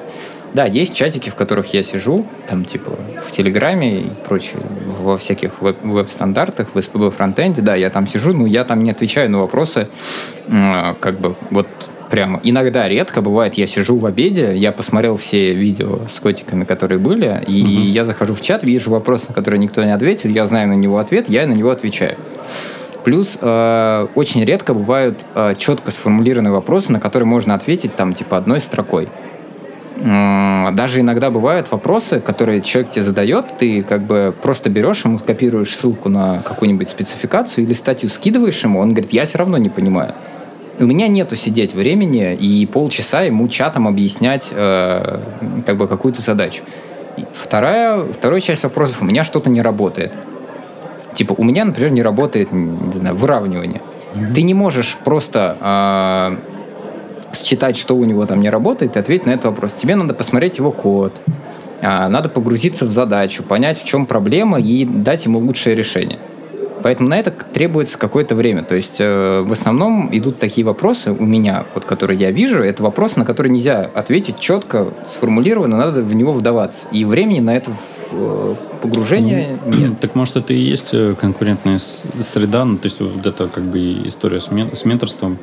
Да, 0.52 0.66
есть 0.66 0.94
чатики, 0.94 1.30
в 1.30 1.36
которых 1.36 1.72
я 1.74 1.82
сижу, 1.82 2.26
там 2.46 2.64
типа 2.64 2.92
в 3.24 3.30
Телеграме 3.30 4.00
и 4.00 4.06
прочее, 4.26 4.60
во 5.00 5.16
всяких 5.16 5.60
веб- 5.60 5.82
веб-стандартах, 5.82 6.68
в 6.74 6.80
СПБ 6.80 7.14
фронтенде, 7.14 7.62
да, 7.62 7.76
я 7.76 7.90
там 7.90 8.08
сижу, 8.08 8.32
но 8.32 8.46
я 8.46 8.64
там 8.64 8.82
не 8.82 8.90
отвечаю 8.90 9.30
на 9.30 9.38
вопросы, 9.38 9.88
э, 10.48 10.94
как 11.00 11.20
бы 11.20 11.36
вот 11.50 11.68
прямо. 12.10 12.40
Иногда, 12.42 12.88
редко 12.88 13.22
бывает, 13.22 13.54
я 13.54 13.66
сижу 13.68 13.96
в 13.96 14.04
обеде, 14.04 14.52
я 14.56 14.72
посмотрел 14.72 15.16
все 15.16 15.54
видео 15.54 16.00
с 16.08 16.18
котиками, 16.18 16.64
которые 16.64 16.98
были, 16.98 17.42
и 17.46 17.54
я 17.54 18.04
захожу 18.04 18.34
в 18.34 18.40
чат, 18.40 18.64
вижу 18.64 18.90
вопрос, 18.90 19.28
на 19.28 19.34
который 19.34 19.60
никто 19.60 19.84
не 19.84 19.94
ответил, 19.94 20.30
я 20.30 20.44
знаю 20.46 20.68
на 20.68 20.74
него 20.74 20.98
ответ, 20.98 21.28
я 21.28 21.46
на 21.46 21.52
него 21.52 21.70
отвечаю. 21.70 22.16
Плюс 23.04 23.38
э, 23.40 24.06
очень 24.14 24.44
редко 24.44 24.74
бывают 24.74 25.24
э, 25.34 25.54
четко 25.56 25.90
сформулированные 25.90 26.52
вопросы, 26.52 26.92
на 26.92 27.00
которые 27.00 27.26
можно 27.26 27.54
ответить 27.54 27.96
там 27.96 28.12
типа 28.12 28.36
одной 28.36 28.60
строкой. 28.60 29.08
Даже 30.02 31.00
иногда 31.00 31.30
бывают 31.30 31.70
вопросы, 31.70 32.20
которые 32.20 32.62
человек 32.62 32.92
тебе 32.92 33.02
задает, 33.02 33.58
ты 33.58 33.82
как 33.82 34.02
бы 34.02 34.34
просто 34.40 34.70
берешь 34.70 35.04
ему, 35.04 35.18
копируешь 35.18 35.76
ссылку 35.76 36.08
на 36.08 36.38
какую-нибудь 36.40 36.88
спецификацию 36.88 37.64
или 37.64 37.74
статью 37.74 38.08
скидываешь 38.08 38.62
ему, 38.64 38.80
он 38.80 38.90
говорит, 38.90 39.12
я 39.12 39.26
все 39.26 39.38
равно 39.38 39.58
не 39.58 39.68
понимаю. 39.68 40.14
У 40.78 40.84
меня 40.84 41.08
нету 41.08 41.36
сидеть 41.36 41.74
времени 41.74 42.34
и 42.34 42.64
полчаса 42.64 43.22
ему 43.22 43.46
чатом 43.48 43.86
объяснять 43.86 44.48
э, 44.50 45.20
как 45.66 45.76
бы 45.76 45.86
какую-то 45.86 46.22
задачу. 46.22 46.62
Вторая, 47.34 48.00
вторая 48.10 48.40
часть 48.40 48.62
вопросов, 48.62 49.02
у 49.02 49.04
меня 49.04 49.22
что-то 49.22 49.50
не 49.50 49.60
работает. 49.60 50.12
Типа, 51.12 51.34
у 51.36 51.44
меня, 51.44 51.66
например, 51.66 51.90
не 51.90 52.02
работает, 52.02 52.52
не 52.52 52.92
знаю, 52.92 53.16
выравнивание. 53.16 53.82
Ты 54.34 54.42
не 54.42 54.54
можешь 54.54 54.96
просто 55.04 55.56
а, 55.60 56.38
считать, 57.44 57.76
что 57.76 57.96
у 57.96 58.04
него 58.04 58.26
там 58.26 58.40
не 58.40 58.50
работает, 58.50 58.96
и 58.96 58.98
ответить 58.98 59.26
на 59.26 59.30
этот 59.30 59.46
вопрос. 59.46 59.74
Тебе 59.74 59.96
надо 59.96 60.14
посмотреть 60.14 60.58
его 60.58 60.72
код, 60.72 61.12
а, 61.82 62.08
надо 62.08 62.28
погрузиться 62.28 62.86
в 62.86 62.90
задачу, 62.90 63.42
понять, 63.42 63.80
в 63.80 63.84
чем 63.84 64.06
проблема, 64.06 64.60
и 64.60 64.84
дать 64.84 65.24
ему 65.24 65.38
лучшее 65.38 65.74
решение. 65.74 66.18
Поэтому 66.82 67.08
на 67.08 67.18
это 67.18 67.30
требуется 67.30 67.98
какое-то 67.98 68.34
время. 68.34 68.62
То 68.62 68.74
есть 68.74 69.00
э, 69.00 69.42
в 69.42 69.52
основном 69.52 70.08
идут 70.12 70.38
такие 70.38 70.66
вопросы 70.66 71.12
у 71.12 71.26
меня, 71.26 71.66
вот, 71.74 71.84
которые 71.84 72.18
я 72.18 72.30
вижу, 72.30 72.62
это 72.62 72.82
вопросы, 72.82 73.18
на 73.18 73.24
которые 73.24 73.52
нельзя 73.52 73.90
ответить 73.94 74.38
четко, 74.38 74.88
сформулированно, 75.06 75.76
надо 75.76 76.02
в 76.02 76.14
него 76.14 76.32
вдаваться. 76.32 76.88
И 76.92 77.04
времени 77.04 77.40
на 77.40 77.56
это 77.56 77.72
э, 78.12 78.54
погружение 78.80 79.58
нет. 79.66 79.90
Так 80.00 80.14
может 80.14 80.36
это 80.36 80.52
и 80.52 80.58
есть 80.58 80.90
э, 80.92 81.14
конкурентная 81.20 81.78
среда, 81.78 82.64
ну, 82.64 82.78
то 82.78 82.86
есть 82.86 83.00
вот 83.00 83.26
это 83.26 83.48
как 83.48 83.64
бы 83.64 84.06
история 84.06 84.40
с, 84.40 84.50
мен- 84.50 84.74
с 84.74 84.84
менторством. 84.84 85.38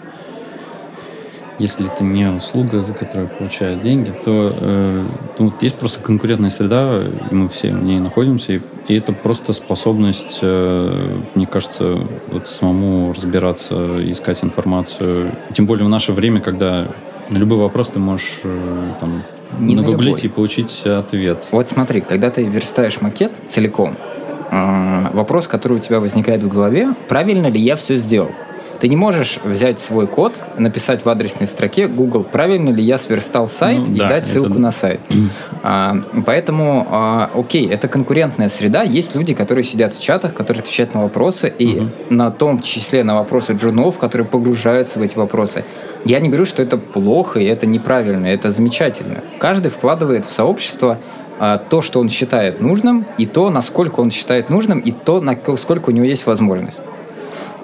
Если 1.59 1.87
это 1.87 2.03
не 2.03 2.29
услуга, 2.29 2.81
за 2.81 2.93
которую 2.93 3.29
получают 3.29 3.81
деньги, 3.81 4.13
то 4.23 4.55
э, 4.55 5.05
ну, 5.39 5.45
вот 5.45 5.63
есть 5.63 5.75
просто 5.75 5.99
конкурентная 5.99 6.51
среда, 6.51 7.01
и 7.31 7.33
мы 7.33 7.49
все 7.49 7.71
в 7.71 7.83
ней 7.83 7.99
находимся, 7.99 8.53
и, 8.53 8.61
и 8.87 8.95
это 8.95 9.11
просто 9.11 9.53
способность, 9.53 10.39
э, 10.41 11.19
мне 11.33 11.47
кажется, 11.47 11.99
вот 12.27 12.47
самому 12.47 13.11
разбираться, 13.11 13.97
искать 14.11 14.43
информацию. 14.43 15.31
Тем 15.53 15.65
более 15.65 15.85
в 15.85 15.89
наше 15.89 16.11
время, 16.11 16.41
когда 16.41 16.89
на 17.29 17.37
любой 17.37 17.57
вопрос 17.57 17.87
ты 17.87 17.97
можешь 17.97 18.39
э, 18.43 18.91
там, 18.99 19.23
Не 19.59 19.75
на 19.75 19.81
нагуглить 19.81 20.17
любой. 20.17 20.21
и 20.21 20.27
получить 20.27 20.83
ответ. 20.85 21.43
Вот 21.51 21.67
смотри, 21.67 22.01
когда 22.01 22.29
ты 22.29 22.43
верстаешь 22.43 23.01
макет 23.01 23.31
целиком, 23.47 23.97
э, 24.51 25.09
вопрос, 25.11 25.47
который 25.47 25.77
у 25.77 25.79
тебя 25.79 25.99
возникает 25.99 26.43
в 26.43 26.47
голове, 26.49 26.89
правильно 27.09 27.47
ли 27.47 27.59
я 27.59 27.75
все 27.75 27.95
сделал? 27.95 28.31
Ты 28.79 28.89
не 28.89 28.95
можешь 28.95 29.39
взять 29.43 29.79
свой 29.79 30.07
код, 30.07 30.41
написать 30.57 31.03
в 31.03 31.09
адресной 31.09 31.47
строке 31.47 31.87
Google, 31.87 32.23
правильно 32.23 32.69
ли 32.69 32.83
я 32.83 32.97
сверстал 32.97 33.47
сайт 33.47 33.87
Ну, 33.87 33.95
и 33.95 33.97
да, 33.97 34.07
дать 34.09 34.23
это 34.23 34.33
ссылку 34.33 34.53
да. 34.53 34.59
на 34.59 34.71
сайт. 34.71 34.99
А, 35.63 35.97
поэтому, 36.25 36.87
а, 36.89 37.31
окей, 37.33 37.67
это 37.67 37.87
конкурентная 37.87 38.49
среда. 38.49 38.83
Есть 38.83 39.15
люди, 39.15 39.33
которые 39.33 39.63
сидят 39.63 39.93
в 39.93 40.01
чатах, 40.01 40.33
которые 40.33 40.61
отвечают 40.61 40.93
на 40.93 41.03
вопросы, 41.03 41.51
и 41.57 41.87
на 42.09 42.29
том 42.29 42.59
числе 42.59 43.03
на 43.03 43.15
вопросы 43.15 43.53
джунов, 43.53 43.97
которые 43.97 44.27
погружаются 44.27 44.99
в 44.99 45.01
эти 45.01 45.17
вопросы. 45.17 45.65
Я 46.05 46.19
не 46.19 46.29
говорю, 46.29 46.45
что 46.45 46.61
это 46.61 46.77
плохо 46.77 47.39
и 47.39 47.45
это 47.45 47.65
неправильно, 47.65 48.27
это 48.27 48.51
замечательно. 48.51 49.23
Каждый 49.39 49.71
вкладывает 49.71 50.25
в 50.25 50.31
сообщество 50.31 50.99
а, 51.39 51.57
то, 51.57 51.81
что 51.81 51.99
он 51.99 52.09
считает 52.09 52.61
нужным, 52.61 53.05
и 53.17 53.25
то, 53.25 53.49
насколько 53.49 53.99
он 53.99 54.11
считает 54.11 54.49
нужным, 54.49 54.79
и 54.79 54.91
то, 54.91 55.21
насколько 55.21 55.89
у 55.89 55.91
него 55.91 56.05
есть 56.05 56.25
возможность. 56.25 56.81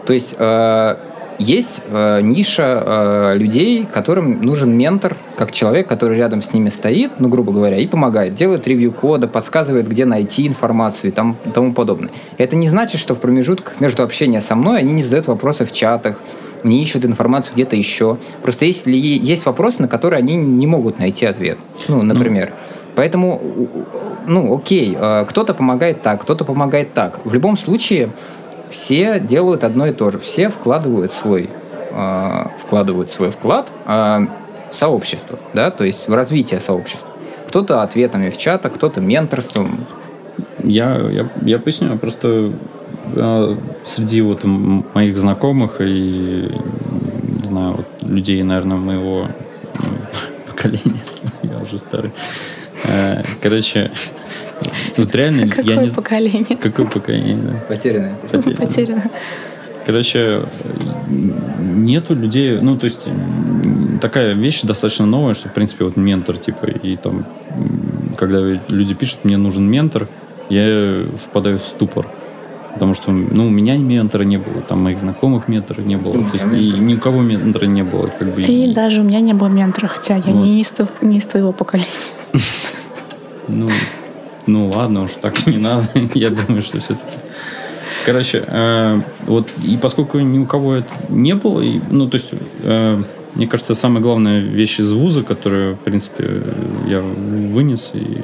То 0.05 0.13
есть 0.13 0.35
э, 0.37 0.95
есть 1.39 1.81
э, 1.89 2.21
ниша 2.21 2.83
э, 2.85 3.37
людей, 3.37 3.87
которым 3.91 4.41
нужен 4.41 4.77
ментор, 4.77 5.17
как 5.37 5.51
человек, 5.51 5.87
который 5.87 6.17
рядом 6.17 6.41
с 6.41 6.53
ними 6.53 6.69
стоит, 6.69 7.19
ну, 7.19 7.29
грубо 7.29 7.51
говоря, 7.51 7.77
и 7.77 7.87
помогает, 7.87 8.33
делает 8.33 8.67
ревью 8.67 8.91
кода, 8.91 9.27
подсказывает, 9.27 9.87
где 9.87 10.05
найти 10.05 10.47
информацию 10.47 11.11
и 11.11 11.13
там, 11.13 11.37
тому 11.53 11.73
подобное. 11.73 12.11
Это 12.37 12.55
не 12.55 12.67
значит, 12.67 12.99
что 12.99 13.13
в 13.13 13.21
промежутках 13.21 13.79
между 13.79 14.03
общением 14.03 14.41
со 14.41 14.55
мной 14.55 14.79
они 14.79 14.93
не 14.93 15.03
задают 15.03 15.27
вопросы 15.27 15.65
в 15.65 15.71
чатах, 15.71 16.19
не 16.63 16.81
ищут 16.81 17.05
информацию 17.05 17.53
где-то 17.55 17.75
еще. 17.75 18.17
Просто 18.41 18.65
есть, 18.65 18.85
есть 18.85 19.45
вопросы, 19.45 19.81
на 19.81 19.87
которые 19.87 20.19
они 20.19 20.35
не 20.35 20.67
могут 20.67 20.99
найти 20.99 21.25
ответ. 21.25 21.57
Ну, 21.87 22.03
например. 22.03 22.51
Ну. 22.51 22.73
Поэтому, 22.95 23.41
ну, 24.27 24.55
окей, 24.55 24.95
э, 24.97 25.25
кто-то 25.27 25.53
помогает 25.53 26.01
так, 26.01 26.21
кто-то 26.21 26.45
помогает 26.45 26.93
так. 26.93 27.19
В 27.25 27.33
любом 27.33 27.57
случае, 27.57 28.11
все 28.73 29.19
делают 29.19 29.63
одно 29.63 29.85
и 29.85 29.93
то 29.93 30.09
же. 30.09 30.17
Все 30.17 30.49
вкладывают 30.49 31.13
свой, 31.13 31.47
э, 31.91 32.45
вкладывают 32.57 33.11
свой 33.11 33.29
вклад 33.29 33.71
э, 33.85 34.25
в 34.71 34.75
сообщество, 34.75 35.37
да, 35.53 35.69
то 35.69 35.83
есть 35.83 36.07
в 36.07 36.13
развитие 36.13 36.59
сообщества. 36.59 37.09
Кто-то 37.47 37.83
ответами 37.83 38.31
в 38.31 38.37
чатах, 38.37 38.73
кто-то 38.73 38.99
менторством. 38.99 39.85
Я, 40.63 40.97
я, 40.97 41.29
я 41.43 41.59
поясню, 41.59 41.95
просто 41.99 42.51
э, 43.15 43.57
среди 43.85 44.21
вот 44.21 44.43
моих 44.43 45.19
знакомых 45.19 45.75
и 45.79 46.49
не 47.41 47.47
знаю, 47.47 47.73
вот 47.73 48.09
людей, 48.09 48.41
наверное, 48.41 48.77
моего 48.77 49.27
поколения, 50.47 51.03
я 51.43 51.59
уже 51.59 51.77
старый. 51.77 52.11
Э, 52.85 53.21
короче, 53.39 53.91
вот 54.97 55.15
реально... 55.15 55.47
Какое 55.47 55.75
я 55.75 55.81
не... 55.81 55.89
поколение? 55.89 56.57
Какое 56.57 56.85
поколение, 56.85 57.37
да. 57.37 57.53
Потерянное. 57.67 58.15
Потерянное. 58.15 58.55
Потерянное. 58.67 59.11
Короче, 59.85 60.43
нету 61.59 62.15
людей, 62.15 62.59
ну, 62.61 62.77
то 62.77 62.85
есть 62.85 63.07
такая 64.01 64.33
вещь 64.33 64.61
достаточно 64.61 65.05
новая, 65.05 65.33
что, 65.33 65.49
в 65.49 65.53
принципе, 65.53 65.83
вот 65.83 65.97
ментор, 65.97 66.37
типа, 66.37 66.65
и 66.67 66.95
там, 66.95 67.25
когда 68.17 68.39
люди 68.67 68.93
пишут, 68.93 69.19
мне 69.23 69.37
нужен 69.37 69.69
ментор, 69.69 70.07
я 70.49 71.05
впадаю 71.17 71.59
в 71.59 71.63
ступор. 71.63 72.07
Потому 72.73 72.95
что, 72.95 73.11
ну, 73.11 73.47
у 73.47 73.49
меня 73.49 73.77
ментора 73.77 74.23
не 74.23 74.37
было, 74.37 74.61
там 74.61 74.81
моих 74.81 74.99
знакомых 74.99 75.47
ментора 75.47 75.81
не 75.81 75.95
было, 75.95 76.13
то 76.13 76.33
есть 76.33 76.45
и 76.53 76.79
ни 76.79 76.95
у 76.95 76.99
кого 76.99 77.21
ментора 77.21 77.65
не 77.65 77.83
было, 77.83 78.07
как 78.07 78.33
бы. 78.33 78.41
И, 78.41 78.71
и 78.71 78.73
даже 78.73 79.01
у 79.01 79.03
меня 79.03 79.19
не 79.19 79.33
было 79.33 79.47
ментора, 79.47 79.87
хотя 79.87 80.15
я 80.15 80.23
вот. 80.23 80.43
не, 80.43 80.59
из, 80.59 80.73
не 81.01 81.17
из 81.17 81.25
твоего 81.25 81.51
поколения. 81.51 81.89
Ну, 83.49 83.69
ну 84.47 84.69
ладно 84.69 85.03
уж, 85.03 85.11
так 85.21 85.45
не 85.47 85.57
надо. 85.57 85.87
Я 86.13 86.29
думаю, 86.29 86.61
что 86.61 86.79
все-таки. 86.79 87.17
Короче, 88.05 88.43
э, 88.45 89.01
вот 89.25 89.49
и 89.63 89.77
поскольку 89.77 90.19
ни 90.19 90.39
у 90.39 90.45
кого 90.45 90.75
это 90.75 90.93
не 91.09 91.35
было, 91.35 91.63
ну, 91.89 92.09
то 92.09 92.15
есть, 92.15 92.29
э, 92.63 93.03
мне 93.33 93.47
кажется, 93.47 93.75
самая 93.75 94.01
главная 94.01 94.41
вещь 94.41 94.79
из 94.79 94.91
вуза, 94.91 95.23
которую, 95.23 95.75
в 95.75 95.79
принципе, 95.79 96.43
я 96.87 96.99
вынес, 97.01 97.91
и 97.93 98.21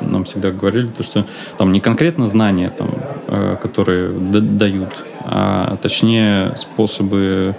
нам 0.00 0.24
всегда 0.24 0.50
говорили, 0.50 0.86
то, 0.86 1.02
что 1.02 1.26
там 1.58 1.72
не 1.72 1.80
конкретно 1.80 2.26
знания, 2.28 2.70
там, 2.70 2.88
э, 3.28 3.56
которые 3.62 4.10
дают, 4.10 5.04
а 5.20 5.76
точнее 5.82 6.54
способы 6.56 7.54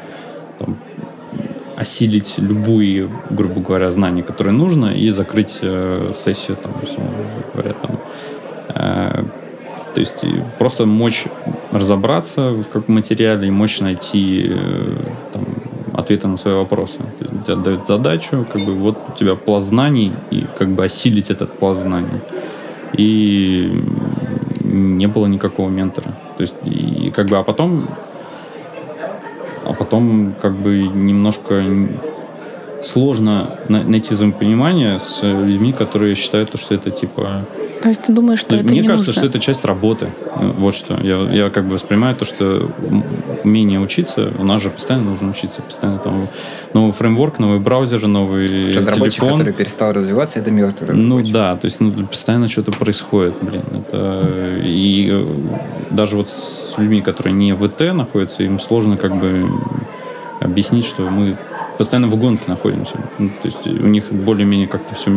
там, 0.58 0.78
осилить 1.82 2.36
любые, 2.38 3.10
грубо 3.32 3.60
говоря, 3.60 3.90
знания, 3.92 4.24
которые 4.24 4.54
нужно, 4.54 4.94
и 4.94 5.10
закрыть 5.10 5.60
э, 5.64 6.14
сессию, 6.16 6.58
там, 6.58 6.74
говоря, 7.54 7.74
там. 7.74 8.00
Э, 8.76 9.24
то 9.94 10.00
есть 10.00 10.24
просто 10.60 10.86
мочь 10.86 11.26
разобраться 11.72 12.52
в 12.52 12.68
каком 12.68 12.96
материале 12.96 13.48
и 13.48 13.52
мочь 13.52 13.82
найти 13.82 14.46
э, 14.50 14.96
там, 15.34 15.46
ответы 15.94 16.28
на 16.28 16.38
свои 16.38 16.54
вопросы. 16.54 17.00
Тебе 17.46 17.56
дают 17.56 17.88
задачу, 17.88 18.46
как 18.54 18.62
бы 18.62 18.74
вот 18.76 18.98
у 19.10 19.18
тебя 19.18 19.36
пласт 19.36 19.68
знаний, 19.68 20.14
и 20.30 20.46
как 20.60 20.70
бы 20.70 20.86
осилить 20.86 21.32
этот 21.32 21.58
пласт 21.60 21.82
знаний. 21.82 22.22
И 22.94 23.72
не 24.64 25.08
было 25.08 25.26
никакого 25.26 25.70
ментора. 25.70 26.14
То 26.38 26.42
есть, 26.42 26.56
и 26.64 27.12
как 27.16 27.26
бы, 27.26 27.38
а 27.38 27.44
потом 27.44 27.80
а 29.64 29.74
потом 29.74 30.34
как 30.42 30.54
бы 30.54 30.80
немножко 30.88 31.64
сложно 32.84 33.60
найти 33.68 34.14
взаимопонимание 34.14 35.00
с 35.00 35.24
людьми, 35.24 35.74
которые 35.74 36.16
считают, 36.16 36.52
что 36.60 36.74
это 36.74 36.92
типа 36.92 37.46
то 37.82 37.90
есть 37.90 38.04
ты 38.04 38.14
думаешь, 38.14 38.40
что 38.40 38.54
ну, 38.54 38.62
это 38.62 38.70
Мне 38.70 38.82
не 38.82 38.88
кажется, 38.88 39.10
нужно? 39.10 39.22
что 39.22 39.30
это 39.30 39.40
часть 39.40 39.66
работы. 39.66 40.12
Вот 40.36 40.76
что. 40.76 41.00
Я, 41.02 41.18
я 41.32 41.50
как 41.50 41.66
бы 41.66 41.74
воспринимаю 41.74 42.16
то, 42.16 42.26
что 42.26 42.70
умение 43.44 43.80
учиться, 43.80 44.32
у 44.38 44.44
нас 44.44 44.62
же 44.62 44.70
постоянно 44.70 45.10
нужно 45.10 45.32
учиться. 45.32 45.64
Постоянно 45.64 45.98
там 45.98 46.28
новый 46.74 46.92
фреймворк, 46.92 47.40
новый 47.40 47.60
браузер, 47.60 48.06
новый 48.06 48.76
Разработчик, 48.76 49.22
телефон. 49.22 49.40
который 49.40 49.54
перестал 49.54 49.94
развиваться, 49.94 50.40
это 50.40 50.52
мертвый 50.52 50.96
Ну 50.96 51.22
да, 51.24 51.56
то 51.56 51.66
есть 51.66 51.80
ну, 51.80 52.06
постоянно 52.06 52.48
что-то 52.50 52.72
происходит, 52.72 53.34
блин. 53.42 53.64
Это, 53.74 54.60
и 54.64 55.10
э, 55.12 55.36
даже 55.90 56.18
вот 56.18 56.30
с 56.30 56.76
людьми, 56.78 57.02
которые 57.02 57.34
не 57.34 57.54
в 57.54 57.66
ИТ 57.66 57.94
находятся, 57.96 58.44
им 58.44 58.60
сложно 58.60 58.96
как 58.96 59.20
бы 59.20 59.50
объяснить, 60.40 60.86
что 60.86 61.10
мы 61.10 61.36
постоянно 61.82 62.10
в 62.10 62.16
гонке 62.16 62.44
находимся. 62.46 62.94
Ну, 63.18 63.30
то 63.30 63.48
есть 63.48 63.66
у 63.66 63.88
них 63.88 64.12
более-менее 64.12 64.68
как-то 64.68 64.94
все 64.94 65.10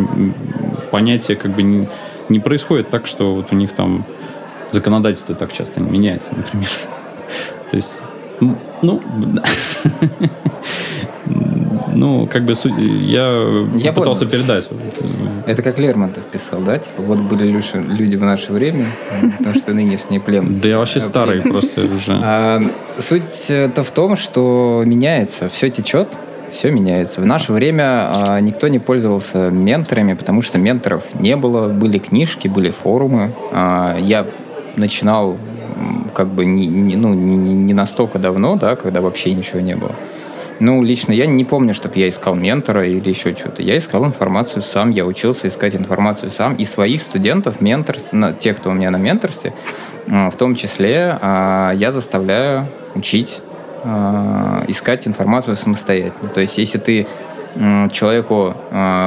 понятие 0.90 1.36
как 1.36 1.50
бы 1.50 1.62
не, 1.62 1.88
не 2.30 2.40
происходит 2.40 2.88
так, 2.88 3.06
что 3.06 3.34
вот 3.34 3.52
у 3.52 3.54
них 3.54 3.72
там 3.72 4.06
законодательство 4.70 5.34
так 5.34 5.52
часто 5.52 5.82
не 5.82 5.90
меняется, 5.90 6.30
например. 6.34 6.70
То 7.70 7.76
есть, 7.76 8.00
ну, 8.40 8.56
ну, 11.94 12.26
как 12.28 12.46
бы 12.46 12.54
я, 12.78 13.66
я 13.74 13.92
пытался 13.92 14.24
понял. 14.24 14.32
передать. 14.32 14.70
Это 15.46 15.62
как 15.62 15.78
Лермонтов 15.78 16.24
писал, 16.24 16.62
да? 16.62 16.78
Типа, 16.78 17.02
вот 17.02 17.18
были 17.18 17.44
люди 17.44 18.16
в 18.16 18.24
наше 18.24 18.52
время, 18.52 18.86
потому 19.36 19.54
что 19.54 19.74
нынешние 19.74 20.18
племя. 20.18 20.48
Да 20.62 20.66
я 20.66 20.78
вообще 20.78 21.02
старый 21.02 21.42
просто 21.42 21.82
уже. 21.82 22.18
А, 22.22 22.62
Суть-то 22.96 23.84
в 23.84 23.90
том, 23.90 24.16
что 24.16 24.82
меняется, 24.86 25.50
все 25.50 25.68
течет, 25.68 26.08
все 26.54 26.70
меняется. 26.70 27.20
В 27.20 27.26
наше 27.26 27.52
время 27.52 28.10
а, 28.14 28.40
никто 28.40 28.68
не 28.68 28.78
пользовался 28.78 29.50
менторами, 29.50 30.14
потому 30.14 30.40
что 30.40 30.56
менторов 30.58 31.04
не 31.18 31.36
было. 31.36 31.68
Были 31.68 31.98
книжки, 31.98 32.48
были 32.48 32.70
форумы. 32.70 33.34
А, 33.52 33.98
я 33.98 34.26
начинал 34.76 35.36
как 36.14 36.28
бы 36.28 36.44
не, 36.44 36.66
не, 36.66 36.96
ну, 36.96 37.12
не, 37.12 37.54
не 37.54 37.74
настолько 37.74 38.18
давно, 38.18 38.56
да, 38.56 38.76
когда 38.76 39.00
вообще 39.00 39.34
ничего 39.34 39.60
не 39.60 39.74
было. 39.74 39.94
Ну, 40.60 40.82
лично 40.82 41.12
я 41.12 41.26
не 41.26 41.44
помню, 41.44 41.74
чтобы 41.74 41.98
я 41.98 42.08
искал 42.08 42.36
ментора 42.36 42.86
или 42.86 43.08
еще 43.08 43.34
что-то. 43.34 43.60
Я 43.60 43.76
искал 43.76 44.06
информацию 44.06 44.62
сам, 44.62 44.90
я 44.90 45.04
учился 45.04 45.48
искать 45.48 45.74
информацию 45.74 46.30
сам. 46.30 46.54
И 46.54 46.64
своих 46.64 47.02
студентов, 47.02 47.60
ментор, 47.60 47.96
тех, 48.38 48.58
кто 48.58 48.70
у 48.70 48.72
меня 48.72 48.92
на 48.92 48.96
менторстве, 48.96 49.52
а, 50.08 50.30
в 50.30 50.36
том 50.36 50.54
числе, 50.54 51.18
а, 51.20 51.72
я 51.72 51.90
заставляю 51.90 52.68
учить 52.94 53.42
а, 53.84 54.64
искать 54.68 55.06
информацию 55.06 55.56
самостоятельно. 55.56 56.28
То 56.28 56.40
есть, 56.40 56.58
если 56.58 56.78
ты 56.78 57.06
человеку 57.92 58.56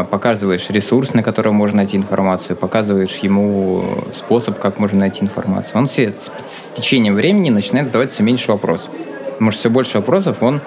показываешь 0.09 0.69
ресурс, 0.69 1.13
на 1.13 1.21
котором 1.21 1.55
можно 1.55 1.77
найти 1.77 1.97
информацию, 1.97 2.55
показываешь 2.55 3.17
ему 3.17 4.05
способ, 4.13 4.57
как 4.57 4.79
можно 4.79 4.99
найти 4.99 5.21
информацию, 5.21 5.77
он 5.77 5.87
все 5.87 6.15
с, 6.15 6.31
с 6.45 6.69
течением 6.69 7.15
времени 7.15 7.49
начинает 7.49 7.87
задавать 7.87 8.09
все 8.09 8.23
меньше 8.23 8.53
вопросов. 8.53 8.89
Потому 9.33 9.51
что 9.51 9.59
все 9.59 9.69
больше 9.69 9.97
вопросов 9.97 10.41
он 10.41 10.61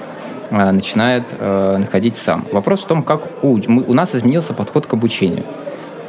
Э, 0.51 0.73
начинает 0.73 1.25
э, 1.39 1.77
находить 1.79 2.17
сам. 2.17 2.47
Вопрос 2.53 2.81
в 2.81 2.87
том, 2.87 3.03
как 3.03 3.29
у, 3.43 3.59
мы, 3.69 3.83
у 3.83 3.95
нас 3.95 4.15
изменился 4.15 4.53
подход 4.53 4.87
к 4.87 4.93
обучению. 4.93 5.45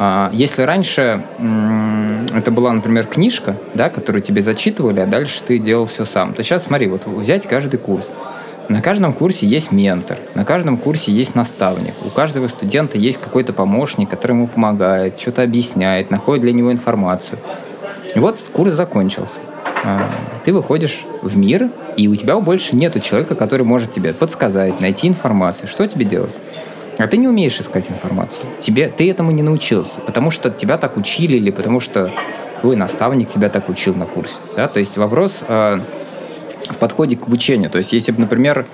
Э, 0.02 0.30
если 0.34 0.64
раньше 0.64 1.24
это 2.34 2.50
была, 2.52 2.74
например, 2.74 3.06
книжка, 3.06 3.56
да, 3.76 3.90
которую 3.90 4.24
тебе 4.24 4.42
зачитывали, 4.42 5.00
а 5.00 5.06
дальше 5.06 5.44
ты 5.46 5.60
делал 5.60 5.86
все 5.86 6.06
сам, 6.06 6.34
то 6.34 6.42
сейчас 6.42 6.64
смотри, 6.64 6.88
вот 6.88 7.06
взять 7.06 7.48
каждый 7.48 7.78
курс. 7.78 8.12
На 8.68 8.82
каждом 8.82 9.14
курсе 9.14 9.46
есть 9.48 9.72
ментор, 9.72 10.18
на 10.34 10.46
каждом 10.46 10.78
курсе 10.78 11.12
есть 11.12 11.36
наставник. 11.36 11.94
У 12.06 12.10
каждого 12.10 12.48
студента 12.48 12.98
есть 12.98 13.20
какой-то 13.20 13.54
помощник, 13.54 14.10
который 14.10 14.32
ему 14.32 14.48
помогает, 14.48 15.20
что-то 15.20 15.44
объясняет, 15.44 16.10
находит 16.10 16.44
для 16.44 16.54
него 16.54 16.72
информацию. 16.72 17.38
И 18.16 18.20
вот 18.20 18.40
курс 18.54 18.74
закончился. 18.74 19.42
А, 19.84 20.10
ты 20.46 20.54
выходишь 20.54 21.06
в 21.22 21.38
мир, 21.38 21.70
и 21.98 22.08
у 22.08 22.16
тебя 22.16 22.40
больше 22.40 22.76
нету 22.76 23.00
человека, 23.00 23.36
который 23.36 23.64
может 23.64 23.92
тебе 23.92 24.14
подсказать, 24.14 24.80
найти 24.80 25.08
информацию. 25.08 25.68
Что 25.68 25.86
тебе 25.88 26.06
делать? 26.06 26.32
А 27.02 27.08
ты 27.08 27.18
не 27.18 27.28
умеешь 27.28 27.60
искать 27.60 27.90
информацию. 27.90 28.46
Тебе, 28.60 28.88
ты 28.88 29.10
этому 29.10 29.32
не 29.32 29.42
научился, 29.42 30.00
потому 30.02 30.30
что 30.30 30.52
тебя 30.52 30.78
так 30.78 30.98
учили 30.98 31.36
или 31.36 31.50
потому 31.50 31.80
что 31.80 32.14
твой 32.62 32.76
наставник 32.76 33.30
тебя 33.30 33.50
так 33.50 33.70
учил 33.70 33.96
на 33.96 34.06
курсе. 34.06 34.36
Да? 34.56 34.68
То 34.68 34.80
есть 34.80 34.98
вопрос 34.98 35.44
э, 35.48 35.80
в 36.70 36.78
подходе 36.78 37.18
к 37.18 37.28
обучению. 37.28 37.72
То 37.72 37.80
есть 37.80 37.92
если 37.92 38.12
бы, 38.12 38.22
например, 38.22 38.68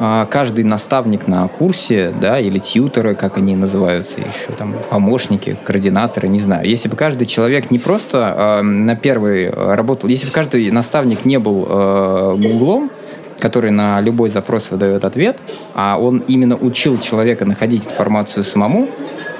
а, 0.00 0.26
каждый 0.26 0.64
наставник 0.64 1.26
на 1.26 1.48
курсе, 1.48 2.14
да, 2.20 2.38
или 2.38 2.58
тьютеры, 2.58 3.16
как 3.16 3.36
они 3.36 3.56
называются 3.56 4.20
еще, 4.20 4.52
там, 4.56 4.76
помощники, 4.88 5.58
координаторы, 5.64 6.28
не 6.28 6.38
знаю. 6.38 6.68
Если 6.68 6.88
бы 6.88 6.94
каждый 6.94 7.26
человек 7.26 7.72
не 7.72 7.80
просто 7.80 8.60
э, 8.60 8.62
на 8.62 8.94
первый 8.94 9.50
работал, 9.50 10.08
если 10.08 10.28
бы 10.28 10.32
каждый 10.32 10.70
наставник 10.70 11.24
не 11.24 11.40
был 11.40 11.66
э, 11.68 12.36
гуглом, 12.36 12.92
который 13.40 13.70
на 13.70 14.00
любой 14.00 14.28
запрос 14.28 14.70
выдает 14.70 15.04
ответ, 15.04 15.40
а 15.74 15.98
он 15.98 16.18
именно 16.28 16.56
учил 16.56 16.98
человека 16.98 17.44
находить 17.44 17.86
информацию 17.86 18.44
самому, 18.44 18.88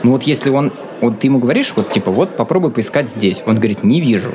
ну 0.02 0.12
вот 0.12 0.24
если 0.24 0.50
он, 0.50 0.72
вот 1.00 1.18
ты 1.18 1.26
ему 1.26 1.38
говоришь, 1.38 1.72
вот 1.76 1.90
типа, 1.90 2.10
вот 2.10 2.36
попробуй 2.36 2.70
поискать 2.70 3.10
здесь, 3.10 3.42
он 3.46 3.56
говорит, 3.56 3.82
не 3.82 4.00
вижу. 4.00 4.34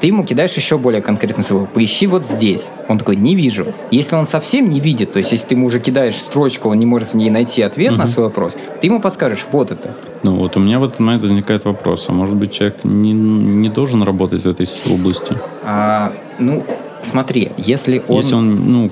Ты 0.00 0.08
ему 0.08 0.24
кидаешь 0.24 0.52
еще 0.54 0.78
более 0.78 1.00
конкретное 1.00 1.44
слово. 1.44 1.66
Поищи 1.66 2.08
вот 2.08 2.26
здесь. 2.26 2.72
Он 2.88 2.98
такой, 2.98 3.14
не 3.14 3.36
вижу. 3.36 3.66
Если 3.92 4.16
он 4.16 4.26
совсем 4.26 4.68
не 4.68 4.80
видит, 4.80 5.12
то 5.12 5.18
есть 5.18 5.30
если 5.30 5.46
ты 5.46 5.54
ему 5.54 5.68
уже 5.68 5.78
кидаешь 5.78 6.16
строчку, 6.16 6.70
он 6.70 6.80
не 6.80 6.86
может 6.86 7.10
в 7.10 7.14
ней 7.14 7.30
найти 7.30 7.62
ответ 7.62 7.96
на 7.96 8.08
свой 8.08 8.26
вопрос, 8.26 8.56
ты 8.80 8.88
ему 8.88 9.00
подскажешь, 9.00 9.46
вот 9.52 9.70
это. 9.70 9.94
Ну 10.24 10.34
вот 10.34 10.56
у 10.56 10.60
меня 10.60 10.80
в 10.80 10.84
этот 10.84 10.98
момент 10.98 11.22
возникает 11.22 11.64
вопрос, 11.64 12.06
а 12.08 12.12
может 12.12 12.34
быть 12.34 12.52
человек 12.52 12.78
не, 12.82 13.12
не 13.12 13.68
должен 13.68 14.02
работать 14.02 14.42
в 14.42 14.48
этой 14.48 14.66
области? 14.90 15.38
А, 15.62 16.12
ну, 16.40 16.64
смотри, 17.02 17.52
если 17.56 18.02
он... 18.08 18.16
Если 18.16 18.34
он, 18.34 18.72
ну, 18.72 18.90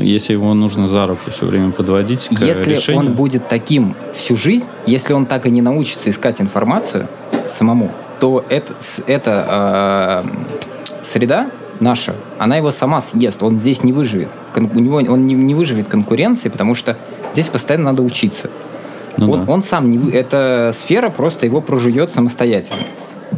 если 0.00 0.32
его 0.32 0.54
нужно 0.54 0.86
за 0.86 1.06
руку 1.06 1.22
все 1.34 1.46
время 1.46 1.70
подводить 1.70 2.28
к 2.28 2.32
Если 2.32 2.70
решению, 2.70 3.00
он 3.00 3.14
будет 3.14 3.48
таким 3.48 3.94
всю 4.14 4.36
жизнь, 4.36 4.66
если 4.86 5.12
он 5.12 5.26
так 5.26 5.46
и 5.46 5.50
не 5.50 5.62
научится 5.62 6.10
искать 6.10 6.40
информацию 6.40 7.08
самому, 7.46 7.90
то 8.20 8.44
это, 8.48 8.74
эта 9.06 10.24
э, 10.24 11.02
среда 11.02 11.50
наша, 11.80 12.14
она 12.38 12.56
его 12.56 12.70
сама 12.70 13.00
съест, 13.00 13.42
он 13.42 13.58
здесь 13.58 13.82
не 13.82 13.92
выживет. 13.92 14.28
Кон- 14.54 14.70
у 14.74 14.78
него 14.78 14.96
он 14.96 15.26
не, 15.26 15.34
не 15.34 15.54
выживет 15.54 15.88
конкуренции, 15.88 16.48
потому 16.48 16.74
что 16.74 16.96
здесь 17.32 17.48
постоянно 17.48 17.86
надо 17.86 18.02
учиться. 18.02 18.50
Ну 19.16 19.30
он, 19.30 19.44
да. 19.44 19.52
он 19.52 19.62
сам 19.62 19.90
не 19.90 20.10
эта 20.12 20.70
сфера 20.72 21.10
просто 21.10 21.46
его 21.46 21.60
прожует 21.60 22.10
самостоятельно. 22.10 22.82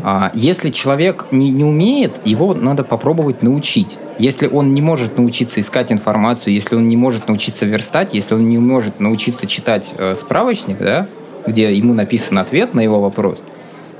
А, 0.02 0.30
если 0.34 0.70
человек 0.70 1.26
не, 1.30 1.50
не 1.50 1.64
умеет, 1.64 2.20
его 2.26 2.54
надо 2.54 2.84
попробовать 2.84 3.42
научить. 3.42 3.98
Если 4.18 4.46
он 4.46 4.74
не 4.74 4.82
может 4.82 5.18
научиться 5.18 5.60
искать 5.60 5.92
информацию, 5.92 6.54
если 6.54 6.76
он 6.76 6.88
не 6.88 6.96
может 6.96 7.28
научиться 7.28 7.66
верстать, 7.66 8.14
если 8.14 8.34
он 8.34 8.48
не 8.48 8.58
может 8.58 9.00
научиться 9.00 9.46
читать 9.46 9.92
э, 9.96 10.14
справочник, 10.14 10.78
да, 10.78 11.08
где 11.46 11.74
ему 11.74 11.94
написан 11.94 12.38
ответ 12.38 12.74
на 12.74 12.80
его 12.80 13.00
вопрос, 13.00 13.42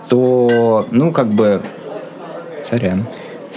то, 0.08 0.86
ну, 0.90 1.10
как 1.12 1.28
бы, 1.28 1.62
сорян. 2.62 3.06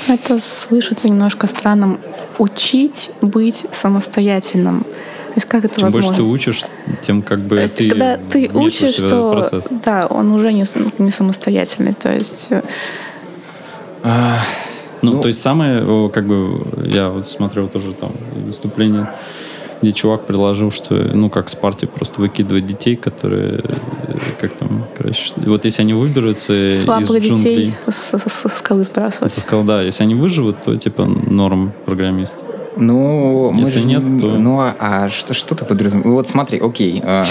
Это 0.07 0.39
слышится 0.39 1.07
немножко 1.07 1.47
странным. 1.47 1.99
Учить 2.37 3.11
быть 3.21 3.65
самостоятельным. 3.71 4.85
То 5.37 5.39
есть 5.39 5.49
как 5.49 5.65
это 5.65 5.79
чем 5.79 5.91
больше 5.91 5.97
возможно? 5.97 6.17
ты 6.17 6.23
учишь, 6.23 6.61
тем 7.03 7.21
как 7.21 7.41
бы 7.41 7.57
То 7.57 7.61
есть, 7.61 7.77
ты 7.77 7.89
когда 7.89 8.17
ты 8.17 8.49
учишь, 8.51 8.93
что 8.93 9.47
да, 9.85 10.07
он 10.07 10.31
уже 10.31 10.51
не, 10.51 10.63
не 10.97 11.11
самостоятельный. 11.11 11.93
То 11.93 12.11
есть 12.11 12.47
э, 12.49 12.63
Ну, 15.03 15.11
Ну- 15.11 15.21
то 15.21 15.27
есть 15.27 15.39
самое, 15.39 16.09
как 16.11 16.25
бы, 16.25 16.65
я 16.91 17.09
вот 17.09 17.27
смотрел 17.27 17.67
тоже 17.67 17.93
там 17.93 18.09
выступление, 18.47 19.07
где 19.79 19.91
чувак 19.91 20.25
предложил, 20.25 20.71
что, 20.71 20.95
ну, 20.95 21.29
как 21.29 21.49
с 21.49 21.55
партии 21.55 21.85
просто 21.85 22.19
выкидывать 22.19 22.65
детей, 22.65 22.95
которые, 22.95 23.59
э, 23.63 24.17
как 24.41 24.53
там, 24.53 24.87
короче, 24.97 25.33
вот 25.45 25.65
если 25.65 25.83
они 25.83 25.93
выберутся 25.93 26.71
из 26.71 26.83
слабых 26.83 27.11
детей 27.11 27.29
джунглей, 27.29 27.73
с, 27.87 28.17
с- 28.17 28.27
с 28.27 28.57
скалы 28.57 28.83
сбрасывать. 28.85 29.31
со 29.31 29.41
скал, 29.41 29.61
да, 29.63 29.83
если 29.83 30.01
они 30.01 30.15
выживут, 30.15 30.63
то, 30.63 30.75
типа, 30.75 31.05
норм 31.05 31.73
программист. 31.85 32.35
Ну, 32.77 33.51
мы 33.51 33.61
Если 33.61 33.79
же 33.79 33.87
нет, 33.87 34.03
не- 34.03 34.19
то- 34.19 34.27
Ну, 34.27 34.59
а, 34.59 34.75
а 34.79 35.09
что, 35.09 35.33
что 35.33 35.55
ты 35.55 35.65
подразумеваешь? 35.65 36.13
Вот 36.13 36.27
смотри, 36.27 36.59
окей, 36.59 37.01
э, 37.03 37.23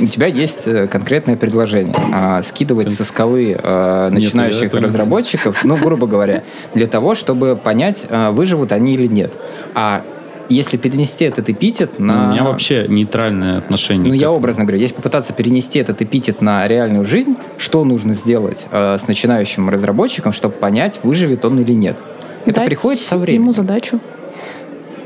у 0.00 0.06
тебя 0.06 0.26
есть 0.26 0.66
э, 0.66 0.86
конкретное 0.86 1.36
предложение. 1.36 1.94
А, 2.12 2.42
скидывать 2.42 2.90
со 2.90 3.04
скалы 3.04 3.56
э, 3.58 4.08
начинающих 4.10 4.64
этого 4.64 4.80
не 4.80 4.86
разработчиков, 4.86 5.64
ну, 5.64 5.76
грубо 5.76 6.06
говоря, 6.06 6.44
для 6.74 6.86
того, 6.86 7.14
чтобы 7.14 7.56
понять, 7.56 8.06
э, 8.08 8.30
выживут 8.30 8.72
они 8.72 8.94
или 8.94 9.06
нет. 9.06 9.36
А 9.74 10.02
если 10.48 10.76
перенести 10.76 11.24
этот 11.24 11.48
эпитет 11.48 11.98
на... 11.98 12.28
У 12.28 12.32
меня 12.32 12.44
вообще 12.44 12.86
нейтральное 12.88 13.58
отношение. 13.58 14.08
Ну, 14.08 14.14
я 14.14 14.22
этому. 14.22 14.36
образно 14.36 14.64
говорю, 14.64 14.78
если 14.78 14.94
попытаться 14.94 15.32
перенести 15.32 15.78
этот 15.78 16.02
эпитет 16.02 16.42
на 16.42 16.66
реальную 16.68 17.04
жизнь, 17.04 17.36
что 17.58 17.84
нужно 17.84 18.14
сделать 18.14 18.66
э, 18.70 18.98
с 18.98 19.08
начинающим 19.08 19.70
разработчиком, 19.70 20.32
чтобы 20.32 20.54
понять, 20.54 21.00
выживет 21.02 21.44
он 21.44 21.58
или 21.60 21.72
нет? 21.72 21.98
Это 22.44 22.56
Дать 22.56 22.66
приходит 22.66 23.00
со 23.00 23.16
временем. 23.16 23.42
Ему 23.42 23.52
задачу. 23.52 24.00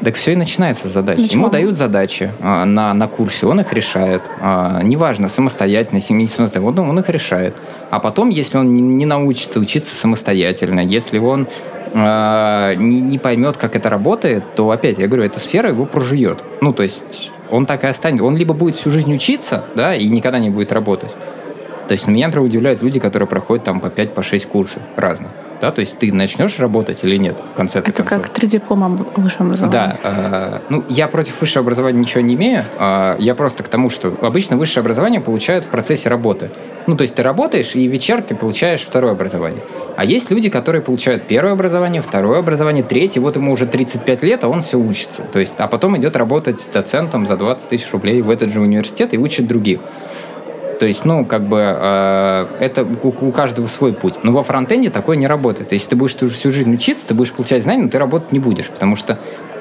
Так 0.08 0.16
все 0.16 0.32
и 0.32 0.36
начинается 0.36 0.88
с 0.88 0.92
задач. 0.92 1.18
Начало. 1.18 1.34
Ему 1.34 1.50
дают 1.50 1.76
задачи 1.76 2.32
а, 2.40 2.64
на, 2.64 2.94
на 2.94 3.08
курсе, 3.08 3.44
он 3.44 3.60
их 3.60 3.74
решает. 3.74 4.22
А, 4.40 4.80
неважно, 4.82 5.28
самостоятельно, 5.28 6.00
семьи 6.00 6.22
не 6.22 6.28
самостоятельно, 6.28 6.82
он, 6.82 6.88
он 6.88 6.98
их 6.98 7.10
решает. 7.10 7.54
А 7.90 8.00
потом, 8.00 8.30
если 8.30 8.56
он 8.56 8.74
не, 8.74 9.04
научится 9.04 9.60
учиться 9.60 9.94
самостоятельно, 9.94 10.80
если 10.80 11.18
он 11.18 11.46
а, 11.92 12.72
не, 12.72 13.02
не 13.02 13.18
поймет, 13.18 13.58
как 13.58 13.76
это 13.76 13.90
работает, 13.90 14.54
то 14.54 14.70
опять, 14.70 14.98
я 14.98 15.08
говорю, 15.08 15.24
эта 15.24 15.40
сфера 15.40 15.68
его 15.68 15.84
прожует. 15.84 16.42
Ну, 16.62 16.72
то 16.72 16.84
есть 16.84 17.30
он 17.50 17.66
так 17.66 17.84
и 17.84 17.86
останется. 17.86 18.24
Он 18.24 18.34
либо 18.34 18.54
будет 18.54 18.76
всю 18.76 18.90
жизнь 18.90 19.12
учиться, 19.12 19.64
да, 19.74 19.94
и 19.94 20.08
никогда 20.08 20.38
не 20.38 20.48
будет 20.48 20.72
работать. 20.72 21.10
То 21.86 21.92
есть 21.92 22.08
меня, 22.08 22.28
например, 22.28 22.46
удивляют 22.46 22.80
люди, 22.80 22.98
которые 22.98 23.28
проходят 23.28 23.66
там 23.66 23.78
по 23.78 23.90
5 23.90 24.14
по 24.14 24.22
6 24.22 24.46
курсов 24.46 24.82
разных. 24.96 25.32
Да, 25.60 25.70
то 25.72 25.80
есть 25.80 25.98
ты 25.98 26.12
начнешь 26.12 26.58
работать 26.58 27.02
или 27.02 27.16
нет 27.16 27.40
в 27.52 27.56
конце 27.56 27.80
Это 27.80 27.92
концов. 27.92 28.22
как 28.22 28.28
три 28.30 28.46
диплома 28.48 28.86
об 28.86 29.18
высшем 29.18 29.46
образовании. 29.46 29.72
Да, 29.72 29.98
э, 30.02 30.60
ну 30.68 30.84
я 30.88 31.08
против 31.08 31.40
высшего 31.40 31.62
образования 31.62 31.98
ничего 31.98 32.20
не 32.20 32.34
имею. 32.34 32.64
э, 32.78 33.16
я 33.18 33.34
просто 33.34 33.62
к 33.62 33.68
тому, 33.68 33.90
что 33.90 34.14
обычно 34.22 34.56
высшее 34.56 34.82
образование 34.82 35.20
получают 35.20 35.64
в 35.64 35.68
процессе 35.68 36.08
работы. 36.08 36.50
Ну, 36.86 36.96
то 36.96 37.02
есть 37.02 37.14
ты 37.14 37.22
работаешь 37.22 37.74
и 37.74 37.86
вечерки 37.86 38.32
получаешь 38.32 38.80
второе 38.80 39.12
образование. 39.12 39.60
А 39.96 40.04
есть 40.04 40.30
люди, 40.30 40.48
которые 40.48 40.80
получают 40.80 41.24
первое 41.24 41.52
образование, 41.52 42.00
второе 42.00 42.38
образование, 42.38 42.82
третье, 42.82 43.20
вот 43.20 43.36
ему 43.36 43.52
уже 43.52 43.66
35 43.66 44.22
лет, 44.22 44.44
а 44.44 44.48
он 44.48 44.62
все 44.62 44.78
учится. 44.78 45.22
То 45.22 45.38
есть, 45.38 45.54
а 45.58 45.68
потом 45.68 45.98
идет 45.98 46.16
работать 46.16 46.70
доцентом 46.72 47.26
за 47.26 47.36
20 47.36 47.68
тысяч 47.68 47.92
рублей 47.92 48.22
в 48.22 48.30
этот 48.30 48.50
же 48.50 48.60
университет 48.60 49.12
и 49.12 49.18
учит 49.18 49.46
других. 49.46 49.80
То 50.78 50.86
есть, 50.86 51.04
ну, 51.04 51.24
как 51.24 51.42
бы, 51.48 51.58
э, 51.60 52.46
это 52.60 52.84
у, 52.84 53.08
у 53.08 53.32
каждого 53.32 53.66
свой 53.66 53.92
путь. 53.92 54.20
Но 54.22 54.32
во 54.32 54.42
фронтенде 54.44 54.90
такое 54.90 55.16
не 55.16 55.26
работает. 55.26 55.72
Если 55.72 55.90
ты 55.90 55.96
будешь 55.96 56.14
всю- 56.14 56.50
жизнь 56.50 56.72
учиться, 56.72 57.06
ты 57.06 57.14
будешь 57.14 57.32
получать 57.32 57.62
знания, 57.62 57.82
но 57.84 57.88
ты 57.88 57.98
работать 57.98 58.32
не 58.32 58.38
будешь, 58.38 58.70
потому 58.70 58.94
что 58.96 59.18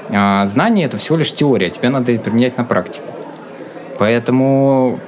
э, 0.09 0.45
знания 0.45 0.85
это 0.85 0.97
всего 0.97 1.17
лишь 1.17 1.33
теория, 1.33 1.69
тебе 1.69 1.89
надо 1.89 2.17
применять 2.19 2.57
на 2.57 2.63
практике. 2.63 3.05
Поэтому, 3.97 4.99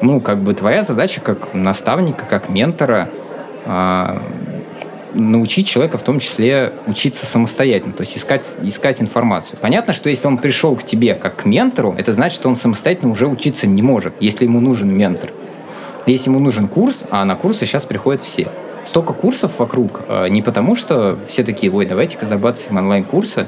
ну, 0.00 0.20
как 0.20 0.38
бы 0.38 0.54
твоя 0.54 0.82
задача 0.82 1.20
как 1.20 1.52
наставника, 1.52 2.24
как 2.24 2.48
ментора 2.48 3.10
э, 3.66 4.18
научить 5.14 5.66
человека 5.66 5.98
в 5.98 6.02
том 6.02 6.18
числе 6.18 6.72
учиться 6.86 7.26
самостоятельно, 7.26 7.94
то 7.94 8.02
есть 8.02 8.16
искать, 8.16 8.56
искать 8.62 9.00
информацию. 9.00 9.58
Понятно, 9.60 9.92
что 9.92 10.10
если 10.10 10.26
он 10.26 10.38
пришел 10.38 10.76
к 10.76 10.84
тебе 10.84 11.14
как 11.14 11.36
к 11.36 11.44
ментору, 11.44 11.94
это 11.96 12.12
значит, 12.12 12.36
что 12.36 12.48
он 12.48 12.56
самостоятельно 12.56 13.12
уже 13.12 13.26
учиться 13.26 13.66
не 13.66 13.82
может, 13.82 14.14
если 14.20 14.44
ему 14.44 14.60
нужен 14.60 14.94
ментор. 14.94 15.30
Если 16.06 16.28
ему 16.28 16.38
нужен 16.38 16.68
курс, 16.68 17.04
а 17.10 17.24
на 17.24 17.34
курсы 17.36 17.64
сейчас 17.64 17.86
приходят 17.86 18.22
все. 18.22 18.48
Столько 18.84 19.14
курсов 19.14 19.58
вокруг, 19.58 20.02
э, 20.06 20.28
не 20.28 20.42
потому 20.42 20.76
что 20.76 21.18
все 21.26 21.42
такие, 21.42 21.72
ой, 21.72 21.86
давайте-ка 21.86 22.26
забацаем 22.26 22.76
онлайн-курсы 22.76 23.46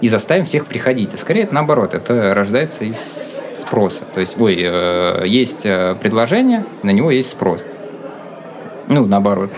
и 0.00 0.08
заставим 0.08 0.44
всех 0.44 0.66
приходить. 0.66 1.14
А 1.14 1.16
скорее 1.16 1.42
это 1.42 1.54
наоборот, 1.54 1.94
это 1.94 2.34
рождается 2.34 2.84
из 2.84 3.40
спроса. 3.52 4.02
То 4.12 4.20
есть, 4.20 4.40
ой, 4.40 4.58
э, 4.60 5.22
есть 5.26 5.64
э, 5.64 5.96
предложение, 6.00 6.66
на 6.82 6.90
него 6.90 7.12
есть 7.12 7.30
спрос. 7.30 7.64
Ну, 8.88 9.06
наоборот. 9.06 9.52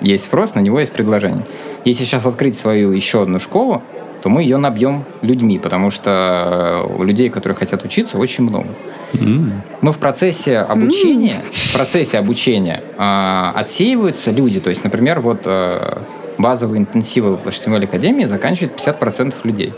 Есть 0.00 0.24
спрос, 0.24 0.54
на 0.54 0.60
него 0.60 0.80
есть 0.80 0.92
предложение. 0.92 1.44
Если 1.84 2.04
сейчас 2.04 2.26
открыть 2.26 2.56
свою 2.56 2.92
еще 2.92 3.22
одну 3.22 3.38
школу, 3.38 3.82
то 4.22 4.28
мы 4.28 4.42
ее 4.42 4.56
набьем 4.56 5.04
людьми, 5.22 5.58
потому 5.58 5.90
что 5.90 6.84
э, 6.90 6.96
у 6.98 7.04
людей, 7.04 7.28
которые 7.28 7.56
хотят 7.56 7.84
учиться, 7.84 8.18
очень 8.18 8.44
много. 8.44 8.68
М. 9.14 9.62
Но 9.80 9.92
в 9.92 9.98
процессе 9.98 10.58
обучения, 10.58 11.42
в 11.52 11.74
процессе 11.74 12.18
обучения 12.18 12.82
э, 12.96 13.52
отсеиваются 13.54 14.30
люди. 14.30 14.60
То 14.60 14.70
есть, 14.70 14.84
например, 14.84 15.20
вот 15.20 15.42
э, 15.44 15.98
базовые 16.36 16.80
интенсивы 16.80 17.36
в 17.36 17.46
HTML 17.46 17.84
Академии 17.84 18.24
заканчивают 18.24 18.80
50% 18.80 19.34
людей. 19.44 19.72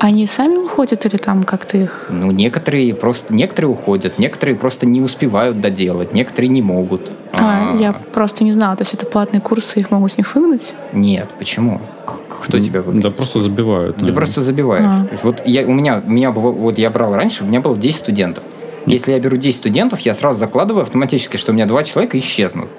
Они 0.00 0.24
сами 0.26 0.56
уходят 0.56 1.04
или 1.04 1.18
там 1.18 1.42
как-то 1.42 1.76
их... 1.76 2.06
Ну, 2.08 2.30
некоторые 2.30 2.94
просто, 2.94 3.34
некоторые 3.34 3.70
уходят, 3.70 4.18
некоторые 4.18 4.56
просто 4.56 4.86
не 4.86 5.02
успевают 5.02 5.60
доделать, 5.60 6.14
некоторые 6.14 6.48
не 6.48 6.62
могут. 6.62 7.10
А, 7.34 7.74
А, 7.74 7.76
я 7.76 7.92
просто 7.92 8.42
не 8.42 8.50
знала. 8.50 8.74
То 8.76 8.82
есть 8.82 8.94
это 8.94 9.04
платные 9.04 9.42
курсы, 9.42 9.78
их 9.78 9.90
могут 9.90 10.12
с 10.12 10.16
них 10.16 10.34
выгнать? 10.34 10.72
Нет, 10.94 11.28
почему? 11.38 11.82
Кто 12.06 12.58
тебя 12.58 12.80
выгонит? 12.80 13.02
Да 13.02 13.10
просто 13.10 13.40
забивают. 13.40 13.96
Ты 13.96 14.02
наверное. 14.02 14.16
просто 14.16 14.40
забиваешь. 14.40 14.84
А. 14.86 15.04
То 15.04 15.12
есть 15.12 15.24
вот 15.24 15.42
я, 15.44 15.66
у 15.66 15.72
меня, 15.72 16.02
у 16.04 16.10
меня 16.10 16.32
было- 16.32 16.52
вот 16.52 16.78
я 16.78 16.88
брал 16.88 17.14
раньше, 17.14 17.44
у 17.44 17.46
меня 17.46 17.60
было 17.60 17.76
10 17.76 17.98
студентов. 17.98 18.42
Если 18.86 19.12
я 19.12 19.20
беру 19.20 19.36
10 19.36 19.58
студентов, 19.58 20.00
я 20.00 20.14
сразу 20.14 20.38
закладываю 20.38 20.82
автоматически, 20.82 21.36
что 21.36 21.52
у 21.52 21.54
меня 21.54 21.66
два 21.66 21.82
человека 21.82 22.18
исчезнут. 22.18 22.70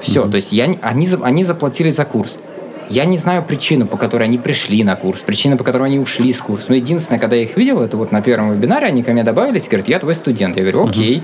Все, 0.00 0.26
то 0.26 0.36
есть 0.36 0.52
я, 0.52 0.64
они, 0.80 1.08
они 1.20 1.44
заплатили 1.44 1.90
за 1.90 2.06
курс. 2.06 2.38
Я 2.90 3.04
не 3.06 3.16
знаю 3.16 3.42
причину, 3.44 3.86
по 3.86 3.96
которой 3.96 4.24
они 4.24 4.38
пришли 4.38 4.84
на 4.84 4.96
курс, 4.96 5.22
причину, 5.22 5.56
по 5.56 5.64
которой 5.64 5.84
они 5.84 5.98
ушли 5.98 6.32
с 6.32 6.40
курса. 6.40 6.66
Но 6.68 6.74
единственное, 6.74 7.18
когда 7.18 7.36
я 7.36 7.42
их 7.42 7.56
видел, 7.56 7.80
это 7.80 7.96
вот 7.96 8.12
на 8.12 8.20
первом 8.22 8.52
вебинаре 8.54 8.86
они 8.86 9.02
ко 9.02 9.12
мне 9.12 9.24
добавились 9.24 9.66
и 9.66 9.68
говорят, 9.68 9.88
я 9.88 9.98
твой 9.98 10.14
студент. 10.14 10.56
Я 10.56 10.62
говорю, 10.62 10.88
окей, 10.88 11.22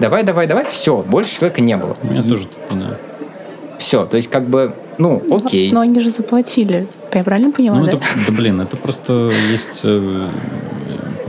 давай, 0.00 0.22
давай, 0.22 0.46
давай. 0.46 0.66
Все, 0.70 1.02
больше 1.02 1.36
человека 1.36 1.60
не 1.60 1.76
было. 1.76 1.96
У 2.02 2.06
меня 2.06 2.22
тоже 2.22 2.46
такое, 2.46 2.80
да. 2.82 2.98
Все, 3.78 4.06
то 4.06 4.16
есть 4.16 4.30
как 4.30 4.48
бы, 4.48 4.74
ну, 4.98 5.22
окей. 5.30 5.70
Но 5.70 5.80
они 5.80 6.00
же 6.00 6.08
заплатили 6.10 6.86
Я 7.12 7.22
правильно 7.24 7.52
поняла, 7.52 7.76
Ну, 7.78 7.84
да? 7.84 7.92
это, 7.92 8.00
да 8.26 8.32
блин, 8.32 8.60
это 8.60 8.76
просто 8.76 9.30
есть 9.52 9.82
э, 9.84 10.28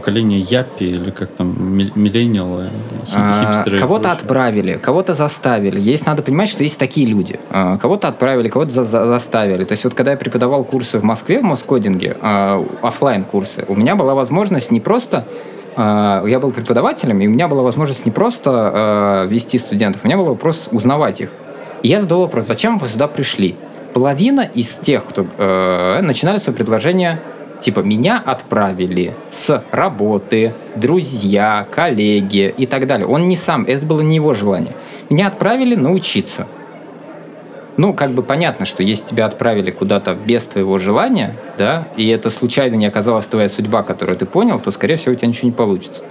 поколение 0.07 0.39
япи 0.39 0.85
или 0.85 1.11
как 1.11 1.29
там, 1.31 1.53
ми- 1.77 1.91
миллениалы, 1.95 2.69
хи- 3.05 3.13
А, 3.17 3.41
хипстеры. 3.41 3.77
Кого-то 3.79 4.11
отправили, 4.13 4.77
кого-то 4.81 5.13
заставили. 5.13 5.81
Есть, 5.81 6.05
надо 6.07 6.21
понимать, 6.23 6.47
что 6.47 6.63
есть 6.63 6.79
такие 6.79 7.05
люди. 7.05 7.37
А, 7.51 7.77
Кого-то 7.77 8.07
отправили, 8.07 8.47
кого-то 8.47 8.71
за- 8.71 8.83
за- 8.85 9.05
заставили. 9.05 9.65
То 9.65 9.73
есть 9.73 9.83
вот 9.83 9.93
когда 9.95 10.11
я 10.11 10.17
преподавал 10.17 10.63
курсы 10.63 10.99
в 10.99 11.03
Москве 11.03 11.39
в 11.41 11.43
Москодинге, 11.43 12.15
офлайн 12.81 13.25
курсы, 13.25 13.65
у 13.67 13.75
меня 13.75 13.95
была 13.97 14.13
возможность 14.15 14.71
не 14.71 14.79
просто 14.79 15.25
а, 15.75 16.23
я 16.25 16.39
был 16.39 16.51
преподавателем, 16.51 17.19
и 17.19 17.27
у 17.27 17.29
меня 17.29 17.47
была 17.49 17.61
возможность 17.61 18.05
не 18.05 18.11
просто 18.11 18.49
а, 18.53 19.25
вести 19.27 19.57
студентов, 19.59 20.05
у 20.05 20.07
меня 20.07 20.15
был 20.17 20.25
вопрос 20.25 20.69
узнавать 20.71 21.19
их. 21.21 21.29
И 21.83 21.89
я 21.89 21.99
задал 21.99 22.21
вопрос, 22.21 22.47
зачем 22.47 22.77
вы 22.77 22.87
сюда 22.87 23.07
пришли? 23.07 23.55
Половина 23.93 24.41
из 24.41 24.77
тех, 24.77 25.03
кто 25.05 25.25
э, 25.37 26.01
начинали 26.01 26.37
свое 26.37 26.55
предложение 26.57 27.19
Типа, 27.59 27.79
меня 27.79 28.21
отправили 28.23 29.15
с 29.29 29.63
работы, 29.71 30.53
друзья, 30.75 31.67
коллеги 31.71 32.53
и 32.55 32.65
так 32.65 32.85
далее. 32.87 33.07
Он 33.07 33.27
не 33.27 33.35
сам, 33.35 33.63
это 33.65 33.85
было 33.85 34.01
не 34.01 34.15
его 34.15 34.33
желание. 34.33 34.73
Меня 35.09 35.27
отправили 35.27 35.75
научиться. 35.75 36.47
Ну, 37.77 37.93
как 37.93 38.11
бы 38.11 38.23
понятно, 38.23 38.65
что 38.65 38.81
если 38.81 39.05
тебя 39.05 39.25
отправили 39.25 39.69
куда-то 39.69 40.15
без 40.15 40.45
твоего 40.45 40.79
желания, 40.79 41.35
да, 41.57 41.87
и 41.95 42.07
это 42.07 42.31
случайно 42.31 42.75
не 42.75 42.87
оказалась 42.87 43.27
твоя 43.27 43.49
судьба, 43.49 43.83
которую 43.83 44.17
ты 44.17 44.25
понял, 44.25 44.59
то, 44.59 44.71
скорее 44.71 44.95
всего, 44.95 45.13
у 45.13 45.15
тебя 45.15 45.27
ничего 45.27 45.49
не 45.49 45.53
получится. 45.55 46.03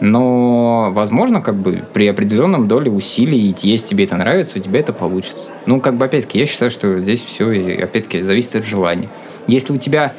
Но, 0.00 0.90
возможно, 0.92 1.40
как 1.40 1.56
бы 1.56 1.84
при 1.92 2.06
определенном 2.06 2.68
доле 2.68 2.90
усилий, 2.90 3.54
если 3.62 3.86
тебе 3.86 4.04
это 4.04 4.16
нравится, 4.16 4.58
у 4.58 4.62
тебя 4.62 4.80
это 4.80 4.92
получится. 4.92 5.38
Ну, 5.64 5.80
как 5.80 5.96
бы, 5.96 6.04
опять-таки, 6.04 6.38
я 6.38 6.46
считаю, 6.46 6.70
что 6.70 6.98
здесь 7.00 7.24
все, 7.24 7.78
опять-таки, 7.82 8.22
зависит 8.22 8.56
от 8.56 8.64
желания. 8.64 9.08
Если 9.46 9.72
у 9.72 9.76
тебя 9.76 10.14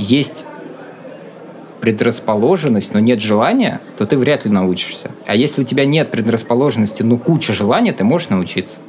есть 0.00 0.46
предрасположенность, 1.80 2.92
но 2.92 3.00
нет 3.00 3.20
желания, 3.20 3.80
то 3.96 4.06
ты 4.06 4.16
вряд 4.16 4.44
ли 4.44 4.50
научишься. 4.50 5.10
А 5.26 5.34
если 5.34 5.62
у 5.62 5.64
тебя 5.64 5.84
нет 5.84 6.10
предрасположенности, 6.10 7.02
но 7.02 7.16
куча 7.16 7.52
желания, 7.52 7.92
ты 7.92 8.04
можешь 8.04 8.28
научиться. 8.28 8.80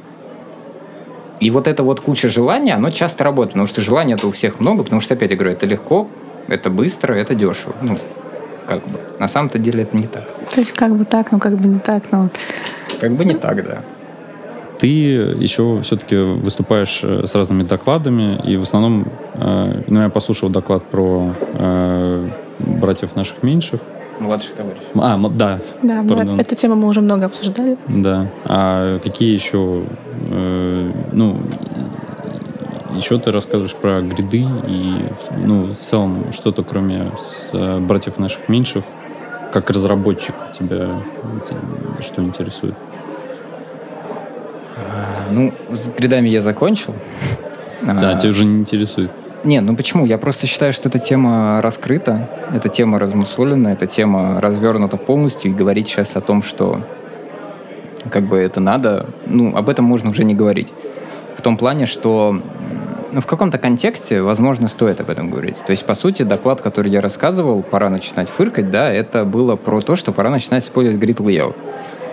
И 1.40 1.50
вот 1.50 1.66
эта 1.66 1.82
вот 1.82 2.00
куча 2.00 2.28
желания, 2.28 2.74
оно 2.74 2.90
часто 2.90 3.24
работает, 3.24 3.54
потому 3.54 3.66
что 3.66 3.80
желания 3.80 4.14
это 4.14 4.26
у 4.26 4.30
всех 4.30 4.60
много, 4.60 4.84
потому 4.84 5.00
что, 5.00 5.14
опять 5.14 5.30
я 5.30 5.36
говорю, 5.36 5.52
это 5.52 5.66
легко, 5.66 6.08
это 6.48 6.70
быстро, 6.70 7.14
это 7.14 7.34
дешево. 7.34 7.74
Ну, 7.82 7.98
как 8.66 8.86
бы. 8.86 9.00
На 9.18 9.26
самом-то 9.28 9.58
деле 9.58 9.82
это 9.82 9.96
не 9.96 10.06
так. 10.06 10.28
То 10.54 10.60
есть 10.60 10.72
как 10.72 10.94
бы 10.94 11.04
так, 11.04 11.32
ну 11.32 11.38
как 11.38 11.58
бы 11.58 11.68
не 11.68 11.80
так, 11.80 12.04
но 12.12 12.30
Как 13.00 13.12
бы 13.12 13.24
не 13.24 13.34
так, 13.34 13.64
да. 13.64 13.82
Ты 14.82 14.88
еще 14.88 15.80
все-таки 15.82 16.16
выступаешь 16.16 17.02
э, 17.04 17.24
с 17.28 17.36
разными 17.36 17.62
докладами, 17.62 18.42
и 18.44 18.56
в 18.56 18.62
основном, 18.62 19.06
э, 19.34 19.82
ну, 19.86 20.00
я 20.00 20.08
послушал 20.08 20.48
доклад 20.48 20.82
про 20.82 21.32
э, 21.38 22.28
братьев 22.58 23.14
наших 23.14 23.44
меньших. 23.44 23.78
Младших 24.18 24.54
товарищей. 24.54 24.82
А, 24.96 25.16
да, 25.28 25.60
да, 25.82 26.02
мы 26.02 26.36
эту 26.36 26.56
тему 26.56 26.74
мы 26.74 26.88
уже 26.88 27.00
много 27.00 27.26
обсуждали. 27.26 27.76
да. 27.86 28.26
А 28.44 28.98
какие 28.98 29.32
еще, 29.32 29.84
э, 30.30 30.92
ну, 31.12 31.40
еще 32.96 33.20
ты 33.20 33.30
рассказываешь 33.30 33.76
про 33.76 34.02
гриды 34.02 34.44
и, 34.66 34.94
ну, 35.46 35.66
в 35.66 35.76
целом, 35.76 36.32
что-то 36.32 36.64
кроме 36.64 37.12
с, 37.20 37.50
э, 37.52 37.78
братьев 37.78 38.18
наших 38.18 38.48
меньших, 38.48 38.82
как 39.52 39.70
разработчик 39.70 40.34
тебя 40.58 40.88
что 42.00 42.20
интересует? 42.20 42.74
Ну, 45.32 45.52
с 45.70 45.88
гридами 45.88 46.28
я 46.28 46.40
закончил. 46.40 46.94
Да, 47.82 48.12
А, 48.12 48.18
тебя 48.18 48.30
уже 48.30 48.44
не 48.44 48.60
интересует. 48.60 49.10
Не, 49.44 49.60
ну 49.60 49.74
почему? 49.74 50.06
Я 50.06 50.18
просто 50.18 50.46
считаю, 50.46 50.72
что 50.72 50.88
эта 50.88 51.00
тема 51.00 51.60
раскрыта, 51.62 52.28
эта 52.54 52.68
тема 52.68 52.98
размусолена, 52.98 53.68
эта 53.68 53.86
тема 53.86 54.40
развернута 54.40 54.96
полностью, 54.96 55.50
и 55.50 55.54
говорить 55.54 55.88
сейчас 55.88 56.16
о 56.16 56.20
том, 56.20 56.42
что 56.42 56.80
как 58.10 58.28
бы 58.28 58.38
это 58.38 58.60
надо, 58.60 59.06
ну, 59.26 59.56
об 59.56 59.68
этом 59.68 59.84
можно 59.84 60.10
уже 60.10 60.24
не 60.24 60.34
говорить. 60.34 60.72
В 61.36 61.42
том 61.42 61.56
плане, 61.56 61.86
что 61.86 62.40
ну, 63.12 63.20
в 63.20 63.26
каком-то 63.26 63.58
контексте, 63.58 64.22
возможно, 64.22 64.68
стоит 64.68 65.00
об 65.00 65.10
этом 65.10 65.30
говорить. 65.30 65.58
То 65.66 65.72
есть, 65.72 65.84
по 65.84 65.94
сути, 65.94 66.22
доклад, 66.22 66.60
который 66.60 66.90
я 66.90 67.00
рассказывал, 67.00 67.62
пора 67.62 67.90
начинать 67.90 68.28
фыркать, 68.28 68.70
да, 68.70 68.92
это 68.92 69.24
было 69.24 69.56
про 69.56 69.80
то, 69.80 69.96
что 69.96 70.12
пора 70.12 70.30
начинать 70.30 70.64
использовать 70.64 71.02
grid 71.02 71.16
layout. 71.16 71.54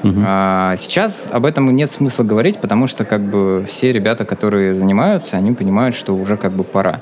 Мгм. 0.04 0.24
А, 0.26 0.76
сейчас 0.78 1.28
об 1.32 1.45
этом 1.45 1.74
нет 1.74 1.91
смысла 1.91 2.24
говорить, 2.24 2.60
потому 2.60 2.88
что 2.88 3.06
как 3.06 3.22
бы 3.30 3.66
все 3.68 3.91
ребята, 3.91 4.26
которые 4.26 4.74
занимаются, 4.74 5.38
они 5.38 5.52
понимают, 5.52 5.95
что 5.95 6.16
уже 6.16 6.38
как 6.38 6.54
бы 6.54 6.64
пора. 6.64 7.00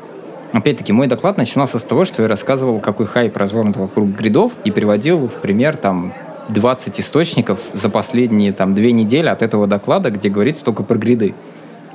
Опять-таки, 0.54 0.93
мой 0.93 1.08
доклад 1.08 1.38
начинался 1.38 1.78
с 1.78 1.84
того, 1.84 2.06
что 2.06 2.24
я 2.24 2.28
рассказывал, 2.28 2.80
какой 2.80 3.06
хайп 3.06 3.36
развернут 3.38 3.78
вокруг 3.78 4.10
гридов, 4.10 4.54
и 4.64 4.72
приводил 4.72 5.28
в 5.28 5.41
пример 5.41 5.78
там 5.78 6.14
20 6.50 7.00
источников 7.00 7.60
за 7.74 7.89
последние 7.89 8.54
там 8.54 8.74
две 8.74 8.91
недели 8.91 9.28
от 9.28 9.41
этого 9.41 9.68
доклада, 9.68 10.10
где 10.10 10.30
говорится 10.30 10.64
только 10.64 10.84
про 10.84 10.98
гриды. 10.98 11.36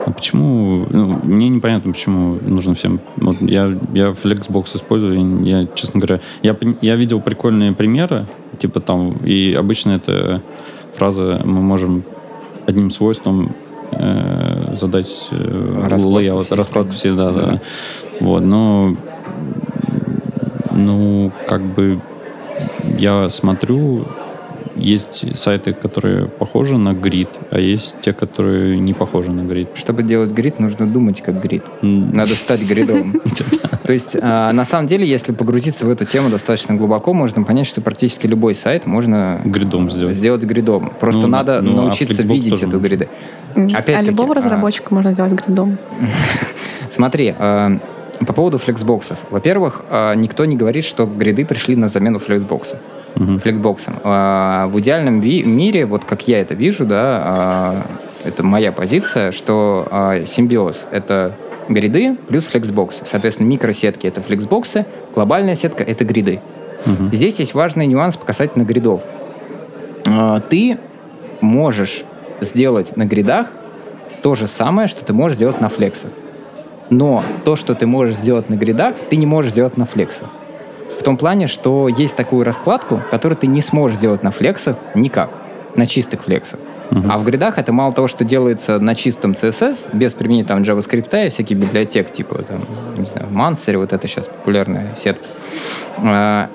А 0.05 0.11
почему, 0.11 0.87
ну, 0.91 1.21
мне 1.23 1.49
непонятно, 1.49 1.93
почему 1.93 2.39
нужно 2.41 2.75
всем. 2.75 3.01
Вот 3.17 3.37
я, 3.41 3.79
я 3.95 4.09
Flexbox 4.09 4.77
использую, 4.77 5.17
и 5.17 5.49
я, 5.49 5.67
честно 5.75 6.01
говоря, 6.01 6.21
я, 6.43 6.57
я 6.81 6.97
видел 6.97 7.21
прикольные 7.21 7.73
примеры, 7.73 8.25
типа 8.59 8.81
там, 8.81 9.11
и 9.25 9.55
обычно 9.55 9.93
это 9.93 10.43
фраза 10.95 11.41
мы 11.45 11.61
можем 11.61 12.05
одним 12.67 12.91
свойством 12.91 13.55
э, 13.93 14.75
задать 14.75 15.29
э, 15.31 15.87
Раскладку 15.89 16.19
layout, 16.19 16.45
всей 16.45 16.57
раскладку 16.57 16.93
всей, 16.93 17.17
да, 17.17 17.31
да, 17.31 17.43
Да. 17.43 17.61
Вот, 18.21 18.43
но, 18.43 18.97
ну, 20.71 21.33
как 21.47 21.63
бы 21.63 22.01
я 22.99 23.29
смотрю, 23.31 24.07
есть 24.77 25.37
сайты, 25.39 25.73
которые 25.73 26.29
похожи 26.29 26.77
на 26.79 26.93
грид, 26.93 27.29
а 27.51 27.59
есть 27.59 27.97
те, 28.01 28.13
которые 28.13 28.79
не 28.79 28.93
похожи 28.93 29.31
на 29.31 29.43
грид. 29.43 29.69
Чтобы 29.75 30.03
делать 30.03 30.31
грид, 30.31 30.59
нужно 30.61 30.87
думать 30.87 31.23
как 31.23 31.41
грид. 31.43 31.65
Надо 31.83 32.35
стать 32.35 32.63
гридом. 32.63 33.21
То 33.87 33.93
есть, 33.93 34.17
а, 34.21 34.53
на 34.53 34.65
самом 34.65 34.87
деле, 34.87 35.07
если 35.07 35.33
погрузиться 35.33 35.87
в 35.87 35.91
эту 35.91 36.05
тему 36.05 36.31
достаточно 36.31 36.75
глубоко, 36.75 37.13
можно 37.13 37.43
понять, 37.43 37.67
что 37.67 37.81
практически 37.81 38.27
любой 38.27 38.55
сайт 38.55 38.87
можно 38.87 39.41
Гридом 39.45 39.91
сделать. 39.91 40.17
сделать 40.17 40.43
гридом. 40.45 40.93
Просто 41.01 41.23
Ну, 41.23 41.29
надо 41.29 41.61
ну, 41.61 41.73
а 41.73 41.83
научиться 41.83 42.23
видеть 42.23 42.63
эту 42.63 42.79
гриды. 42.79 43.09
А 43.55 44.03
любого 44.03 44.33
а- 44.33 44.37
разработчика 44.37 44.95
можно 44.95 45.13
сделать 45.13 45.33
гридом. 45.33 45.79
Смотри, 46.91 47.33
по 47.33 48.33
поводу 48.35 48.59
флексбоксов. 48.59 49.19
Во-первых, 49.31 49.83
никто 50.17 50.45
не 50.45 50.57
говорит, 50.57 50.85
что 50.85 51.07
гриды 51.07 51.45
пришли 51.45 51.75
на 51.75 51.89
замену 51.89 52.19
флексбокса. 52.19 52.79
Мгм. 53.15 53.39
Флексбоксом. 53.41 53.95
Э, 54.05 54.67
в 54.67 54.79
идеальном 54.81 55.21
ви- 55.21 55.45
мире, 55.45 55.85
вот 55.87 56.05
как 56.05 56.27
я 56.29 56.41
это 56.41 56.55
вижу, 56.55 56.85
да, 56.87 57.85
э, 58.25 58.29
это 58.29 58.43
моя 58.43 58.73
позиция, 58.73 59.33
что 59.33 59.87
э, 59.91 60.25
симбиоз— 60.25 60.87
это 60.91 61.37
гриды 61.69 62.17
плюс 62.29 62.47
флексбоксы. 62.47 63.05
Соответственно, 63.05 63.49
микросетки— 63.49 64.07
это 64.09 64.23
флексбоксы, 64.23 64.87
глобальная 65.15 65.55
сетка— 65.57 65.83
это 65.85 66.05
гриды. 66.05 66.41
Мгм. 66.87 67.13
Здесь 67.13 67.39
есть 67.41 67.55
важный 67.55 67.87
нюанс 67.87 68.17
касательно 68.17 68.65
гридов. 68.65 69.03
А, 70.09 70.41
Ты 70.41 70.79
можешь 71.41 72.05
сделать 72.41 72.97
на 72.97 73.05
гридах 73.05 73.49
то 74.23 74.35
же 74.35 74.47
самое, 74.47 74.89
что 74.89 75.05
ты 75.05 75.13
можешь 75.13 75.37
сделать 75.37 75.61
на 75.61 75.69
флексах. 75.69 76.11
Но 76.91 77.23
то, 77.45 77.57
что 77.57 77.75
ты 77.75 77.87
можешь 77.87 78.17
сделать 78.17 78.51
на 78.51 78.55
гридах, 78.55 78.95
ты 79.11 79.17
не 79.17 79.27
можешь 79.27 79.53
сделать 79.53 79.77
на 79.77 79.87
флексах. 79.87 80.29
В 80.99 81.03
том 81.03 81.17
плане, 81.17 81.47
что 81.47 81.89
есть 81.89 82.17
такую 82.17 82.45
раскладку, 82.45 83.03
которую 83.11 83.37
ты 83.37 83.47
не 83.47 83.61
сможешь 83.61 83.99
сделать 83.99 84.23
на 84.23 84.31
флексах 84.31 84.77
никак, 84.95 85.31
на 85.77 85.87
чистых 85.87 86.23
флексах. 86.23 86.61
Мгм. 86.91 87.11
А 87.11 87.19
в 87.19 87.25
гридах 87.25 87.57
это 87.59 87.73
мало 87.73 87.93
того, 87.93 88.07
что 88.07 88.23
делается 88.23 88.79
на 88.79 88.95
чистом 88.95 89.33
CSS, 89.33 89.97
без 89.97 90.13
применения 90.13 90.47
там 90.47 90.63
JavaScript 90.63 91.27
и 91.27 91.31
всяких 91.31 91.57
библиотек, 91.57 92.11
типа 92.11 92.43
там, 92.43 92.61
не 92.97 93.05
знаю, 93.05 93.29
Mansory, 93.31 93.79
вот 93.79 93.95
это 93.95 94.07
сейчас 94.07 94.27
популярная 94.27 94.95
сетка. 94.95 95.25
А, 95.99 96.51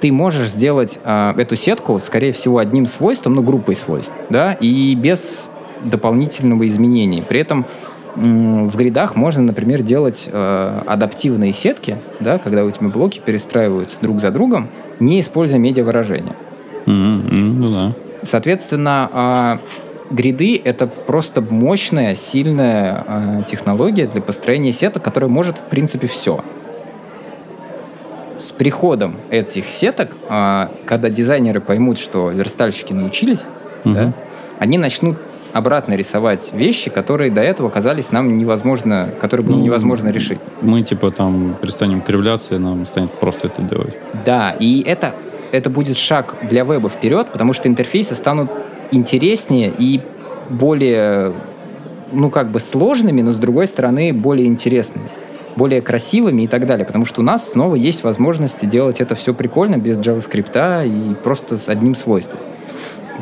Ты 0.00 0.10
можешь 0.10 0.48
сделать 0.48 0.98
а, 1.04 1.34
эту 1.38 1.54
сетку, 1.54 2.00
скорее 2.00 2.32
всего, 2.32 2.58
одним 2.58 2.86
свойством, 2.86 3.34
ну, 3.34 3.42
группой 3.42 3.76
свойств, 3.76 4.12
да, 4.28 4.54
и 4.54 4.94
без 4.96 5.48
дополнительного 5.84 6.66
изменения. 6.66 7.22
При 7.22 7.40
этом 7.40 7.66
в 8.16 8.76
гридах 8.76 9.14
можно, 9.14 9.42
например, 9.42 9.82
делать 9.82 10.28
э, 10.32 10.82
адаптивные 10.86 11.52
сетки, 11.52 11.98
да, 12.20 12.38
когда 12.38 12.64
у 12.64 12.70
тебя 12.70 12.88
блоки 12.88 13.20
перестраиваются 13.24 13.98
друг 14.00 14.20
за 14.20 14.30
другом, 14.30 14.68
не 15.00 15.20
используя 15.20 15.58
медиавыражения. 15.58 16.34
Мгм. 16.86 17.28
М, 17.30 17.60
Ну 17.60 17.70
да. 17.72 17.94
Соответственно, 18.22 19.10
а, 19.12 19.58
гриды— 20.10 20.60
это 20.64 20.86
просто 20.86 21.42
мощная, 21.42 22.14
сильная 22.14 23.04
а, 23.06 23.42
технология 23.42 24.06
для 24.06 24.22
построения 24.22 24.72
сеток, 24.72 25.02
которая 25.04 25.30
может, 25.30 25.58
в 25.58 25.62
принципе, 25.62 26.06
все. 26.08 26.42
С 28.38 28.52
приходом 28.52 29.16
этих 29.30 29.66
сеток, 29.66 30.10
а, 30.28 30.70
когда 30.86 31.08
дизайнеры 31.10 31.60
поймут, 31.60 31.98
что 31.98 32.30
верстальщики 32.30 32.92
научились, 32.92 33.44
Мгм. 33.84 33.94
да, 33.94 34.12
они 34.58 34.78
начнут 34.78 35.16
обратно 35.56 35.94
рисовать 35.94 36.50
вещи, 36.52 36.90
которые 36.90 37.30
до 37.30 37.40
этого 37.40 37.70
казались 37.70 38.12
нам 38.12 38.36
невозможно, 38.36 39.10
которые 39.20 39.46
было 39.46 39.56
Ну, 39.56 39.64
невозможно 39.64 40.08
решить. 40.10 40.38
Мы, 40.60 40.82
типа, 40.82 41.10
там 41.10 41.56
перестанем 41.60 42.00
кривляться, 42.00 42.54
и 42.54 42.58
нам 42.58 42.86
станет 42.86 43.12
просто 43.12 43.48
это 43.48 43.62
делать. 43.62 43.94
Да, 44.24 44.54
и 44.58 44.82
это, 44.82 45.14
это 45.52 45.70
будет 45.70 45.96
шаг 45.96 46.36
для 46.42 46.64
веба 46.64 46.88
вперед, 46.88 47.28
потому 47.32 47.52
что 47.52 47.68
интерфейсы 47.68 48.14
станут 48.14 48.50
интереснее 48.92 49.72
и 49.78 50.02
более, 50.50 51.32
ну, 52.12 52.30
как 52.30 52.50
бы 52.50 52.60
сложными, 52.60 53.22
но, 53.22 53.32
с 53.32 53.36
другой 53.36 53.66
стороны, 53.66 54.12
более 54.12 54.46
интересными 54.46 55.08
более 55.56 55.80
красивыми 55.80 56.42
и 56.42 56.46
так 56.46 56.66
далее, 56.66 56.84
потому 56.84 57.06
что 57.06 57.22
у 57.22 57.24
нас 57.24 57.52
снова 57.52 57.76
есть 57.76 58.04
возможность 58.04 58.68
делать 58.68 59.00
это 59.00 59.14
все 59.14 59.32
прикольно, 59.32 59.78
без 59.78 59.98
JavaScript 59.98 60.86
и 60.86 61.14
просто 61.14 61.56
с 61.56 61.70
одним 61.70 61.94
свойством. 61.94 62.38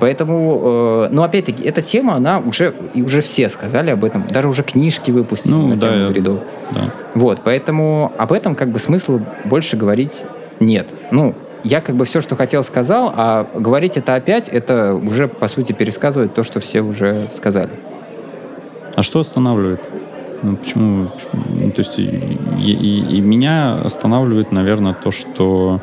Поэтому, 0.01 0.61
э, 0.65 1.09
ну, 1.13 1.23
опять-таки, 1.23 1.63
эта 1.63 1.81
тема, 1.83 2.15
она 2.15 2.41
уже, 2.41 2.75
и 2.95 3.03
уже 3.03 3.21
все 3.21 3.49
сказали 3.49 3.91
об 3.91 4.05
этом, 4.05 4.27
даже 4.29 4.49
уже 4.49 4.63
книжки 4.63 5.11
выпустили 5.11 5.53
Ну, 5.53 5.69
на 5.69 5.77
да, 5.77 5.89
тему 5.89 6.03
я- 6.05 6.09
гридов. 6.09 6.41
Да. 6.73 6.81
Вот, 7.15 7.41
поэтому 7.45 8.13
об 8.19 8.33
этом 8.33 8.55
как 8.55 8.71
бы 8.71 8.79
смысла 8.79 9.21
больше 9.45 9.77
говорить 9.77 10.25
нет. 10.61 10.95
Ну, 11.11 11.35
я 11.63 11.81
как 11.81 11.95
бы 11.97 12.05
все, 12.05 12.21
что 12.21 12.37
хотел, 12.37 12.63
сказал, 12.63 13.13
а 13.17 13.47
говорить 13.55 13.97
это 13.97 14.15
опять, 14.17 14.49
это 14.49 14.95
уже, 14.95 15.29
по 15.29 15.49
сути, 15.49 15.73
пересказывать 15.73 16.35
то, 16.35 16.43
что 16.43 16.61
все 16.61 16.83
уже 16.83 17.27
сказали. 17.31 17.71
А 18.97 19.03
что 19.03 19.21
останавливает? 19.21 19.81
Ну, 20.43 20.57
почему? 20.57 21.09
ну, 21.49 21.71
то 21.71 21.81
есть 21.81 21.99
и, 21.99 22.03
и- 22.03 23.17
и 23.17 23.21
меня 23.23 23.81
останавливает, 23.83 24.53
наверное, 24.53 24.93
то, 24.95 25.11
что 25.11 25.81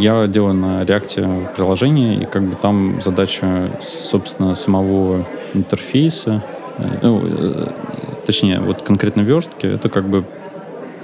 я 0.00 0.26
делаю 0.26 0.54
на 0.54 0.84
реакте 0.84 1.28
приложение, 1.54 2.22
и 2.22 2.24
как 2.24 2.42
бы 2.42 2.56
там 2.56 3.00
задача, 3.00 3.70
собственно, 3.80 4.54
самого 4.54 5.26
интерфейса, 5.54 6.42
э, 6.78 6.98
ну, 7.02 7.20
э, 7.22 7.72
точнее, 8.26 8.60
вот 8.60 8.82
конкретно 8.82 9.20
верстки, 9.20 9.66
это 9.66 9.88
как 9.88 10.08
бы, 10.08 10.24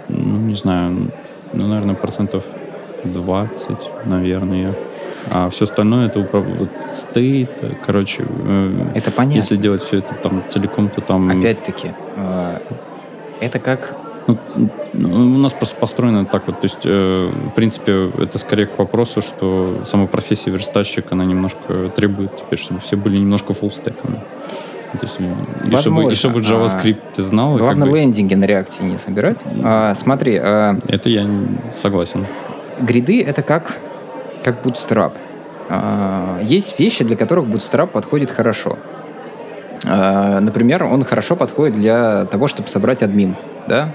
ну, 0.09 0.39
не 0.39 0.55
знаю, 0.55 1.13
ну, 1.53 1.67
наверное, 1.67 1.95
процентов 1.95 2.45
20, 3.05 3.77
наверное. 4.07 4.75
А 5.31 5.49
все 5.51 5.65
остальное 5.65 6.07
это 6.07 6.21
управ... 6.21 6.45
вот, 6.47 6.71
стоит, 6.95 7.51
э, 7.61 7.75
короче, 7.85 8.25
э, 8.27 8.93
Это 8.95 9.11
понятно. 9.11 9.37
если 9.37 9.57
делать 9.57 9.83
все 9.83 9.99
это 9.99 10.15
там 10.15 10.43
целиком, 10.49 10.89
то 10.89 11.03
там... 11.03 11.31
Опять-таки, 11.31 11.91
это 13.41 13.59
как... 13.59 13.95
Ну, 14.27 14.39
ну, 14.93 15.09
у 15.37 15.39
нас 15.39 15.53
просто 15.53 15.77
построено 15.77 16.25
так 16.27 16.47
вот, 16.49 16.61
то 16.61 16.65
есть, 16.65 16.79
э, 16.85 17.31
в 17.31 17.55
принципе, 17.55 18.11
это 18.19 18.39
скорее 18.39 18.67
к 18.67 18.77
вопросу, 18.79 19.23
что 19.23 19.83
сама 19.85 20.07
профессия 20.07 20.51
верстальщика, 20.51 21.11
она 21.13 21.25
немножко 21.25 21.91
требует 21.95 22.37
теперь, 22.37 22.59
чтобы 22.59 22.81
все 22.81 22.97
были 22.97 23.19
немножко 23.19 23.55
фуллстеками. 23.55 24.21
То 24.93 25.07
есть, 25.07 25.19
и, 25.21 25.77
чтобы, 25.77 26.13
и 26.13 26.15
чтобы 26.15 26.41
JavaScript 26.41 26.99
ты 27.15 27.23
знал, 27.23 27.51
и 27.57 27.59
как 27.59 27.63
Главное, 27.67 27.89
бы- 27.91 27.99
лендинги 27.99 28.35
на 28.35 28.45
реакции 28.47 28.83
не 28.85 28.97
собирать. 28.99 29.39
А, 29.63 29.95
смотри, 29.95 30.37
а, 30.43 30.77
это 30.89 31.09
я 31.11 31.29
согласен. 31.81 32.27
гриды— 32.81 33.23
это 33.27 33.43
как, 33.43 33.77
как 34.43 34.65
Bootstrap. 34.65 35.13
А, 35.69 36.41
Есть 36.43 36.79
вещи, 36.79 37.05
для 37.05 37.17
которых 37.17 37.45
Bootstrap 37.47 37.89
подходит 37.89 38.31
хорошо. 38.31 38.79
А, 39.87 40.41
Например, 40.41 40.85
он 40.85 41.05
хорошо 41.05 41.37
подходит 41.37 41.77
для 41.77 42.25
того, 42.25 42.47
чтобы 42.49 42.69
собрать 42.69 43.03
админ, 43.03 43.37
да, 43.69 43.91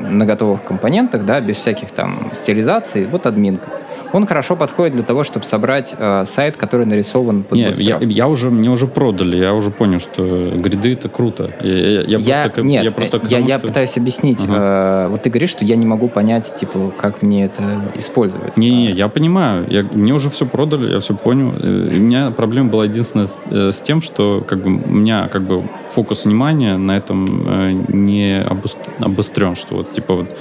на 0.00 0.26
готовых 0.26 0.64
компонентах, 0.64 1.24
да, 1.24 1.40
без 1.40 1.56
всяких 1.56 1.90
там 1.90 2.30
стилизаций. 2.32 3.06
Вот 3.06 3.26
админка. 3.26 3.83
Он 4.12 4.26
хорошо 4.26 4.56
подходит 4.56 4.94
для 4.94 5.02
того, 5.02 5.22
чтобы 5.24 5.44
собрать 5.44 5.94
э, 5.98 6.24
сайт, 6.24 6.56
который 6.56 6.86
нарисован 6.86 7.42
под 7.42 7.58
Не, 7.58 7.66
Bootstrap. 7.68 8.04
я, 8.04 8.08
я 8.08 8.28
уже, 8.28 8.50
мне 8.50 8.70
уже 8.70 8.86
продали, 8.86 9.36
я 9.36 9.52
уже 9.54 9.70
понял, 9.70 9.98
что 9.98 10.50
гриды 10.54 10.92
это 10.92 11.08
круто. 11.08 11.50
Я, 11.60 11.72
я- 11.72 12.00
я 12.02 12.18
Я, 12.18 12.42
просто, 12.44 12.62
нет, 12.62 12.84
я 12.84 12.90
просто 12.90 13.16
я, 13.28 13.36
тому, 13.38 13.48
я 13.48 13.58
что- 13.58 13.66
пытаюсь 13.68 13.96
объяснить. 13.96 14.40
Ага. 14.44 15.06
Э, 15.06 15.08
вот 15.08 15.22
ты 15.22 15.30
говоришь, 15.30 15.50
что 15.50 15.64
я 15.64 15.76
не 15.76 15.86
могу 15.86 16.08
понять, 16.08 16.54
типа, 16.54 16.92
как 16.98 17.22
мне 17.22 17.44
это 17.46 17.62
использовать. 17.96 18.56
Не-не, 18.56 18.90
я 18.92 19.08
понимаю. 19.08 19.66
Я, 19.68 19.82
мне 19.92 20.12
уже 20.12 20.30
все 20.30 20.46
продали, 20.46 20.92
я 20.92 21.00
все 21.00 21.14
понял. 21.14 21.52
Э, 21.58 21.88
У 21.94 22.00
меня 22.00 22.30
проблема 22.30 22.70
была 22.70 22.84
единственная 22.84 23.26
с, 23.26 23.36
э, 23.50 23.70
с 23.72 23.80
тем, 23.80 24.02
что 24.02 24.44
как 24.46 24.62
бы, 24.62 24.70
у 24.84 24.90
меня 24.92 25.28
как 25.28 25.42
бы 25.42 25.64
фокус 25.90 26.24
внимания 26.24 26.76
на 26.76 26.96
этом 26.96 27.44
э, 27.46 27.70
не 27.88 28.42
обус- 28.48 28.76
обострен, 29.00 29.54
что 29.56 29.76
вот 29.76 29.92
типа 29.92 30.14
вот 30.14 30.36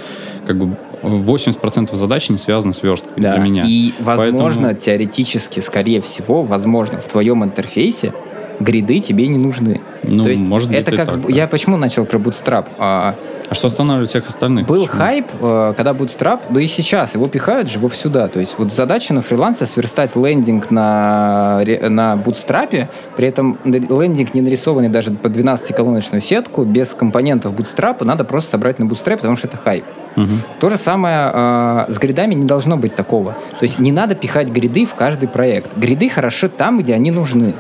как 0.46 0.58
бы 0.58 0.76
80% 1.04 1.96
задач 1.96 2.30
не 2.30 2.38
связаны 2.38 2.74
с 2.74 2.82
версткой 2.84 3.22
Да. 3.22 3.34
для 3.36 3.44
меня. 3.44 3.64
И, 3.66 3.94
возможно, 4.00 4.62
Поэтому- 4.70 4.74
теоретически, 4.80 5.60
скорее 5.60 6.02
всего, 6.02 6.44
возможно, 6.44 7.00
в 7.00 7.08
твоем 7.08 7.44
интерфейсе 7.44 8.14
гриды 8.60 9.00
тебе 9.00 9.28
не 9.28 9.38
нужны. 9.38 9.82
Ну, 10.04 10.24
То 10.24 10.30
есть 10.30 10.48
может 10.48 10.70
быть, 10.70 10.78
это 10.78 10.92
и 10.94 10.98
как... 10.98 11.08
так, 11.12 11.16
с- 11.16 11.26
да. 11.28 11.34
Я 11.34 11.48
почему 11.48 11.76
начал 11.78 12.06
про 12.06 12.20
Bootstrap? 12.20 12.68
А, 12.78 13.16
А 13.50 13.56
что 13.56 13.68
останавливает 13.68 14.10
всех 14.10 14.28
остальных? 14.28 14.68
Был 14.68 14.84
Почему? 14.84 14.98
хайп, 14.98 15.26
э, 15.42 15.74
когда 15.76 15.92
Bootstrap, 15.92 16.42
да 16.50 16.62
и 16.62 16.68
сейчас, 16.68 17.14
его 17.16 17.28
пихают 17.28 17.70
же 17.70 17.78
вовсюда. 17.80 18.28
То 18.28 18.40
есть 18.40 18.56
вот 18.58 18.72
задача 18.72 19.14
на 19.14 19.22
фрилансе 19.22 19.66
сверстать 19.66 20.16
лендинг 20.16 20.72
на, 20.72 21.62
на 21.90 22.16
Bootstrap, 22.16 22.88
при 23.18 23.28
этом 23.28 23.58
лендинг 23.66 24.34
не 24.34 24.42
нарисованный 24.42 24.90
даже 24.90 25.12
по 25.12 25.28
12-колоночную 25.28 26.22
сетку, 26.22 26.64
без 26.64 26.94
компонентов 26.94 27.54
Bootstrap, 27.54 28.04
надо 28.06 28.24
просто 28.24 28.52
собрать 28.52 28.80
на 28.80 28.86
Bootstrap, 28.86 29.18
потому 29.18 29.36
что 29.36 29.48
это 29.48 29.58
хайп. 29.58 29.84
Мгм. 30.16 30.42
То 30.60 30.70
же 30.70 30.78
самое 30.78 31.32
э, 31.34 31.86
с 31.90 31.98
гридами 31.98 32.36
не 32.36 32.46
должно 32.46 32.78
быть 32.78 32.96
такого. 32.96 33.32
То 33.32 33.64
есть 33.64 33.80
не 33.80 33.92
надо 33.92 34.16
пихать 34.16 34.50
гриды 34.50 34.86
в 34.86 34.96
каждый 34.96 35.28
проект. 35.28 35.76
Гриды 35.78 36.10
хороши 36.10 36.50
там, 36.50 36.80
где 36.80 36.94
они 36.94 37.12
нужны. 37.12 37.56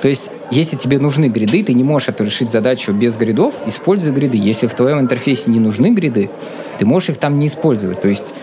То 0.00 0.08
есть, 0.08 0.30
если 0.50 0.76
тебе 0.76 0.98
нужны 0.98 1.28
гриды, 1.28 1.62
ты 1.62 1.72
не 1.72 1.84
можешь 1.84 2.10
решить 2.18 2.50
задачу 2.50 2.92
без 2.92 3.16
гридов, 3.16 3.62
используй 3.66 4.12
гриды. 4.12 4.36
Если 4.36 4.66
в 4.66 4.74
твоем 4.74 5.00
интерфейсе 5.00 5.50
не 5.50 5.60
нужны 5.60 5.94
гриды, 5.94 6.30
ты 6.78 6.84
можешь 6.84 7.10
их 7.10 7.16
там 7.16 7.38
не 7.38 7.46
использовать. 7.46 8.00
То 8.00 8.08
есть, 8.08 8.34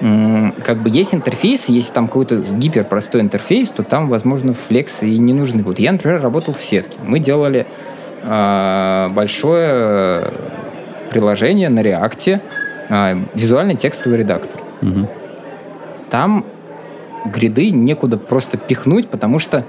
как 0.00 0.80
бы 0.80 0.90
есть 0.90 1.14
интерфейсы, 1.14 1.72
если 1.72 1.92
там 1.92 2.06
какой-то 2.06 2.36
гиперпростой 2.36 3.20
интерфейс, 3.20 3.70
то 3.70 3.82
там, 3.82 4.08
возможно, 4.08 4.54
флексы 4.54 5.08
и 5.08 5.18
не 5.18 5.32
нужны. 5.32 5.64
Вот 5.64 5.80
я, 5.80 5.90
например, 5.90 6.22
работал 6.22 6.54
в 6.54 6.62
сетке. 6.62 6.96
Мы 7.04 7.18
делали 7.18 7.66
э, 8.22 9.08
большое 9.10 10.32
приложение 11.10 11.68
на 11.68 11.80
реакте, 11.80 12.40
э, 12.88 13.16
визуальный 13.34 13.76
текстовый 13.76 14.18
редактор. 14.18 14.60
Мгм. 14.80 15.08
Там 16.10 16.44
гриды 17.24 17.70
некуда 17.70 18.16
просто 18.16 18.56
пихнуть, 18.56 19.08
потому 19.08 19.38
что 19.38 19.64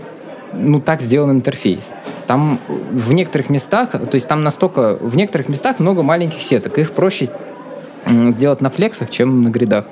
ну, 0.54 0.80
так 0.80 1.02
сделан 1.02 1.32
интерфейс. 1.32 1.94
Там 2.28 2.60
в 2.92 3.14
некоторых 3.14 3.50
местах, 3.50 3.92
то 3.92 4.16
есть 4.16 4.28
там 4.28 4.44
настолько, 4.44 4.96
в 4.96 5.16
некоторых 5.16 5.50
местах 5.50 5.80
много 5.80 6.02
маленьких 6.04 6.42
сеток. 6.42 6.78
Их 6.78 6.92
проще 6.92 7.28
сделать 8.08 8.62
на 8.62 8.70
флексах, 8.70 9.10
чем 9.10 9.44
на 9.44 9.50
гридах. 9.50 9.86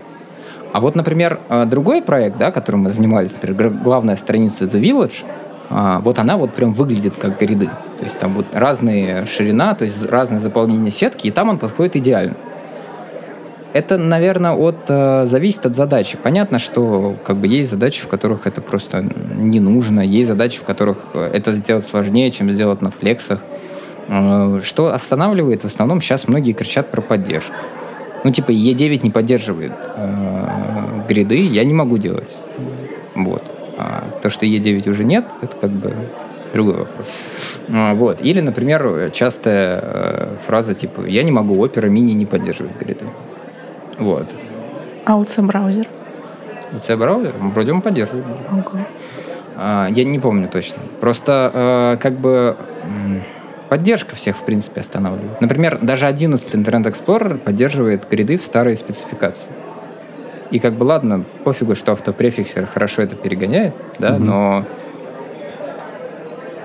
А 0.74 0.82
вот, 0.82 0.96
например, 0.96 1.40
э, 1.50 1.66
другой 1.66 2.02
проект, 2.02 2.38
да, 2.38 2.52
которым 2.52 2.82
мы 2.82 2.92
занимались, 2.92 3.34
например, 3.34 3.70
главная 3.72 4.16
страница 4.16 4.66
The 4.66 4.82
Village, 4.82 5.26
а, 5.70 6.00
вот 6.00 6.20
она 6.20 6.38
вот 6.38 6.54
прям 6.54 6.74
выглядит 6.74 7.18
как 7.18 7.40
гриды. 7.40 7.66
То 7.66 8.04
есть 8.04 8.18
там 8.20 8.34
вот 8.34 8.48
разные 8.54 9.26
ширина, 9.26 9.76
то 9.76 9.86
есть 9.86 10.06
разное 10.06 10.40
заполнение 10.40 10.92
сетки, 10.92 11.28
и 11.28 11.32
там 11.32 11.50
он 11.50 11.58
подходит 11.58 11.96
идеально. 11.96 12.36
Это, 13.78 14.00
наверное, 14.00 14.54
от, 14.54 14.90
э, 14.90 15.28
зависит 15.28 15.68
от 15.68 15.76
задачи. 15.76 16.18
Понятно, 16.18 16.58
что 16.58 17.16
как 17.24 17.38
бы 17.38 17.46
есть 17.46 17.70
задачи, 17.70 18.02
в 18.02 18.08
которых 18.08 18.48
это 18.48 18.60
просто 18.60 19.06
не 19.36 19.60
нужно, 19.60 20.00
есть 20.00 20.28
задачи, 20.28 20.58
в 20.58 20.64
которых 20.64 20.98
э, 21.14 21.30
это 21.32 21.52
сделать 21.52 21.86
сложнее, 21.86 22.32
чем 22.32 22.50
сделать 22.50 22.82
на 22.82 22.90
флексах. 22.90 23.40
Э, 24.08 24.62
Что 24.64 24.92
останавливает? 24.92 25.62
В 25.62 25.66
основном 25.66 26.02
сейчас 26.02 26.28
многие 26.28 26.54
кричат 26.54 26.90
про 26.90 27.02
поддержку. 27.02 27.54
Ну, 28.24 28.32
типа, 28.32 28.50
E9 28.50 29.04
не 29.04 29.12
поддерживает 29.12 29.74
э, 29.96 31.04
гриды, 31.08 31.46
я 31.46 31.64
не 31.64 31.76
могу 31.76 32.00
делать. 32.00 32.36
Вот. 33.14 33.44
А 33.78 34.06
то, 34.24 34.32
что 34.32 34.48
E9 34.48 34.90
уже 34.90 35.04
нет, 35.04 35.26
это 35.44 35.56
как 35.56 35.70
бы 35.70 35.94
другой 36.52 36.78
вопрос. 36.78 37.08
Вот. 37.68 38.22
Или, 38.24 38.42
например, 38.42 39.12
частая 39.12 40.30
фраза 40.48 40.74
типа 40.74 41.02
«Я 41.06 41.22
не 41.22 41.32
могу, 41.32 41.64
Opera 41.64 41.90
Mini 41.90 42.14
не 42.14 42.26
поддерживает 42.26 42.76
гриды». 42.80 43.06
Вот. 44.00 44.36
А 45.06 45.16
браузер 45.42 45.88
C-браузер, 46.82 47.34
вроде 47.40 47.72
он 47.72 47.82
поддерживает. 47.82 48.26
А, 49.56 49.88
Я 49.90 50.04
не 50.04 50.20
помню 50.20 50.50
точно. 50.50 50.80
Просто 51.00 51.52
э, 51.54 51.98
как 52.02 52.14
бы 52.20 52.58
поддержка 53.70 54.16
всех, 54.16 54.36
в 54.38 54.44
принципе, 54.44 54.82
останавливает. 54.82 55.42
Например, 55.42 55.80
даже 55.82 56.06
11 56.06 56.56
Internet 56.56 56.84
Explorer 56.84 57.38
поддерживает 57.38 58.08
гриды 58.10 58.38
в 58.38 58.42
старые 58.44 58.76
спецификации. 58.76 59.52
И 60.52 60.60
как 60.60 60.74
бы 60.74 60.84
ладно, 60.84 61.24
пофигу, 61.44 61.76
что 61.76 61.92
автопрефиксер 61.94 62.66
хорошо 62.68 63.02
это 63.02 63.16
перегоняет, 63.16 63.74
да, 64.00 64.14
Мгм. 64.14 64.26
но 64.26 64.66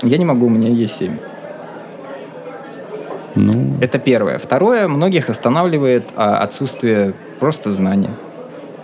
я 0.03 0.19
не 0.19 0.25
могу, 0.25 0.47
у 0.47 0.51
меня 0.51 0.69
есть 0.69 0.97
7. 0.97 1.17
Ну, 3.35 3.79
Это 3.81 3.99
первое. 3.99 4.39
Второе, 4.39 4.89
многих 4.89 5.31
останавливает 5.31 6.05
а, 6.17 6.39
отсутствие 6.39 7.15
просто 7.41 7.73
знания. 7.73 8.11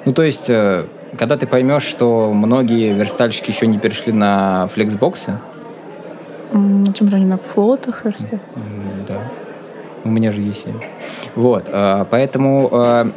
Ну, 0.05 0.13
то 0.13 0.23
есть, 0.23 0.49
э, 0.49 0.87
когда 1.19 1.37
ты 1.37 1.47
поймешь, 1.47 1.83
что 1.83 2.33
многие 2.33 2.91
верстальщики 2.91 3.51
еще 3.51 3.67
не 3.67 3.79
перешли 3.79 4.13
на 4.13 4.69
флексбоксы, 4.69 5.39
чем 6.53 7.09
же 7.11 7.17
они 7.17 7.27
на 7.27 7.39
флотах? 7.39 8.05
М, 8.07 8.13
Да. 9.07 9.19
У 10.05 10.11
меня 10.11 10.33
же 10.33 10.41
есть 10.41 10.65
7. 10.65 10.81
Вот. 11.35 11.65
а, 11.71 12.07
Поэтому, 12.11 12.69
а, 12.73 13.11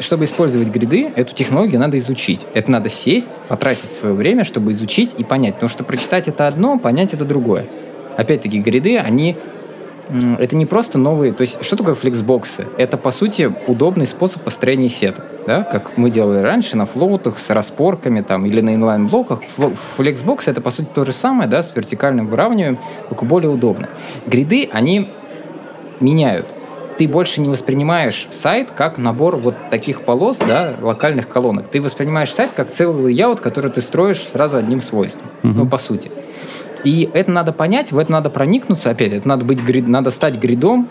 чтобы 0.00 0.24
использовать 0.24 0.68
гриды, 0.68 1.12
эту 1.14 1.34
технологию 1.34 1.78
надо 1.80 1.98
изучить. 1.98 2.46
Это 2.54 2.70
надо 2.70 2.88
сесть, 2.88 3.38
потратить 3.48 3.88
свое 3.90 4.14
время, 4.14 4.42
чтобы 4.44 4.72
изучить 4.72 5.14
и 5.18 5.24
понять. 5.24 5.54
Потому 5.54 5.70
что 5.70 5.84
прочитать 5.84 6.28
это 6.28 6.48
одно, 6.48 6.78
понять 6.78 7.14
это 7.14 7.24
другое. 7.24 7.66
Опять-таки, 8.16 8.58
гриды, 8.58 8.98
они 8.98 9.36
это 10.38 10.56
не 10.56 10.66
просто 10.66 10.98
новые, 10.98 11.32
то 11.32 11.42
есть 11.42 11.62
что 11.64 11.76
такое 11.76 11.94
флексбоксы? 11.94 12.66
Это, 12.76 12.96
по 12.96 13.10
сути, 13.10 13.52
удобный 13.66 14.06
способ 14.06 14.42
построения 14.42 14.88
сеток, 14.88 15.24
да, 15.46 15.62
как 15.62 15.96
мы 15.96 16.10
делали 16.10 16.40
раньше 16.40 16.76
на 16.76 16.86
флоутах 16.86 17.38
с 17.38 17.50
распорками 17.50 18.20
там, 18.20 18.44
или 18.46 18.60
на 18.60 18.74
инлайн-блоках. 18.74 19.40
Флексбоксы— 19.96 20.50
это, 20.52 20.60
по 20.60 20.70
сути, 20.70 20.88
то 20.92 21.04
же 21.04 21.12
самое, 21.12 21.48
да, 21.48 21.62
с 21.62 21.74
вертикальным 21.74 22.26
выравниванием, 22.26 22.78
только 23.08 23.24
более 23.24 23.50
удобно. 23.50 23.88
Гриды, 24.26 24.68
они 24.72 25.08
меняют. 26.00 26.54
Ты 26.98 27.08
больше 27.08 27.40
не 27.40 27.48
воспринимаешь 27.48 28.26
сайт 28.30 28.70
как 28.70 28.98
набор 28.98 29.36
вот 29.36 29.56
таких 29.70 30.02
полос, 30.02 30.38
да, 30.38 30.76
локальных 30.80 31.28
колонок. 31.28 31.68
Ты 31.68 31.80
воспринимаешь 31.80 32.32
сайт 32.32 32.50
как 32.54 32.70
целый 32.70 33.12
layout, 33.12 33.40
который 33.40 33.70
ты 33.70 33.80
строишь 33.80 34.22
сразу 34.22 34.58
одним 34.58 34.82
свойством. 34.82 35.30
Ну, 35.42 35.66
по 35.66 35.78
сути. 35.78 36.12
И 36.84 37.08
это 37.14 37.30
надо 37.30 37.52
понять, 37.52 37.92
в 37.92 37.98
это 37.98 38.10
надо 38.10 38.28
проникнуться, 38.30 38.90
опять, 38.90 39.12
это 39.12 39.28
надо 39.28 39.44
быть 39.44 39.60
грид, 39.62 39.86
надо 39.88 40.10
стать 40.10 40.34
гридом 40.36 40.88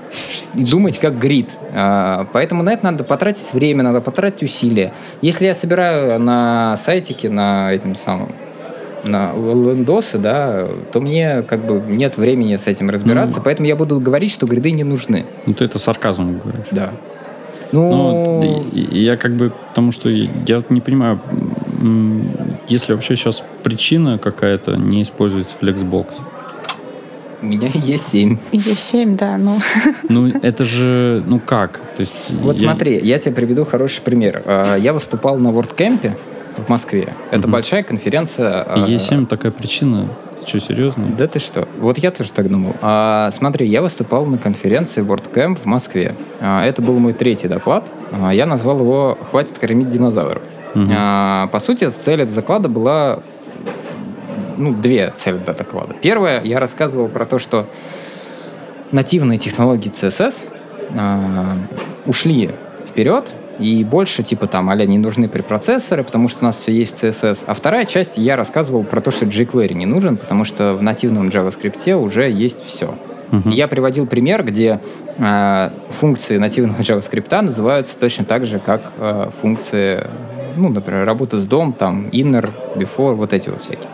и 0.53 0.63
думать 0.63 0.99
как 0.99 1.19
грид. 1.19 1.49
А, 1.73 2.27
поэтому 2.31 2.63
на 2.63 2.71
это 2.71 2.85
надо 2.85 3.03
потратить 3.03 3.53
время, 3.53 3.83
надо 3.83 3.99
потратить 4.01 4.43
усилия. 4.43 4.93
Если 5.21 5.45
я 5.45 5.53
собираю 5.53 6.19
на 6.19 6.77
сайтике, 6.77 7.29
на 7.29 7.73
этим 7.73 7.95
самом, 7.95 8.31
на 9.03 9.33
лендосы, 9.33 10.17
да, 10.17 10.67
то 10.93 11.01
мне 11.01 11.41
как 11.41 11.65
бы 11.65 11.81
нет 11.81 12.17
времени 12.17 12.55
с 12.55 12.67
этим 12.67 12.89
разбираться, 12.89 13.41
поэтому 13.41 13.67
я 13.67 13.75
буду 13.75 13.99
говорить, 13.99 14.31
что 14.31 14.45
гриды 14.45 14.71
не 14.71 14.83
нужны. 14.83 15.25
Ну, 15.45 15.53
ты 15.53 15.65
это 15.65 15.77
сарказмом 15.79 16.39
говоришь. 16.39 16.67
Да. 16.71 16.91
Ну, 17.73 18.39
Ну, 18.41 18.63
и- 18.71 18.79
и 18.81 18.99
я 19.01 19.17
как 19.17 19.35
бы, 19.35 19.51
потому 19.69 19.91
что 19.91 20.09
я 20.09 20.61
не 20.69 20.81
понимаю, 20.81 21.19
если 22.67 22.93
вообще 22.93 23.15
сейчас 23.15 23.43
причина 23.63 24.17
какая-то 24.17 24.75
не 24.75 25.01
использовать 25.03 25.47
Flexbox. 25.61 26.05
у 27.41 27.45
меня 27.45 27.69
есть 27.73 28.07
7. 28.09 28.37
Е7, 28.51 29.15
да, 29.17 29.37
ну... 29.37 29.59
Ну, 30.09 30.27
это 30.27 30.63
же, 30.63 31.23
ну 31.25 31.39
как? 31.39 31.79
То 31.95 32.01
есть, 32.01 32.31
Вот 32.31 32.57
я- 32.57 32.69
смотри, 32.69 32.99
я 33.03 33.17
тебе 33.19 33.33
приведу 33.33 33.65
хороший 33.65 34.01
пример. 34.01 34.41
А, 34.45 34.75
Я 34.75 34.93
выступал 34.93 35.37
на 35.37 35.47
WordCamp 35.49 36.11
в 36.57 36.69
Москве. 36.69 37.13
Это 37.31 37.41
Мгм. 37.47 37.51
большая 37.51 37.81
конференция. 37.83 38.61
а, 38.61 38.77
Е7 38.87 39.25
такая 39.25 39.51
причина. 39.51 40.07
Что, 40.45 40.59
серьезно? 40.59 41.05
Да 41.17 41.27
ты 41.27 41.37
что? 41.39 41.67
Вот 41.79 41.97
я 41.99 42.09
тоже 42.11 42.31
так 42.31 42.49
думал. 42.49 42.73
А, 42.81 43.29
смотри, 43.31 43.67
я 43.67 43.81
выступал 43.81 44.25
на 44.25 44.37
конференции 44.39 45.03
WordCamp 45.03 45.55
в 45.55 45.65
Москве. 45.65 46.15
А, 46.39 46.65
это 46.65 46.81
был 46.81 46.97
мой 46.99 47.13
третий 47.13 47.47
доклад. 47.47 47.89
А, 48.11 48.31
я 48.33 48.45
назвал 48.45 48.79
его 48.79 49.17
«Хватит 49.29 49.57
кормить 49.59 49.89
динозавров». 49.89 50.41
Мгм. 50.73 50.91
А, 50.95 51.47
по 51.47 51.59
сути, 51.59 51.89
цель 51.89 52.21
этого 52.21 52.35
доклада 52.35 52.69
была... 52.69 53.19
Ну, 54.57 54.73
две 54.73 55.11
цели 55.15 55.37
до 55.37 55.53
доклада. 55.53 55.95
Первая, 56.01 56.43
я 56.43 56.59
рассказывал 56.59 57.07
про 57.07 57.25
то, 57.25 57.39
что 57.39 57.67
нативные 58.91 59.39
технологии 59.39 59.89
CSS 59.91 60.49
а, 60.95 61.57
ушли 62.05 62.51
вперед, 62.87 63.31
и 63.59 63.83
больше, 63.83 64.23
типа, 64.23 64.47
там, 64.47 64.69
а 64.69 64.75
не 64.75 64.97
нужны 64.97 65.29
препроцессоры, 65.29 66.03
потому 66.03 66.27
что 66.27 66.39
у 66.41 66.45
нас 66.45 66.57
все 66.57 66.71
есть 66.71 67.03
CSS. 67.03 67.43
А 67.45 67.53
вторая 67.53 67.85
часть, 67.85 68.17
я 68.17 68.35
рассказывал 68.35 68.83
про 68.83 69.01
то, 69.01 69.11
что 69.11 69.25
jQuery 69.25 69.73
не 69.73 69.85
нужен, 69.85 70.17
потому 70.17 70.45
что 70.45 70.73
в 70.73 70.81
нативном 70.81 71.27
JavaScript 71.27 71.93
уже 71.93 72.29
есть 72.29 72.65
все. 72.65 72.95
Мгм. 73.29 73.49
Я 73.49 73.67
приводил 73.67 74.07
пример, 74.07 74.43
где 74.43 74.81
э, 75.17 75.69
функции 75.89 76.37
нативного 76.37 76.79
JavaScript 76.81 77.41
называются 77.41 77.97
точно 77.97 78.25
так 78.25 78.45
же, 78.45 78.59
как 78.59 78.81
э, 78.97 79.29
функции, 79.41 80.07
ну, 80.55 80.69
например, 80.69 81.05
работа 81.05 81.39
с 81.39 81.45
дом, 81.45 81.73
там, 81.73 82.07
inner, 82.07 82.51
before, 82.75 83.15
вот 83.15 83.33
эти 83.33 83.49
вот 83.49 83.61
всякие. 83.61 83.89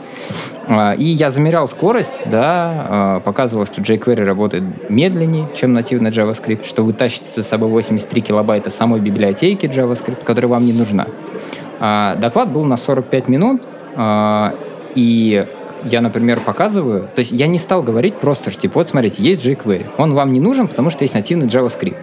А, 0.67 0.93
И 0.93 1.05
я 1.05 1.31
замерял 1.31 1.67
скорость, 1.67 2.21
да, 2.25 2.87
а, 2.89 3.19
показывал, 3.21 3.65
что 3.65 3.81
jQuery 3.81 4.23
работает 4.23 4.63
медленнее, 4.89 5.47
чем 5.55 5.73
нативный 5.73 6.11
JavaScript, 6.11 6.67
что 6.67 6.83
вы 6.83 6.93
тащите 6.93 7.29
за 7.29 7.43
собой 7.43 7.69
83 7.69 8.21
килобайта 8.21 8.69
самой 8.69 8.99
библиотеки 8.99 9.65
JavaScript, 9.65 10.23
которая 10.23 10.49
вам 10.49 10.65
не 10.65 10.73
нужна. 10.73 11.07
А, 11.79 12.15
Доклад 12.15 12.51
был 12.51 12.63
на 12.65 12.77
45 12.77 13.27
минут, 13.27 13.61
и 14.93 15.45
я, 15.85 16.01
например, 16.01 16.39
показываю, 16.39 17.03
то 17.15 17.19
есть 17.19 17.31
я 17.31 17.47
не 17.47 17.57
стал 17.57 17.81
говорить 17.81 18.15
просто, 18.15 18.51
что, 18.51 18.61
типа, 18.61 18.79
вот 18.79 18.87
смотрите, 18.87 19.23
есть 19.23 19.45
jQuery, 19.45 19.87
он 19.97 20.13
вам 20.13 20.33
не 20.33 20.39
нужен, 20.39 20.67
потому 20.67 20.89
что 20.89 21.03
есть 21.03 21.13
нативный 21.13 21.47
JavaScript. 21.47 21.97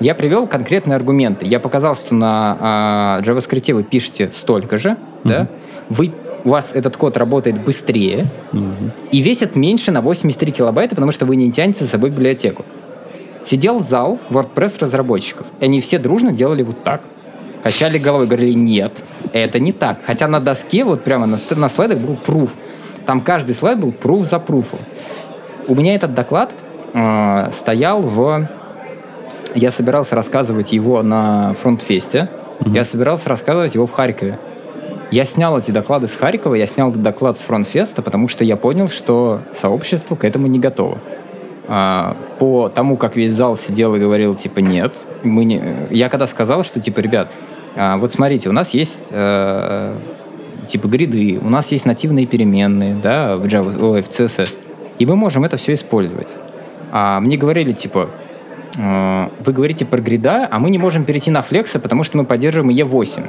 Я 0.00 0.14
привел 0.14 0.46
конкретные 0.46 0.96
аргументы. 0.96 1.46
Я 1.46 1.60
показал, 1.60 1.94
что 1.94 2.14
на 2.14 2.56
а, 2.60 3.20
JavaScript 3.22 3.72
вы 3.74 3.82
пишете 3.82 4.30
столько 4.32 4.78
же, 4.78 4.96
да, 5.24 5.48
вы, 5.88 6.12
у 6.44 6.50
вас 6.50 6.72
этот 6.74 6.96
код 6.96 7.16
работает 7.16 7.62
быстрее 7.62 8.26
Мгм. 8.52 8.92
и 9.12 9.20
весит 9.20 9.54
меньше 9.56 9.92
на 9.92 10.00
83 10.00 10.52
килобайта, 10.52 10.94
потому 10.94 11.12
что 11.12 11.26
вы 11.26 11.36
не 11.36 11.50
тянете 11.52 11.84
за 11.84 11.90
собой 11.90 12.10
библиотеку. 12.10 12.64
Сидел 13.44 13.80
зал 13.80 14.18
WordPress 14.30 14.78
разработчиков, 14.80 15.46
и 15.60 15.64
они 15.64 15.80
все 15.80 15.98
дружно 15.98 16.32
делали 16.32 16.62
вот 16.62 16.82
так. 16.84 17.02
Качали 17.62 17.98
головой, 17.98 18.26
говорили, 18.26 18.54
нет, 18.54 19.04
это 19.32 19.60
не 19.60 19.72
так. 19.72 19.98
Хотя 20.04 20.26
на 20.26 20.40
доске, 20.40 20.84
вот 20.84 21.04
прямо 21.04 21.26
на, 21.26 21.38
на 21.56 21.68
слайдах 21.68 21.98
был 21.98 22.16
пруф. 22.16 22.54
Там 23.06 23.20
каждый 23.20 23.54
слайд 23.54 23.78
был 23.78 23.92
пруф 23.92 24.24
за 24.24 24.38
пруфом. 24.40 24.80
У 25.68 25.74
меня 25.76 25.94
этот 25.94 26.14
доклад 26.14 26.54
э, 26.92 27.48
стоял 27.52 28.00
в... 28.00 28.48
Я 29.54 29.70
собирался 29.70 30.16
рассказывать 30.16 30.72
его 30.72 31.02
на 31.02 31.54
фронтфесте. 31.54 32.28
Я 32.66 32.84
собирался 32.84 33.28
рассказывать 33.28 33.74
его 33.74 33.86
в 33.86 33.92
Харькове. 33.92 34.38
Я 35.10 35.26
снял 35.26 35.58
эти 35.58 35.70
доклады 35.70 36.06
с 36.06 36.16
Харькова, 36.16 36.54
я 36.54 36.64
снял 36.64 36.88
этот 36.88 37.02
доклад 37.02 37.36
с 37.36 37.42
фронтфеста, 37.42 38.00
потому 38.00 38.28
что 38.28 38.44
я 38.44 38.56
понял, 38.56 38.88
что 38.88 39.42
сообщество 39.52 40.16
к 40.16 40.24
этому 40.24 40.46
не 40.46 40.58
готово. 40.58 40.98
А, 41.68 42.16
по 42.38 42.70
тому, 42.70 42.96
как 42.96 43.14
весь 43.16 43.32
зал 43.32 43.56
сидел 43.56 43.94
и 43.94 43.98
говорил, 43.98 44.34
типа, 44.34 44.60
нет, 44.60 44.94
мы 45.22 45.44
не... 45.44 45.62
Я 45.90 46.08
когда 46.08 46.26
сказал, 46.26 46.64
что, 46.64 46.80
типа, 46.80 47.00
ребят, 47.00 47.30
а, 47.76 47.98
вот 47.98 48.12
смотрите, 48.12 48.48
у 48.48 48.52
нас 48.52 48.72
есть 48.72 49.08
э, 49.10 49.94
типа 50.66 50.88
гриды, 50.88 51.38
у 51.42 51.50
нас 51.50 51.72
есть 51.72 51.84
нативные 51.84 52.26
переменные, 52.26 52.94
да, 52.94 53.36
в 53.36 53.44
Java, 53.44 53.78
ой, 53.82 54.02
в 54.02 54.08
CSS, 54.08 54.58
и 54.98 55.06
мы 55.06 55.16
можем 55.16 55.44
это 55.44 55.56
все 55.56 55.74
использовать. 55.74 56.28
А 56.90 57.20
мне 57.20 57.36
говорили, 57.36 57.72
типа, 57.72 58.08
вы 58.76 59.52
говорите 59.52 59.84
про 59.84 60.00
гриды, 60.00 60.48
а 60.50 60.58
мы 60.58 60.70
не 60.70 60.78
можем 60.78 61.04
перейти 61.04 61.30
на 61.30 61.42
флексы, 61.42 61.78
потому 61.78 62.04
что 62.04 62.16
мы 62.18 62.24
поддерживаем 62.24 62.70
IE8. 62.70 63.28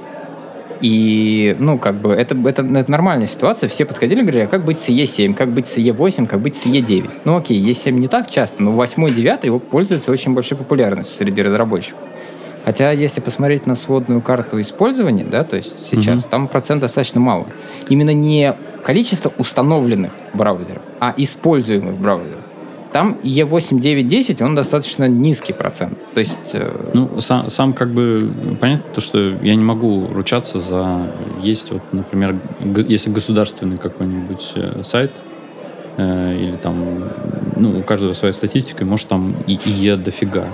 И, 0.82 1.56
ну, 1.60 1.78
как 1.78 1.96
бы, 2.02 2.12
это, 2.12 2.36
это, 2.36 2.62
это 2.62 2.91
нормальная 2.91 3.28
ситуация. 3.28 3.70
Все 3.70 3.86
подходили 3.86 4.20
и 4.20 4.24
говорили, 4.24 4.44
а 4.44 4.48
как 4.48 4.66
быть 4.66 4.80
с 4.80 4.89
E7, 4.89 5.34
как 5.34 5.50
быть 5.54 5.68
с 5.68 5.78
E8, 5.78 6.28
как 6.28 6.41
быть 6.41 6.56
с 6.58 6.66
E9. 6.66 7.22
Ну, 7.24 7.38
окей, 7.38 7.58
E7 7.62 7.91
не 7.91 8.08
так 8.08 8.30
часто, 8.30 8.62
но 8.62 8.72
8 8.72 9.08
и 9.08 9.12
9 9.12 9.46
его 9.46 9.60
пользуются 9.60 10.12
очень 10.12 10.34
большой 10.34 10.58
популярностью 10.58 11.18
среди 11.18 11.41
разработчиков. 11.41 12.00
Хотя, 12.66 12.91
если 12.91 13.22
посмотреть 13.22 13.66
на 13.66 13.76
сводную 13.76 14.22
карту 14.22 14.60
использования, 14.60 15.24
да, 15.26 15.44
то 15.46 15.56
есть 15.56 15.74
сейчас, 15.89 16.22
Мгм. 16.22 16.30
там 16.30 16.48
процент 16.48 16.82
достаточно 16.82 17.20
мало. 17.22 17.48
Именно 17.89 18.14
не 18.14 18.54
количество 18.84 19.32
установленных 19.38 20.12
браузеров, 20.34 20.82
а 21.00 21.14
используемых 21.16 21.96
браузеров. 21.96 22.43
Там 22.94 23.18
E8, 23.24 23.80
9, 23.80 24.08
10, 24.08 24.41
он 24.44 24.54
достаточно 24.54 25.08
низкий 25.08 25.52
процент. 25.52 25.98
То 26.14 26.20
есть, 26.20 26.52
э, 26.54 26.91
Ну, 26.94 27.20
сам, 27.22 27.50
сам 27.50 27.74
как 27.74 27.91
бы 27.91 28.32
понятно, 28.62 28.86
то, 28.94 29.02
что 29.02 29.20
я 29.20 29.56
не 29.56 29.64
могу 29.64 30.08
ручаться 30.14 30.60
за... 30.60 31.12
Есть 31.41 31.72
вот, 31.72 31.82
например, 31.91 32.36
если 32.88 33.10
государственный 33.10 33.78
какой-нибудь 33.78 34.52
э, 34.56 34.84
сайт, 34.84 35.12
э, 35.98 36.38
или 36.39 36.56
там, 36.56 37.10
ну, 37.56 37.80
у 37.80 37.82
каждого 37.82 38.14
своя 38.14 38.32
статистика, 38.32 38.84
и 38.84 38.88
может 38.88 39.08
там 39.08 39.36
и 39.48 39.56
ИЕ 39.56 39.96
дофига. 39.96 40.50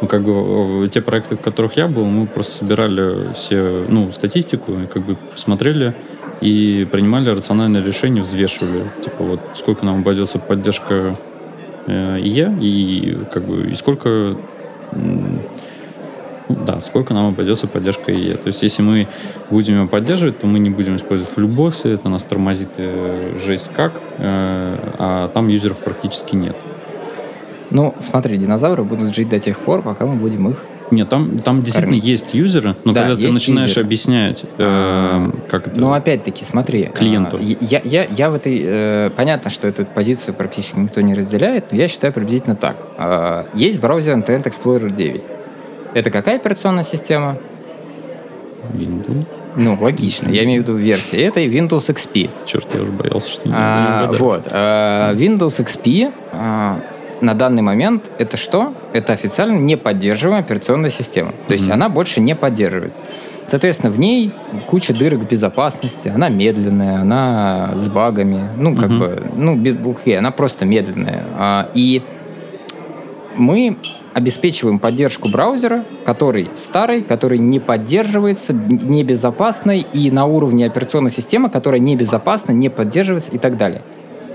Ну, 0.00 0.06
как 0.06 0.22
бы 0.22 0.86
те 0.86 1.00
проекты, 1.00 1.34
в 1.34 1.40
которых 1.40 1.76
я 1.76 1.88
был, 1.88 2.04
мы 2.04 2.28
просто 2.28 2.58
собирали 2.58 3.32
все, 3.34 3.86
ну, 3.88 4.12
статистику, 4.12 4.72
и 4.72 4.86
как 4.86 5.04
бы 5.04 5.16
смотрели 5.34 5.96
и 6.40 6.86
принимали 6.90 7.30
рациональное 7.30 7.84
решение, 7.84 8.22
взвешивали, 8.22 8.84
типа, 9.02 9.24
вот 9.24 9.40
сколько 9.54 9.84
нам 9.84 10.00
обойдется 10.00 10.38
поддержка 10.38 11.16
э, 11.86 12.18
ИЕ, 12.20 12.56
и 12.60 13.18
как 13.32 13.44
бы, 13.44 13.70
и 13.70 13.74
сколько 13.74 14.36
да, 16.48 16.80
сколько 16.80 17.14
нам 17.14 17.28
обойдется 17.28 17.66
поддержка 17.66 18.12
ИЕ. 18.12 18.34
То 18.34 18.48
есть, 18.48 18.62
если 18.62 18.82
мы 18.82 19.08
будем 19.50 19.76
его 19.76 19.88
поддерживать, 19.88 20.38
то 20.38 20.46
мы 20.46 20.58
не 20.58 20.70
будем 20.70 20.96
использовать 20.96 21.32
флюбоксы, 21.32 21.88
это 21.88 22.08
нас 22.08 22.24
тормозит 22.24 22.70
э, 22.76 23.38
жесть 23.44 23.70
как, 23.74 23.92
э, 24.18 24.78
а 24.98 25.28
там 25.28 25.48
юзеров 25.48 25.78
практически 25.80 26.36
нет. 26.36 26.56
ну, 27.70 27.94
смотри, 27.98 28.36
динозавры 28.36 28.84
будут 28.84 29.14
жить 29.14 29.28
до 29.28 29.40
тех 29.40 29.58
пор, 29.58 29.82
пока 29.82 30.06
мы 30.06 30.16
будем 30.16 30.50
их 30.50 30.64
Нет, 30.92 31.08
там, 31.08 31.38
там 31.38 31.62
действительно 31.62 31.92
Кормить. 31.94 32.04
есть 32.04 32.34
юзеры, 32.34 32.76
но 32.84 32.92
Да, 32.92 33.06
когда 33.08 33.16
ты 33.22 33.32
начинаешь 33.32 33.70
юзеры. 33.70 33.86
объяснять, 33.86 34.44
э, 34.58 35.26
как 35.48 35.66
это... 35.68 35.80
Ну, 35.80 35.92
опять-таки, 35.92 36.44
смотри. 36.44 36.84
Клиенту. 36.84 37.38
а, 37.38 37.40
Я, 37.40 37.80
я, 37.82 38.04
я 38.08 38.30
в 38.30 38.34
этой... 38.34 38.60
э, 38.62 39.10
понятно, 39.16 39.50
что 39.50 39.66
эту 39.68 39.86
позицию 39.86 40.34
практически 40.34 40.78
никто 40.78 41.00
не 41.00 41.14
разделяет, 41.14 41.72
но 41.72 41.78
я 41.78 41.88
считаю 41.88 42.12
приблизительно 42.12 42.56
так. 42.56 42.76
А, 42.98 43.46
Есть 43.54 43.80
браузер 43.80 44.14
Internet 44.16 44.44
Explorer 44.44 44.94
9. 44.94 45.22
Это 45.94 46.10
какая 46.10 46.36
операционная 46.36 46.84
система? 46.84 47.38
Windows. 48.74 49.26
Ну, 49.56 49.76
логично. 49.80 50.28
Я 50.30 50.44
имею 50.44 50.62
в 50.62 50.66
виду 50.68 50.78
версия. 50.78 51.22
Это 51.24 51.40
Windows 51.40 51.88
XP. 51.94 52.30
Черт, 52.46 52.66
я 52.74 52.82
уже 52.82 52.92
боялся, 52.92 53.28
что 53.28 53.48
не 53.48 53.54
А, 53.56 54.10
вот. 54.18 54.46
а, 54.50 55.14
Windows 55.14 55.62
XP 55.64 56.12
а, 56.32 56.80
на 57.22 57.34
данный 57.34 57.62
момент 57.62 58.10
это 58.18 58.36
что? 58.36 58.74
Это 58.92 59.12
официально 59.12 59.56
не 59.56 59.76
поддерживаемая 59.76 60.42
операционная 60.42 60.90
система. 60.90 61.32
То 61.46 61.54
есть 61.54 61.66
Мгм. 61.66 61.74
она 61.74 61.88
больше 61.88 62.20
не 62.20 62.34
поддерживается. 62.34 63.06
Соответственно, 63.46 63.92
в 63.92 63.98
ней 63.98 64.32
куча 64.66 64.92
дырок 64.94 65.20
в 65.20 65.28
безопасности, 65.28 66.08
она 66.14 66.28
медленная, 66.28 67.00
она 67.00 67.74
с 67.76 67.88
багами, 67.88 68.50
ну, 68.56 68.74
как 68.76 68.90
Мгм. 68.90 68.98
бы, 68.98 69.22
ну, 69.36 69.90
окей, 69.90 70.18
она 70.18 70.30
просто 70.30 70.64
медленная. 70.64 71.24
А, 71.36 71.70
И 71.74 72.02
мы 73.36 73.76
обеспечиваем 74.14 74.78
поддержку 74.78 75.30
браузера, 75.30 75.84
который 76.04 76.50
старый, 76.54 77.02
который 77.02 77.38
не 77.38 77.60
поддерживается, 77.60 78.52
небезопасный 78.52 79.86
и 79.92 80.10
на 80.10 80.26
уровне 80.26 80.66
операционной 80.66 81.10
системы, 81.10 81.48
которая 81.48 81.80
небезопасна, 81.80 82.52
не 82.52 82.68
поддерживается 82.68 83.32
и 83.32 83.38
так 83.38 83.56
далее. 83.56 83.80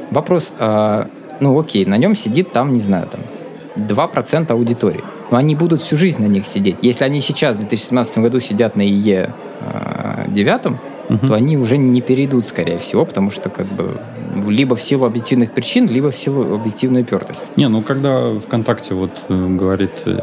Вопрос, 0.09 0.53
а, 0.57 1.09
ну 1.39 1.59
окей, 1.59 1.85
на 1.85 1.97
нем 1.97 2.15
сидит 2.15 2.51
там, 2.51 2.73
не 2.73 2.79
знаю, 2.79 3.07
там 3.07 3.21
2% 3.75 4.51
аудитории. 4.51 5.03
Но 5.31 5.37
они 5.37 5.55
будут 5.55 5.81
всю 5.81 5.97
жизнь 5.97 6.21
на 6.21 6.27
них 6.27 6.45
сидеть. 6.45 6.77
Если 6.81 7.03
они 7.03 7.19
сейчас 7.19 7.57
в 7.57 7.59
2017 7.59 8.19
году 8.19 8.39
сидят 8.39 8.75
на 8.75 8.81
ИЕ 8.81 9.33
а, 9.61 10.25
9, 10.27 10.77
Мгм. 11.09 11.27
то 11.27 11.35
они 11.35 11.57
уже 11.57 11.77
не 11.77 12.01
перейдут, 12.01 12.45
скорее 12.45 12.77
всего, 12.79 13.05
потому 13.05 13.31
что 13.31 13.49
как 13.49 13.65
бы 13.67 13.97
либо 14.47 14.75
в 14.75 14.81
силу 14.81 15.05
объективных 15.05 15.53
причин, 15.53 15.87
либо 15.87 16.11
в 16.11 16.15
силу 16.15 16.55
объективной 16.55 17.01
упертости. 17.01 17.45
Не, 17.55 17.69
ну 17.69 17.81
когда 17.81 18.37
ВКонтакте 18.39 18.93
вот 18.93 19.11
э, 19.29 19.47
говорит, 19.57 20.03
э, 20.05 20.19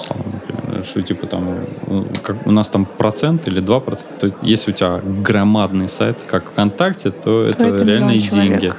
Слава, 0.00 0.22
например, 0.32 0.84
что 0.84 1.02
типа 1.02 1.26
там 1.26 1.58
э, 1.86 2.02
как, 2.22 2.46
у 2.46 2.52
нас 2.52 2.68
там 2.68 2.86
процент 2.86 3.48
или 3.48 3.60
два 3.60 3.80
процента, 3.80 4.28
то 4.28 4.32
если 4.42 4.70
у 4.70 4.74
тебя 4.74 5.00
громадный 5.02 5.88
сайт, 5.88 6.18
как 6.26 6.50
ВКонтакте, 6.50 7.10
то, 7.10 7.42
это, 7.42 7.66
это 7.66 7.84
реальные 7.84 8.16
миллион 8.18 8.20
человек. 8.20 8.76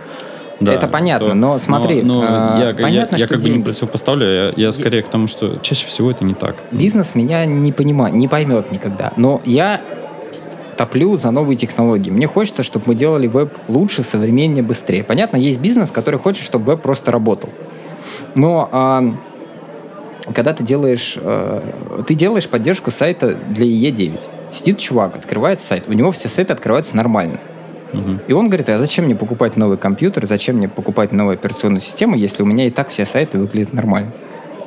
Деньги. 0.66 0.78
Это 0.78 0.88
понятно, 0.88 1.34
но 1.34 1.57
смотри, 1.57 2.01
но, 2.01 2.22
но 2.22 2.28
а, 2.28 2.59
я, 2.59 2.68
я- 2.70 2.74
понятно, 2.74 3.16
я 3.16 3.26
что 3.26 3.36
как 3.36 3.43
бы 3.43 3.49
не 3.49 3.55
деньги. 3.55 3.66
противопоставляю, 3.66 4.53
я, 4.55 4.66
я 4.66 4.72
скорее 4.72 5.03
к 5.03 5.07
тому, 5.07 5.28
что 5.28 5.57
чаще 5.57 5.88
всего 5.88 6.11
это 6.11 6.24
не 6.24 6.34
так. 6.34 6.55
Бизнес 6.72 7.16
меня 7.16 7.45
не 7.45 7.72
понимает, 7.72 8.16
не 8.16 8.28
поймет 8.28 8.72
никогда. 8.72 9.14
Но 9.18 9.41
я 9.45 9.82
топлю 10.78 11.16
за 11.18 11.32
новые 11.32 11.55
технологии. 11.55 12.09
Мне 12.09 12.28
хочется, 12.28 12.64
чтобы 12.64 12.86
мы 12.88 12.95
делали 12.95 13.28
веб 13.28 13.53
лучше, 13.68 14.03
современнее, 14.03 14.64
быстрее. 14.64 15.03
Понятно, 15.03 15.38
есть 15.38 15.59
бизнес, 15.59 15.91
который 15.91 16.20
хочет, 16.20 16.43
чтобы 16.45 16.72
веб 16.72 16.82
просто 16.82 17.11
работал. 17.11 17.49
Но 18.36 18.70
а, 18.72 19.03
когда 20.34 20.53
ты 20.53 20.64
делаешь, 20.64 21.18
э, 21.20 21.61
ты 22.07 22.16
делаешь 22.16 22.47
поддержку 22.47 22.91
сайта 22.91 23.34
для 23.34 23.66
EE9. 23.66 24.22
Сидит 24.51 24.78
чувак, 24.78 25.16
открывает 25.16 25.61
сайт, 25.61 25.86
у 25.88 25.93
него 25.93 26.11
все 26.11 26.30
сайты 26.30 26.53
открываются 26.53 26.95
нормально. 26.95 27.39
Мгм. 27.94 28.22
И 28.28 28.34
он 28.34 28.50
говорит, 28.50 28.70
а 28.70 28.78
зачем 28.78 29.06
мне 29.06 29.16
покупать 29.16 29.56
новый 29.56 29.78
компьютер, 29.78 30.26
зачем 30.26 30.58
мне 30.58 30.68
покупать 30.68 31.12
новую 31.12 31.36
операционную 31.36 31.82
систему, 31.82 32.16
если 32.16 32.44
у 32.44 32.46
меня 32.46 32.68
и 32.68 32.70
так 32.70 32.89
все 32.89 33.06
сайты 33.06 33.38
выглядят 33.38 33.74
нормально. 33.74 34.12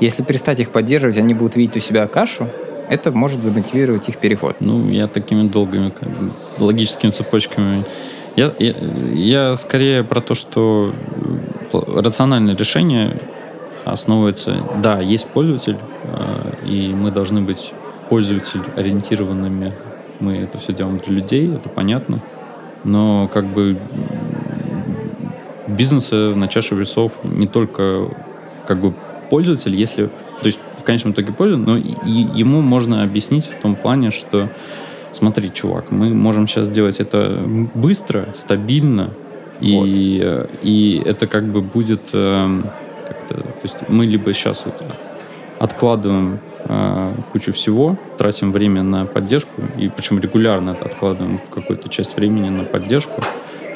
Если 0.00 0.22
перестать 0.22 0.60
их 0.60 0.70
поддерживать, 0.70 1.18
они 1.18 1.34
будут 1.34 1.56
видеть 1.56 1.76
у 1.76 1.80
себя 1.80 2.06
кашу, 2.06 2.48
это 2.88 3.10
может 3.12 3.42
замотивировать 3.42 4.08
их 4.08 4.18
переход. 4.18 4.56
Ну, 4.60 4.88
я 4.88 5.08
такими 5.08 5.48
долгими 5.48 5.90
как 5.90 6.08
бы, 6.08 6.30
логическими 6.58 7.10
цепочками. 7.10 7.84
Я, 8.36 8.52
я, 8.58 8.74
я 9.14 9.54
скорее 9.54 10.04
про 10.04 10.20
то, 10.20 10.34
что 10.34 10.94
э, 11.72 11.78
рациональное 12.00 12.54
решение 12.54 13.18
основывается, 13.84 14.62
да, 14.82 15.00
есть 15.00 15.26
пользователь, 15.26 15.78
э, 16.04 16.66
и 16.66 16.88
мы 16.88 17.10
должны 17.10 17.40
быть 17.40 17.72
пользователь 18.08 18.60
ориентированными. 18.76 19.72
Мы 20.20 20.36
это 20.38 20.58
все 20.58 20.72
делаем 20.72 20.98
для 20.98 21.14
людей, 21.14 21.54
это 21.54 21.68
понятно. 21.68 22.22
Но 22.86 23.28
как 23.32 23.46
бы 23.46 23.76
бизнеса 25.66 26.32
на 26.34 26.46
чаше 26.46 26.76
весов 26.76 27.12
не 27.24 27.48
только 27.48 28.08
как 28.66 28.80
бы 28.80 28.94
пользователь, 29.28 29.74
если, 29.74 30.06
то 30.06 30.46
есть 30.46 30.60
в 30.78 30.84
конечном 30.84 31.12
итоге 31.12 31.32
пользователь, 31.32 31.66
но 31.66 31.76
и, 31.76 31.94
и 32.08 32.38
ему 32.38 32.60
можно 32.60 33.02
объяснить 33.02 33.44
в 33.44 33.60
том 33.60 33.74
плане, 33.74 34.10
что 34.10 34.48
смотри, 35.10 35.52
чувак, 35.52 35.90
мы 35.90 36.14
можем 36.14 36.46
сейчас 36.46 36.68
делать 36.68 37.00
это 37.00 37.42
быстро, 37.74 38.28
стабильно, 38.34 39.10
и, 39.60 40.20
э, 40.22 40.46
и 40.62 41.02
это 41.04 41.26
как 41.26 41.50
бы 41.50 41.62
будет 41.62 42.10
эм, 42.12 42.66
как-то, 43.08 43.34
то 43.34 43.62
есть 43.62 43.76
мы 43.88 44.06
либо 44.06 44.32
сейчас 44.32 44.64
вот 44.64 44.74
откладываем 45.58 46.40
э, 46.64 47.14
кучу 47.32 47.52
всего, 47.52 47.96
тратим 48.18 48.52
время 48.52 48.82
на 48.82 49.06
поддержку, 49.06 49.62
и 49.78 49.88
причем 49.88 50.18
регулярно 50.18 50.72
откладываем 50.72 51.40
какую-то 51.50 51.88
часть 51.88 52.16
времени 52.16 52.48
на 52.48 52.64
поддержку, 52.64 53.22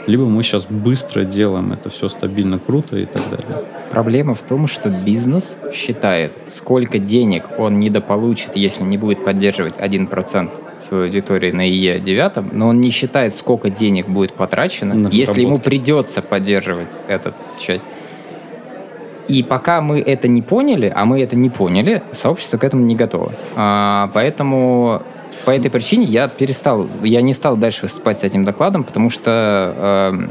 либо 0.07 0.25
мы 0.25 0.43
сейчас 0.43 0.67
быстро 0.67 1.25
делаем 1.25 1.73
это 1.73 1.91
все 1.91 2.09
стабильно, 2.09 2.59
круто 2.59 2.97
и 2.97 3.05
так 3.07 3.23
далее. 3.31 3.65
Проблема 3.91 4.35
в 4.35 4.43
том, 4.43 4.67
что 4.67 4.89
бизнес 4.89 5.59
считает, 5.73 6.37
сколько 6.49 6.99
денег 6.99 7.45
он 7.59 7.79
недополучит, 7.79 8.57
если 8.57 8.83
не 8.83 8.99
будет 8.99 9.25
поддерживать 9.25 9.79
1% 9.79 10.51
своей 10.81 11.05
аудитории 11.05 11.53
на 11.53 11.69
ИЕ 11.69 12.01
9, 12.01 12.53
но 12.53 12.69
он 12.69 12.81
не 12.81 12.91
считает, 12.91 13.35
сколько 13.35 13.71
денег 13.71 14.09
будет 14.09 14.33
потрачено, 14.33 14.95
На 14.95 15.09
если 15.09 15.43
ему 15.43 15.59
придется 15.59 16.23
поддерживать 16.23 16.91
этот 17.07 17.35
часть. 17.59 17.83
И 19.31 19.45
пока 19.45 19.81
мы 19.81 20.01
это 20.01 20.27
не 20.27 20.43
поняли, 20.43 20.93
а 20.95 21.05
мы 21.05 21.23
это 21.23 21.37
не 21.37 21.51
поняли, 21.51 22.03
сообщество 22.11 22.59
к 22.59 22.65
этому 22.65 22.85
не 22.85 22.97
готово. 22.97 23.33
А, 23.55 24.11
поэтому 24.13 25.03
по 25.45 25.53
этой 25.53 25.71
причине 25.71 26.05
я 26.07 26.27
перестал, 26.27 26.89
я 27.05 27.23
не 27.23 27.33
стал 27.33 27.57
дальше 27.57 27.83
выступать 27.83 28.19
с 28.19 28.25
этим 28.25 28.43
докладом, 28.43 28.83
потому 28.83 29.09
что 29.09 30.11
эм, 30.13 30.31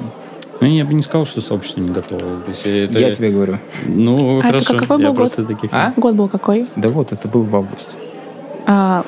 Ну, 0.59 0.67
я 0.67 0.83
бы 0.83 0.93
не 0.93 1.01
сказал, 1.01 1.25
что 1.25 1.39
сообщество 1.39 1.79
не 1.79 1.91
готово. 1.91 2.19
То 2.41 2.49
есть 2.49 2.67
это- 2.67 2.99
я 2.99 3.13
тебе 3.13 3.31
говорю, 3.31 3.57
Ну, 3.85 4.35
А 4.35 4.39
это 4.39 4.47
хорошо. 4.47 4.77
какой 4.77 4.97
был 4.97 5.03
я 5.03 5.07
год? 5.09 5.15
просто 5.17 5.45
таких... 5.45 5.69
А? 5.73 5.93
Год 5.95 6.15
был 6.15 6.27
какой? 6.27 6.67
да 6.75 6.89
вот 6.89 7.13
это 7.13 7.27
был 7.29 7.43
в 7.43 7.55
августе. 7.55 7.91
А, 8.67 9.05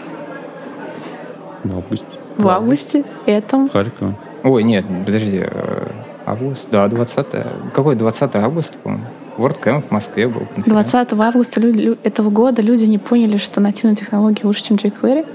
В 1.65 1.75
августе. 1.75 2.07
в 2.37 2.47
августе 2.47 3.03
этом. 3.25 3.67
В 3.67 3.73
Харькове. 3.73 4.15
Ой, 4.43 4.63
нет, 4.63 4.85
подожди, 5.05 5.41
э, 5.43 5.87
август? 6.25 6.63
Да, 6.71 6.87
20 6.87 7.27
Какой 7.73 7.95
20 7.95 8.35
августа, 8.37 8.77
по-моему? 8.81 9.05
WordCamp 9.41 9.81
в 9.87 9.91
Москве 9.91 10.27
был. 10.27 10.41
конференция. 10.53 11.05
20 11.05 11.13
августа 11.13 11.59
лю- 11.61 11.97
этого 12.03 12.29
года 12.29 12.61
люди 12.61 12.85
не 12.85 12.97
поняли, 12.97 13.37
что 13.37 13.59
нативные 13.61 13.95
технологии 13.95 14.43
лучше, 14.45 14.63
чем 14.63 14.77
jQuery. 14.77 15.25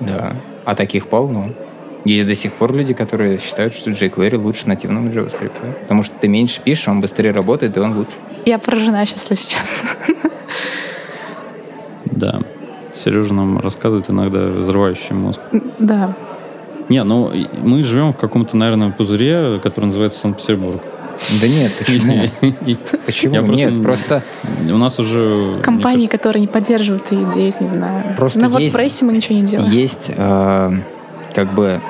Да, 0.00 0.36
а 0.64 0.74
таких 0.74 1.08
полно. 1.08 1.50
Есть 2.04 2.26
до 2.28 2.34
сих 2.34 2.52
пор 2.54 2.72
люди, 2.74 2.94
которые 2.94 3.38
считают, 3.38 3.74
что 3.74 3.90
jQuery 3.90 4.36
лучше 4.36 4.68
нативного 4.68 5.08
JavaScript. 5.08 5.52
Потому 5.82 6.02
что 6.02 6.14
ты 6.18 6.28
меньше 6.28 6.60
пишешь, 6.62 6.88
он 6.88 7.00
быстрее 7.00 7.32
работает, 7.32 7.76
и 7.76 7.80
он 7.80 7.96
лучше. 7.96 8.12
Я 8.46 8.58
поражена 8.58 9.04
сейчас, 9.06 9.26
если 9.30 9.50
честно. 9.50 9.88
Да. 12.04 12.40
Сережа 12.94 13.32
нам 13.32 13.60
рассказывает 13.60 14.10
иногда 14.10 14.46
взрывающий 14.46 15.14
мозг. 15.14 15.40
Да. 15.78 16.16
Не, 16.88 17.04
ну 17.04 17.30
мы 17.62 17.82
живем 17.84 18.12
в 18.12 18.16
каком-то, 18.16 18.56
наверное, 18.56 18.90
пузыре, 18.90 19.60
который 19.62 19.86
называется 19.86 20.18
Санкт-Петербург. 20.20 20.82
Да 21.40 21.48
нет, 21.48 21.72
почему? 21.78 22.24
Почему? 23.06 23.34
Я 23.34 23.42
просто 23.42 23.56
Нет, 23.64 23.72
не- 23.72 23.82
просто 23.82 24.22
У 24.68 24.76
нас 24.78 24.98
уже... 24.98 25.60
Компании, 25.62 26.06
кажется, 26.06 26.16
которые 26.18 26.40
не 26.42 26.46
поддерживают 26.46 27.04
эти 27.06 27.14
идеи, 27.14 27.52
не 27.60 27.68
знаю. 27.68 28.14
Просто 28.16 28.38
На 28.40 28.58
есть- 28.58 28.74
WordPress 28.76 29.04
мы 29.04 29.12
ничего 29.12 29.34
не 29.36 29.42
делаем. 29.44 29.70
есть 29.70 30.12
э, 30.16 30.72
как 31.34 31.54
бы 31.54 31.80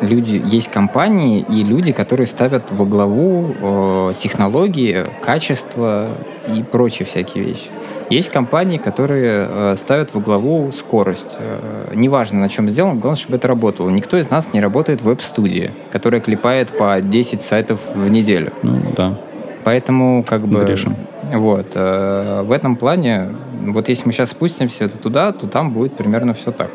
люди, 0.00 0.40
есть 0.44 0.70
компании 0.70 1.44
и 1.48 1.64
люди, 1.64 1.92
которые 1.92 2.26
ставят 2.26 2.70
во 2.70 2.84
главу 2.84 3.54
э, 3.60 4.12
технологии, 4.16 5.06
качество 5.24 6.10
и 6.56 6.62
прочие 6.62 7.06
всякие 7.06 7.44
вещи. 7.44 7.68
Есть 8.10 8.30
компании, 8.30 8.78
которые 8.78 9.46
э, 9.48 9.76
ставят 9.76 10.14
во 10.14 10.20
главу 10.20 10.72
скорость. 10.72 11.36
Э, 11.38 11.92
неважно, 11.94 12.40
на 12.40 12.48
чем 12.48 12.68
сделано, 12.70 12.98
главное, 12.98 13.20
чтобы 13.20 13.36
это 13.36 13.48
работало. 13.48 13.90
Никто 13.90 14.16
из 14.16 14.30
нас 14.30 14.54
не 14.54 14.60
работает 14.60 15.02
в 15.02 15.04
веб-студии, 15.04 15.72
которая 15.92 16.22
клепает 16.22 16.76
по 16.76 17.00
10 17.02 17.42
сайтов 17.42 17.80
в 17.94 18.10
неделю. 18.10 18.52
Ну, 18.62 18.80
да. 18.96 19.18
Поэтому 19.64 20.24
как 20.24 20.46
бы... 20.46 20.60
Грешим. 20.60 20.96
Вот. 21.34 21.72
э, 21.74 22.42
в 22.44 22.52
этом 22.52 22.76
плане, 22.76 23.34
вот 23.66 23.90
если 23.90 24.06
мы 24.06 24.12
сейчас 24.12 24.30
спустимся 24.30 24.84
это 24.84 24.96
туда, 24.96 25.32
то 25.32 25.46
там 25.46 25.72
будет 25.72 25.94
примерно 25.94 26.32
все 26.32 26.50
так. 26.50 26.70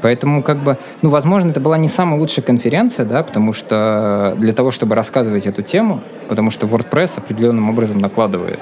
Поэтому, 0.00 0.42
как 0.42 0.64
бы, 0.64 0.78
ну, 1.02 1.10
возможно, 1.10 1.50
это 1.50 1.60
была 1.60 1.76
не 1.76 1.88
самая 1.88 2.18
лучшая 2.18 2.44
конференция, 2.44 3.04
да, 3.04 3.22
потому 3.22 3.52
что 3.52 4.34
для 4.38 4.52
того, 4.52 4.70
чтобы 4.70 4.94
рассказывать 4.96 5.46
эту 5.46 5.62
тему, 5.62 6.02
потому 6.28 6.50
что 6.50 6.66
WordPress 6.66 7.18
определенным 7.18 7.68
образом 7.68 7.98
накладывает 7.98 8.58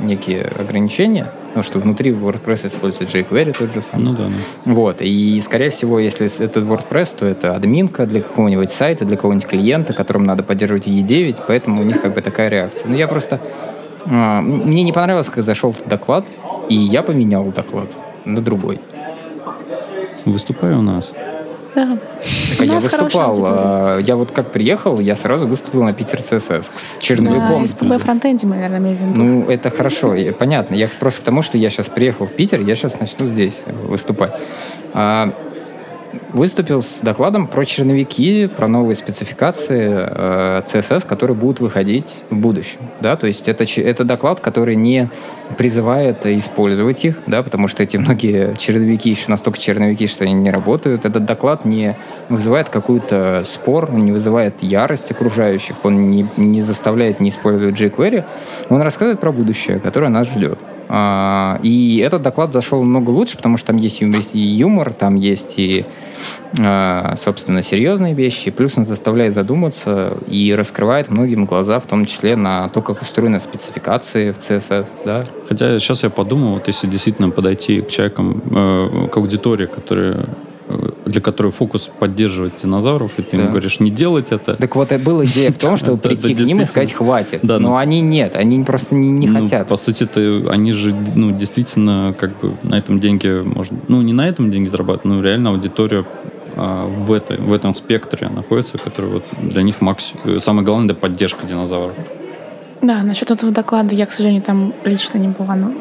некие 0.00 0.44
ограничения, 0.44 1.32
ну, 1.54 1.62
что 1.62 1.78
внутри 1.78 2.10
WordPress 2.10 2.66
используется 2.66 3.18
jQuery 3.18 3.56
тот 3.56 3.72
же 3.72 3.80
самый. 3.80 4.04
Ну 4.04 4.12
да, 4.12 4.24
да. 4.24 4.32
Вот, 4.64 5.00
и, 5.00 5.40
скорее 5.40 5.70
всего, 5.70 5.98
если 5.98 6.26
это 6.44 6.60
WordPress, 6.60 7.16
то 7.18 7.26
это 7.26 7.54
админка 7.54 8.06
для 8.06 8.20
какого-нибудь 8.20 8.70
сайта, 8.70 9.04
для 9.04 9.16
какого-нибудь 9.16 9.46
клиента, 9.46 9.92
которому 9.92 10.26
надо 10.26 10.42
поддерживать 10.42 10.86
E9, 10.86 11.44
поэтому 11.46 11.80
у 11.80 11.84
них 11.84 12.00
как 12.00 12.14
бы 12.14 12.20
такая 12.20 12.48
реакция. 12.48 12.88
Но 12.88 12.96
я 12.96 13.06
просто... 13.06 13.40
а, 14.06 14.40
мне 14.40 14.82
не 14.82 14.92
понравилось, 14.92 15.28
как 15.28 15.44
зашел 15.44 15.74
доклад, 15.86 16.26
и 16.68 16.74
я 16.74 17.02
поменял 17.02 17.44
доклад 17.52 17.92
на 18.24 18.40
другой. 18.40 18.80
Выступай 20.24 20.72
у 20.74 20.82
нас. 20.82 21.12
Да. 21.74 21.86
Так, 21.86 22.60
У 22.60 22.62
а 22.62 22.64
я 22.66 22.72
нас 22.74 22.82
выступал. 22.84 23.38
а, 23.46 23.98
Я 23.98 24.16
вот 24.16 24.30
как 24.30 24.52
приехал, 24.52 25.00
я 25.00 25.16
сразу 25.16 25.46
выступил 25.48 25.82
на 25.82 25.92
Питер 25.92 26.20
ЦСС 26.22 26.70
с 26.76 26.96
На 26.96 27.02
черновиком. 27.02 27.64
SPB 27.64 27.98
фронтенде 27.98 28.46
мы, 28.46 28.54
наверное, 28.56 28.80
в 28.98 29.00
виду. 29.00 29.12
Ну, 29.24 29.50
это 29.50 29.70
хорошо, 29.70 30.14
понятно. 30.32 30.74
Я 30.74 30.88
просто 31.00 31.22
к 31.22 31.24
тому, 31.24 31.42
что 31.42 31.58
я 31.58 31.70
сейчас 31.70 31.88
приехал 31.88 32.26
в 32.26 32.32
Питер, 32.32 32.60
я 32.60 32.74
сейчас 32.76 33.00
начну 33.00 33.26
здесь 33.26 33.64
выступать. 33.66 34.32
А, 34.92 35.34
выступил 36.32 36.82
с 36.82 37.00
докладом 37.00 37.46
про 37.46 37.64
черновики, 37.64 38.48
про 38.48 38.68
новые 38.68 38.96
спецификации 38.96 39.90
э, 39.92 40.62
CSS, 40.64 41.06
которые 41.06 41.36
будут 41.36 41.60
выходить 41.60 42.22
в 42.30 42.36
будущем. 42.36 42.78
Да? 43.00 43.16
То 43.16 43.26
есть 43.26 43.48
это, 43.48 43.64
это 43.64 44.04
доклад, 44.04 44.40
который 44.40 44.76
не 44.76 45.10
призывает 45.56 46.26
использовать 46.26 47.04
их, 47.04 47.16
да, 47.26 47.42
потому 47.42 47.68
что 47.68 47.82
эти 47.82 47.96
многие 47.96 48.54
черновики 48.56 49.10
еще 49.10 49.30
настолько 49.30 49.58
черновики, 49.58 50.06
что 50.06 50.24
они 50.24 50.34
не 50.34 50.50
работают. 50.50 51.04
Этот 51.04 51.24
доклад 51.24 51.64
не 51.64 51.96
вызывает 52.28 52.68
какой-то 52.68 53.42
спор, 53.44 53.92
не 53.92 54.12
вызывает 54.12 54.62
ярость 54.62 55.10
окружающих, 55.10 55.76
он 55.84 56.10
не, 56.10 56.26
не 56.36 56.62
заставляет 56.62 57.20
не 57.20 57.30
использовать 57.30 57.80
jQuery. 57.80 58.24
Он 58.68 58.82
рассказывает 58.82 59.20
про 59.20 59.32
будущее, 59.32 59.78
которое 59.80 60.08
нас 60.08 60.28
ждет. 60.28 60.58
А, 60.88 61.58
И 61.62 61.98
этот 61.98 62.22
доклад 62.22 62.52
зашел 62.52 62.82
много 62.82 63.10
лучше, 63.10 63.36
потому 63.36 63.56
что 63.56 63.68
там 63.68 63.76
есть 63.76 64.02
и 64.02 64.38
юмор, 64.38 64.92
там 64.92 65.14
есть 65.14 65.54
и, 65.58 65.84
а, 66.60 67.14
собственно, 67.16 67.62
серьезные 67.62 68.14
вещи. 68.14 68.50
Плюс 68.50 68.76
он 68.76 68.86
заставляет 68.86 69.34
задуматься 69.34 70.16
и 70.28 70.54
раскрывает 70.54 71.10
многим 71.10 71.46
глаза, 71.46 71.80
в 71.80 71.86
том 71.86 72.04
числе 72.04 72.36
на 72.36 72.68
то, 72.68 72.82
как 72.82 73.02
устроены 73.02 73.40
спецификации 73.40 74.32
в 74.32 74.38
CSS. 74.38 74.88
Да? 75.04 75.26
Хотя 75.48 75.78
сейчас 75.78 76.02
я 76.02 76.10
подумал, 76.10 76.54
вот 76.54 76.66
если 76.66 76.86
действительно 76.86 77.30
подойти 77.30 77.80
к 77.80 77.88
человекам, 77.88 78.42
э, 78.50 79.08
к 79.12 79.16
аудитории, 79.16 79.66
которая, 79.66 80.26
для 81.04 81.20
которой 81.20 81.52
фокус 81.52 81.90
поддерживать 81.98 82.54
динозавров, 82.62 83.18
и 83.18 83.22
ты 83.22 83.36
им 83.36 83.44
Да. 83.46 83.50
говоришь 83.50 83.80
не 83.80 83.90
делать 83.90 84.28
это, 84.30 84.54
Так 84.54 84.76
вот, 84.76 84.92
и 84.92 84.96
была 84.96 85.24
идея 85.24 85.52
в 85.52 85.58
том, 85.58 85.76
чтобы 85.78 85.98
прийти 85.98 86.34
к 86.34 86.40
ним 86.40 86.60
и 86.60 86.64
сказать 86.64 86.92
«хватит». 86.92 87.40
Да, 87.42 87.58
Но 87.58 87.70
ну- 87.70 87.76
они 87.76 88.00
нет, 88.00 88.36
они 88.36 88.62
просто 88.64 88.94
не, 88.94 89.08
не 89.08 89.28
Ну, 89.28 89.40
хотят. 89.40 89.68
По 89.68 89.76
сути, 89.76 90.04
это, 90.04 90.50
они 90.50 90.72
же, 90.72 90.94
ну, 91.14 91.30
действительно, 91.32 92.14
как 92.18 92.38
бы 92.40 92.54
на 92.62 92.76
этом 92.76 93.00
деньги, 93.00 93.42
можно, 93.42 93.78
ну, 93.88 94.02
не 94.02 94.12
на 94.12 94.28
этом 94.28 94.50
деньги 94.50 94.68
зарабатывают, 94.68 95.16
но 95.16 95.22
реально 95.22 95.50
аудитория 95.50 96.04
а, 96.56 96.86
в, 96.86 97.12
этой, 97.12 97.38
в 97.38 97.52
этом 97.52 97.74
спектре 97.74 98.28
находится, 98.28 98.78
который 98.78 99.10
вот 99.10 99.24
для 99.40 99.62
них 99.62 99.80
максимум, 99.80 100.40
самое 100.40 100.64
главное, 100.64 100.90
это 100.90 100.94
поддержка 100.94 101.46
динозавров. 101.46 101.94
Да, 102.80 103.02
насчет 103.02 103.30
этого 103.30 103.50
доклада 103.50 103.94
я, 103.94 104.06
к 104.06 104.12
сожалению, 104.12 104.42
там 104.42 104.72
лично 104.84 105.18
не 105.18 105.28
была, 105.28 105.56
но 105.56 105.72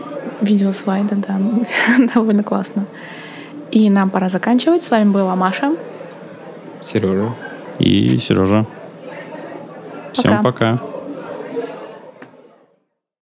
видела 0.41 0.71
слайды, 0.71 1.15
да, 1.15 1.39
довольно 2.15 2.43
классно. 2.43 2.85
И 3.73 3.89
нам 3.89 4.11
пора 4.11 4.29
заканчивать. 4.29 4.83
С 4.83 4.91
вами 4.91 5.09
была 5.09 5.35
Маша. 5.35 5.75
Сережа. 6.81 7.33
И 7.79 8.19
Сережа. 8.19 8.67
Всем 10.11 10.43
пока. 10.43 10.79